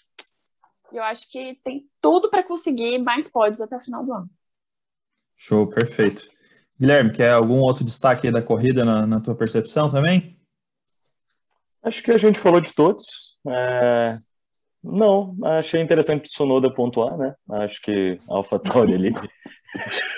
Eu 0.92 1.04
acho 1.04 1.30
que 1.32 1.60
tem 1.64 1.88
tudo 2.00 2.30
para 2.30 2.44
conseguir 2.44 3.00
mais 3.00 3.28
pódios 3.28 3.60
até 3.60 3.76
o 3.76 3.82
final 3.82 4.04
do 4.04 4.14
ano. 4.14 4.30
Show, 5.36 5.68
perfeito. 5.68 6.30
Guilherme, 6.80 7.12
quer 7.12 7.32
algum 7.32 7.60
outro 7.60 7.84
destaque 7.84 8.32
da 8.32 8.42
corrida 8.42 8.86
na, 8.86 9.06
na 9.06 9.20
tua 9.20 9.36
percepção 9.36 9.90
também? 9.90 10.40
Acho 11.84 12.04
que 12.04 12.12
a 12.12 12.18
gente 12.18 12.40
falou 12.40 12.62
de 12.62 12.74
todos. 12.74 13.35
É... 13.48 14.18
Não, 14.84 15.36
achei 15.44 15.82
interessante 15.82 16.26
o 16.26 16.34
Sonoda 16.34 16.72
pontuar, 16.72 17.18
né? 17.18 17.34
Acho 17.50 17.82
que 17.82 18.20
a 18.30 18.36
AlphaTauri 18.36 18.94
ali. 18.94 19.14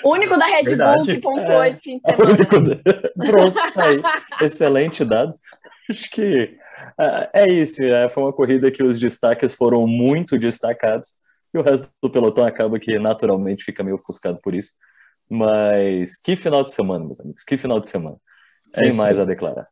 O 0.04 0.12
único 0.12 0.38
da 0.38 0.46
Red 0.46 0.76
Bull 0.76 1.02
que 1.04 1.20
pontuou 1.20 1.62
é, 1.62 1.70
esse 1.70 1.82
fim 1.82 1.98
de 1.98 2.14
semana. 2.14 2.80
Pronto, 3.16 3.72
tá 3.72 3.84
aí. 3.86 4.02
Excelente 4.42 5.04
dado. 5.04 5.34
Acho 5.90 6.10
que 6.10 6.56
é, 6.98 7.30
é 7.32 7.52
isso. 7.52 7.82
É, 7.82 8.08
foi 8.08 8.22
uma 8.22 8.32
corrida 8.32 8.70
que 8.70 8.82
os 8.82 9.00
destaques 9.00 9.54
foram 9.54 9.86
muito 9.86 10.38
destacados 10.38 11.14
e 11.52 11.58
o 11.58 11.62
resto 11.62 11.88
do 12.02 12.10
pelotão 12.10 12.44
acaba 12.44 12.78
que 12.78 12.98
naturalmente 12.98 13.64
fica 13.64 13.82
meio 13.82 13.96
ofuscado 13.96 14.38
por 14.42 14.54
isso. 14.54 14.72
Mas 15.28 16.20
que 16.20 16.36
final 16.36 16.64
de 16.64 16.74
semana, 16.74 17.04
meus 17.04 17.20
amigos. 17.20 17.42
Que 17.42 17.56
final 17.56 17.80
de 17.80 17.88
semana. 17.88 18.16
É 18.74 18.84
Sem 18.84 18.94
mais 18.94 19.18
a 19.18 19.24
declarar. 19.24 19.66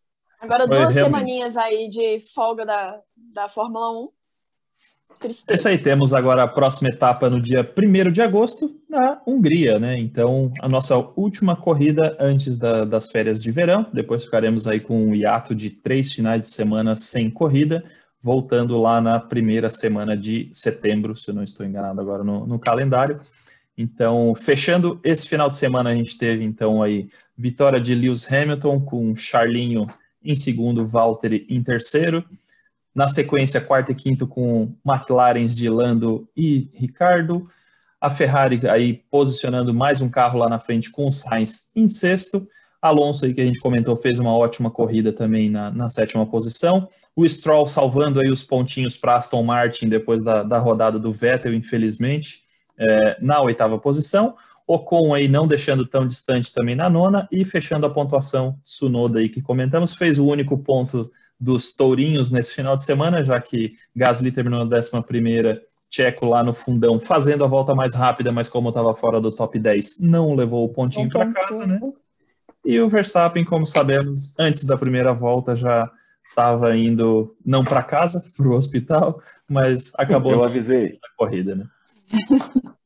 Agora 0.47 0.67
duas 0.67 0.95
semaninhas 0.95 1.57
aí 1.57 1.89
de 1.89 2.21
folga 2.21 2.65
da, 2.65 3.01
da 3.17 3.49
Fórmula 3.49 3.91
1. 4.05 4.09
Tristeza. 5.19 5.53
É 5.53 5.55
isso 5.55 5.69
aí, 5.69 5.79
temos 5.79 6.13
agora 6.13 6.43
a 6.43 6.49
próxima 6.49 6.89
etapa 6.89 7.29
no 7.31 7.41
dia 7.41 7.69
1 7.77 8.13
de 8.13 8.23
agosto, 8.23 8.81
na 8.89 9.21
Hungria, 9.27 9.79
né? 9.79 9.99
Então, 9.99 10.53
a 10.61 10.69
nossa 10.69 10.97
última 11.17 11.57
corrida 11.57 12.17
antes 12.21 12.59
da, 12.59 12.85
das 12.85 13.11
férias 13.11 13.43
de 13.43 13.51
verão. 13.51 13.87
Depois 13.93 14.25
ficaremos 14.25 14.67
aí 14.67 14.79
com 14.79 15.09
um 15.09 15.15
hiato 15.15 15.55
de 15.55 15.71
três 15.71 16.13
finais 16.13 16.43
de 16.43 16.49
semana 16.49 16.95
sem 16.95 17.31
corrida, 17.31 17.83
voltando 18.21 18.79
lá 18.79 19.01
na 19.01 19.19
primeira 19.19 19.71
semana 19.71 20.17
de 20.17 20.49
setembro, 20.53 21.17
se 21.17 21.29
eu 21.29 21.35
não 21.35 21.43
estou 21.43 21.65
enganado 21.65 22.01
agora 22.01 22.23
no, 22.23 22.47
no 22.47 22.59
calendário. 22.59 23.19
Então, 23.77 24.35
fechando 24.35 25.01
esse 25.03 25.29
final 25.29 25.51
de 25.51 25.57
semana, 25.57 25.91
a 25.91 25.95
gente 25.95 26.17
teve 26.17 26.45
então 26.45 26.83
aí 26.83 27.09
vitória 27.37 27.81
de 27.81 27.95
Lewis 27.95 28.31
Hamilton 28.31 28.81
com 28.81 29.15
Charlinho 29.15 29.87
em 30.23 30.37
segundo, 30.37 30.87
Valtteri 30.87 31.47
em 31.49 31.63
terceiro. 31.63 32.25
Na 32.95 33.09
sequência, 33.09 33.61
quarto 33.61 33.93
e 33.93 33.95
quinto 33.95 34.27
com 34.27 34.75
McLarens 34.85 35.55
de 35.55 35.69
Lando 35.69 36.29
e 36.37 36.71
Ricardo. 36.75 37.47
A 38.01 38.09
Ferrari 38.09 38.67
aí 38.69 39.03
posicionando 39.11 39.75
mais 39.75 40.01
um 40.01 40.09
carro 40.09 40.39
lá 40.39 40.49
na 40.49 40.59
frente 40.59 40.91
com 40.91 41.07
o 41.07 41.13
Sainz 41.13 41.71
em 41.77 41.89
sexto. 41.89 42.49
Alonso 42.81 43.25
aí 43.25 43.35
que 43.35 43.43
a 43.43 43.47
gente 43.47 43.61
comentou 43.61 43.97
fez 43.97 44.19
uma 44.19 44.37
ótima 44.37 44.71
corrida 44.71 45.13
também 45.13 45.51
na, 45.51 45.71
na 45.71 45.89
sétima 45.89 46.27
posição. 46.27 46.87
O 47.15 47.29
Stroll 47.29 47.67
salvando 47.67 48.21
aí 48.21 48.31
os 48.31 48.45
pontinhos 48.45 48.97
para 48.97 49.17
Aston 49.17 49.43
Martin 49.43 49.89
depois 49.89 50.23
da, 50.23 50.43
da 50.43 50.59
rodada 50.59 50.99
do 50.99 51.13
Vettel, 51.13 51.55
infelizmente, 51.55 52.45
é, 52.79 53.17
na 53.21 53.41
oitava 53.41 53.79
posição. 53.79 54.37
Ocon 54.67 55.15
aí 55.15 55.29
não 55.29 55.47
deixando 55.47 55.87
tão 55.87 56.07
distante 56.07 56.53
também 56.53 56.75
na 56.75 56.91
nona 56.91 57.29
e 57.31 57.45
fechando 57.45 57.87
a 57.87 57.91
pontuação 57.91 58.59
Sunoda 58.65 59.21
aí 59.21 59.29
que 59.29 59.41
comentamos, 59.41 59.95
fez 59.95 60.19
o 60.19 60.27
único 60.27 60.59
ponto 60.59 61.11
dos 61.39 61.75
tourinhos 61.75 62.31
nesse 62.31 62.53
final 62.53 62.75
de 62.75 62.85
semana, 62.85 63.23
já 63.23 63.41
que 63.41 63.73
Gasly 63.95 64.33
terminou 64.33 64.61
na 64.65 64.71
décima 64.71 65.03
primeira, 65.03 65.63
Checo 65.89 66.27
lá 66.27 66.43
no 66.43 66.53
fundão 66.53 66.99
fazendo 66.99 67.45
a 67.45 67.47
volta 67.47 67.75
mais 67.75 67.95
rápida, 67.95 68.33
mas 68.33 68.49
como 68.49 68.71
estava 68.71 68.95
fora 68.95 69.21
do 69.21 69.31
top 69.31 69.59
10, 69.59 70.01
não 70.01 70.35
levou 70.35 70.65
o 70.65 70.69
pontinho 70.69 71.09
para 71.09 71.33
casa, 71.33 71.67
né? 71.67 71.81
E 72.65 72.81
o 72.81 72.89
Verstappen, 72.89 73.45
como 73.45 73.65
sabemos, 73.65 74.37
antes 74.39 74.65
da 74.65 74.77
primeira 74.77 75.15
volta 75.15 75.55
já 75.55 75.91
estava 76.29 76.77
indo 76.77 77.35
não 77.45 77.65
para 77.65 77.83
casa, 77.83 78.23
para 78.37 78.49
o 78.49 78.55
hospital, 78.55 79.23
mas 79.49 79.93
acabou 79.97 80.33
Eu 80.33 80.45
avisei. 80.45 80.99
a 81.03 81.17
corrida, 81.17 81.55
né? 81.55 81.67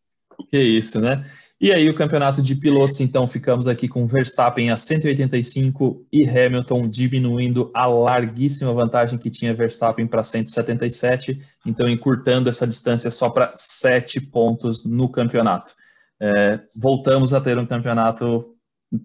que 0.51 0.59
isso, 0.59 1.01
né? 1.01 1.24
E 1.61 1.70
aí, 1.72 1.90
o 1.90 1.94
campeonato 1.94 2.40
de 2.40 2.54
pilotos, 2.54 3.00
então, 3.00 3.28
ficamos 3.28 3.68
aqui 3.68 3.86
com 3.86 4.06
Verstappen 4.06 4.70
a 4.70 4.78
185 4.78 6.06
e 6.11 6.26
Hamilton 6.26 6.86
diminuindo 6.86 7.70
a 7.74 7.84
larguíssima 7.84 8.72
vantagem 8.72 9.18
que 9.18 9.30
tinha 9.30 9.52
Verstappen 9.52 10.06
para 10.06 10.22
177, 10.22 11.38
então 11.66 11.86
encurtando 11.86 12.48
essa 12.48 12.66
distância 12.66 13.11
só 13.11 13.28
para 13.28 13.52
7 13.54 14.22
pontos 14.22 14.86
no 14.86 15.11
campeonato. 15.11 15.72
É, 16.18 16.61
voltamos 16.80 17.34
a 17.34 17.40
ter 17.42 17.58
um 17.58 17.66
campeonato 17.66 18.54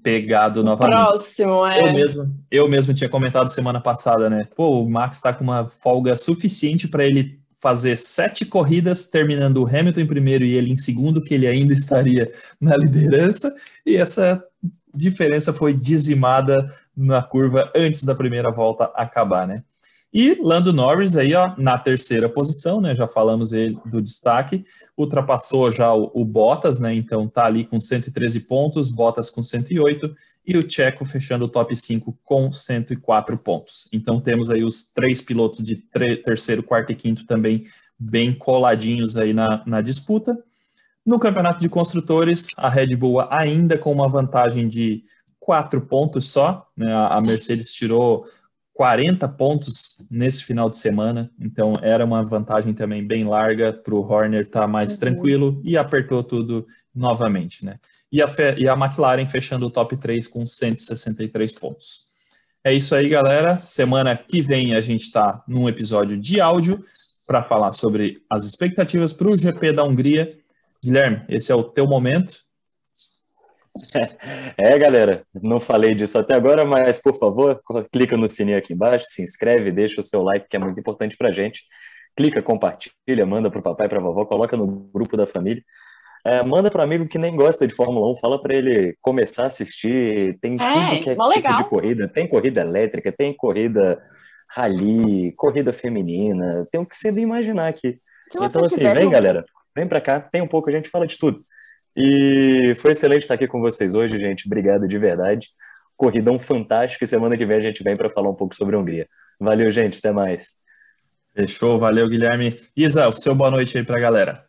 pegado 0.02 0.64
novamente. 0.64 0.96
Próximo, 0.96 1.66
é. 1.66 1.82
Eu 1.82 1.94
mesmo, 1.94 2.24
eu 2.50 2.70
mesmo 2.70 2.94
tinha 2.94 3.10
comentado 3.10 3.50
semana 3.50 3.82
passada, 3.82 4.30
né? 4.30 4.48
Pô, 4.56 4.82
o 4.82 4.90
Max 4.90 5.18
está 5.18 5.34
com 5.34 5.44
uma 5.44 5.68
folga 5.68 6.16
suficiente 6.16 6.88
para 6.88 7.06
ele 7.06 7.38
fazer 7.60 7.98
sete 7.98 8.46
corridas, 8.46 9.08
terminando 9.08 9.58
o 9.58 9.68
Hamilton 9.68 10.02
em 10.02 10.08
primeiro 10.08 10.46
e 10.46 10.54
ele 10.54 10.72
em 10.72 10.76
segundo, 10.76 11.22
que 11.22 11.34
ele 11.34 11.48
ainda 11.48 11.74
estaria 11.74 12.32
na 12.60 12.76
liderança, 12.78 13.54
e 13.86 13.96
essa 13.96 14.44
diferença 14.94 15.52
foi 15.52 15.74
dizimada 15.74 16.74
na 16.96 17.22
curva 17.22 17.72
antes 17.76 18.04
da 18.04 18.16
primeira 18.16 18.52
volta 18.52 18.86
acabar, 18.96 19.48
né? 19.48 19.64
E 20.14 20.40
Lando 20.42 20.72
Norris 20.72 21.18
aí, 21.18 21.34
ó, 21.34 21.54
na 21.58 21.78
terceira 21.78 22.30
posição, 22.30 22.80
né? 22.80 22.96
Já 22.96 23.06
falamos 23.06 23.52
ele 23.52 23.78
do 23.86 24.02
destaque, 24.02 24.64
ultrapassou 24.96 25.70
já 25.70 25.94
o, 25.94 26.10
o 26.14 26.24
Bottas, 26.24 26.80
né? 26.80 26.94
Então 26.96 27.28
tá 27.28 27.46
ali 27.46 27.66
com 27.66 27.82
113 27.82 28.42
pontos, 28.42 28.90
Bottas 28.90 29.30
com 29.30 29.44
108 29.44 30.16
e 30.46 30.58
o 30.58 30.70
Checo 30.70 31.06
fechando 31.06 31.46
o 31.46 31.50
top 31.50 31.76
5 31.76 32.18
com 32.24 32.52
104 32.52 33.38
pontos. 33.40 33.88
Então 33.92 34.20
temos 34.20 34.50
aí 34.50 34.64
os 34.64 34.92
três 34.92 35.22
pilotos 35.22 35.64
de 35.64 35.78
terceiro, 36.24 36.62
quarto 36.62 36.92
e 36.92 36.96
quinto 36.96 37.26
também 37.26 37.64
bem 37.98 38.34
coladinhos 38.34 39.18
aí 39.18 39.34
na, 39.34 39.64
na 39.66 39.82
disputa. 39.82 40.38
No 41.06 41.20
campeonato 41.20 41.62
de 41.62 41.70
construtores, 41.70 42.48
a 42.58 42.70
Red 42.70 42.96
Bull 42.96 43.22
ainda 43.32 43.78
com 43.78 43.92
uma 43.92 44.10
vantagem 44.10 44.68
de 44.68 45.04
quatro 45.40 45.82
pontos 45.82 46.32
só, 46.32 46.68
né? 46.76 46.92
a 46.92 47.22
Mercedes 47.22 47.74
tirou 47.74 48.26
40 48.74 49.28
pontos 49.30 50.06
nesse 50.12 50.44
final 50.44 50.70
de 50.70 50.78
semana, 50.78 51.32
então 51.40 51.80
era 51.82 52.04
uma 52.04 52.24
vantagem 52.24 52.74
também 52.74 53.06
bem 53.06 53.24
larga 53.24 53.72
para 53.72 53.96
o 53.96 54.02
Horner 54.02 54.42
estar 54.42 54.62
tá 54.62 54.68
mais 54.68 54.94
uhum. 54.94 55.00
tranquilo 55.00 55.62
e 55.64 55.78
apertou 55.78 56.24
tudo 56.24 56.66
novamente, 56.94 57.64
né? 57.64 57.80
E 58.12 58.22
a, 58.22 58.28
e 58.58 58.68
a 58.68 58.74
McLaren 58.74 59.26
fechando 59.26 59.68
o 59.68 59.72
top 59.72 59.98
3 59.98 60.28
com 60.28 60.46
163 60.46 61.52
pontos. 61.54 62.06
É 62.64 62.74
isso 62.74 62.96
aí, 62.96 63.10
galera. 63.10 63.60
Semana 63.60 64.18
que 64.18 64.42
vem 64.42 64.76
a 64.76 64.82
gente 64.82 65.04
está 65.04 65.44
num 65.48 65.70
episódio 65.70 66.20
de 66.20 66.42
áudio 66.42 66.84
para 67.28 67.44
falar 67.44 67.74
sobre 67.74 68.24
as 68.30 68.46
expectativas 68.46 69.14
para 69.14 69.28
o 69.28 69.38
GP 69.38 69.74
da 69.74 69.84
Hungria. 69.84 70.38
Guilherme, 70.84 71.24
esse 71.30 71.52
é 71.52 71.56
o 71.56 71.64
teu 71.64 71.88
momento. 71.88 72.34
É, 74.58 74.80
galera, 74.80 75.26
não 75.34 75.60
falei 75.60 75.94
disso 75.94 76.18
até 76.18 76.34
agora, 76.34 76.64
mas 76.64 77.02
por 77.02 77.20
favor, 77.20 77.62
clica 77.92 78.16
no 78.16 78.26
sininho 78.26 78.58
aqui 78.58 78.72
embaixo, 78.72 79.06
se 79.10 79.22
inscreve, 79.22 79.70
deixa 79.70 80.00
o 80.00 80.04
seu 80.04 80.24
like, 80.24 80.48
que 80.48 80.56
é 80.56 80.60
muito 80.60 80.80
importante 80.80 81.18
pra 81.18 81.34
gente. 81.34 81.64
Clica, 82.16 82.42
compartilha, 82.42 83.26
manda 83.26 83.52
pro 83.52 83.62
papai, 83.62 83.90
pra 83.90 84.00
vovó, 84.00 84.26
coloca 84.26 84.56
no 84.56 84.66
grupo 84.66 85.18
da 85.18 85.28
família. 85.28 85.62
É, 86.26 86.42
manda 86.42 86.72
para 86.72 86.84
amigo 86.84 87.08
que 87.08 87.20
nem 87.20 87.36
gosta 87.36 87.68
de 87.68 87.76
Fórmula 87.76 88.12
1, 88.14 88.16
fala 88.16 88.42
para 88.42 88.56
ele 88.56 88.98
começar 89.00 89.44
a 89.44 89.48
assistir. 89.48 90.40
Tem 90.42 90.56
é, 90.56 90.58
tudo 90.58 91.04
que 91.04 91.10
é 91.10 91.14
tipo 91.14 91.28
legal. 91.28 91.58
de 91.58 91.70
corrida. 91.70 92.08
Tem 92.08 92.28
corrida 92.28 92.62
elétrica, 92.62 93.12
tem 93.12 93.32
corrida 93.32 94.02
rally, 94.50 95.34
corrida 95.34 95.72
feminina, 95.72 96.68
tem 96.72 96.82
o 96.82 96.86
que 96.86 96.96
você 96.96 97.10
imaginar 97.10 97.68
aqui. 97.68 98.00
então, 98.34 98.66
assim, 98.66 98.78
quiser, 98.78 98.96
vem, 98.96 99.10
galera, 99.10 99.46
vem 99.76 99.88
para 99.88 100.02
cá, 100.02 100.20
tem 100.20 100.42
um 100.42 100.48
pouco, 100.48 100.70
a 100.70 100.72
gente 100.72 100.90
fala 100.90 101.06
de 101.06 101.18
tudo. 101.18 101.42
E 101.96 102.76
foi 102.80 102.92
excelente 102.92 103.22
estar 103.22 103.36
aqui 103.36 103.48
com 103.48 103.60
vocês 103.62 103.94
hoje, 103.94 104.20
gente. 104.20 104.48
Obrigado 104.48 104.88
de 104.88 104.98
verdade. 104.98 105.50
Corridão 105.96 106.38
fantástico 106.40 107.04
e 107.04 107.08
semana 107.08 107.38
que 107.38 107.46
vem 107.46 107.58
a 107.58 107.62
gente 107.62 107.84
vem 107.84 107.96
para 107.96 108.10
falar 108.10 108.30
um 108.30 108.36
pouco 108.36 108.56
sobre 108.56 108.76
a 108.76 108.80
Hungria. 108.80 109.08
Valeu, 109.40 109.72
gente. 109.72 110.00
Até 110.00 110.12
mais. 110.12 110.56
Fechou. 111.34 111.80
Valeu, 111.80 112.10
Guilherme. 112.10 112.50
Isa, 112.76 113.08
o 113.08 113.14
seu 113.14 113.34
boa 113.34 113.50
noite 113.50 113.78
aí 113.78 113.84
para 113.86 113.98
a 113.98 114.02
galera. 114.02 114.46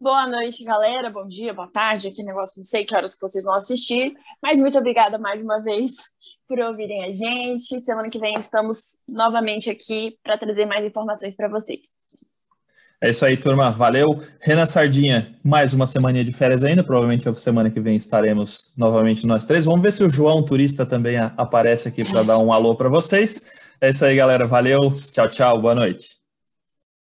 Boa 0.00 0.28
noite, 0.28 0.62
galera. 0.62 1.10
Bom 1.10 1.26
dia, 1.26 1.52
boa 1.52 1.66
tarde. 1.66 2.06
Aqui 2.06 2.22
negócio, 2.22 2.60
não 2.60 2.64
sei 2.64 2.84
que 2.84 2.94
horas 2.94 3.16
que 3.16 3.20
vocês 3.20 3.42
vão 3.42 3.54
assistir, 3.54 4.14
mas 4.40 4.56
muito 4.56 4.78
obrigada 4.78 5.18
mais 5.18 5.42
uma 5.42 5.60
vez 5.60 5.90
por 6.46 6.56
ouvirem 6.60 7.04
a 7.04 7.12
gente. 7.12 7.80
Semana 7.80 8.08
que 8.08 8.18
vem 8.18 8.34
estamos 8.38 8.96
novamente 9.08 9.68
aqui 9.68 10.16
para 10.22 10.38
trazer 10.38 10.66
mais 10.66 10.86
informações 10.86 11.34
para 11.34 11.48
vocês. 11.48 11.80
É 13.00 13.10
isso 13.10 13.26
aí, 13.26 13.36
turma. 13.36 13.72
Valeu. 13.72 14.22
Renan 14.40 14.66
Sardinha, 14.66 15.36
mais 15.42 15.72
uma 15.72 15.86
semana 15.86 16.22
de 16.22 16.32
férias 16.32 16.62
ainda. 16.62 16.84
Provavelmente 16.84 17.28
a 17.28 17.34
semana 17.34 17.68
que 17.68 17.80
vem 17.80 17.96
estaremos 17.96 18.72
novamente 18.78 19.26
nós 19.26 19.46
três. 19.46 19.64
Vamos 19.64 19.82
ver 19.82 19.92
se 19.92 20.04
o 20.04 20.10
João 20.10 20.44
Turista 20.44 20.86
também 20.86 21.18
aparece 21.18 21.88
aqui 21.88 22.04
para 22.04 22.22
dar 22.22 22.38
um 22.38 22.52
alô 22.52 22.76
para 22.76 22.88
vocês. 22.88 23.58
É 23.80 23.90
isso 23.90 24.04
aí, 24.04 24.14
galera. 24.14 24.46
Valeu. 24.46 24.92
Tchau, 25.12 25.28
tchau. 25.28 25.60
Boa 25.60 25.74
noite. 25.74 26.17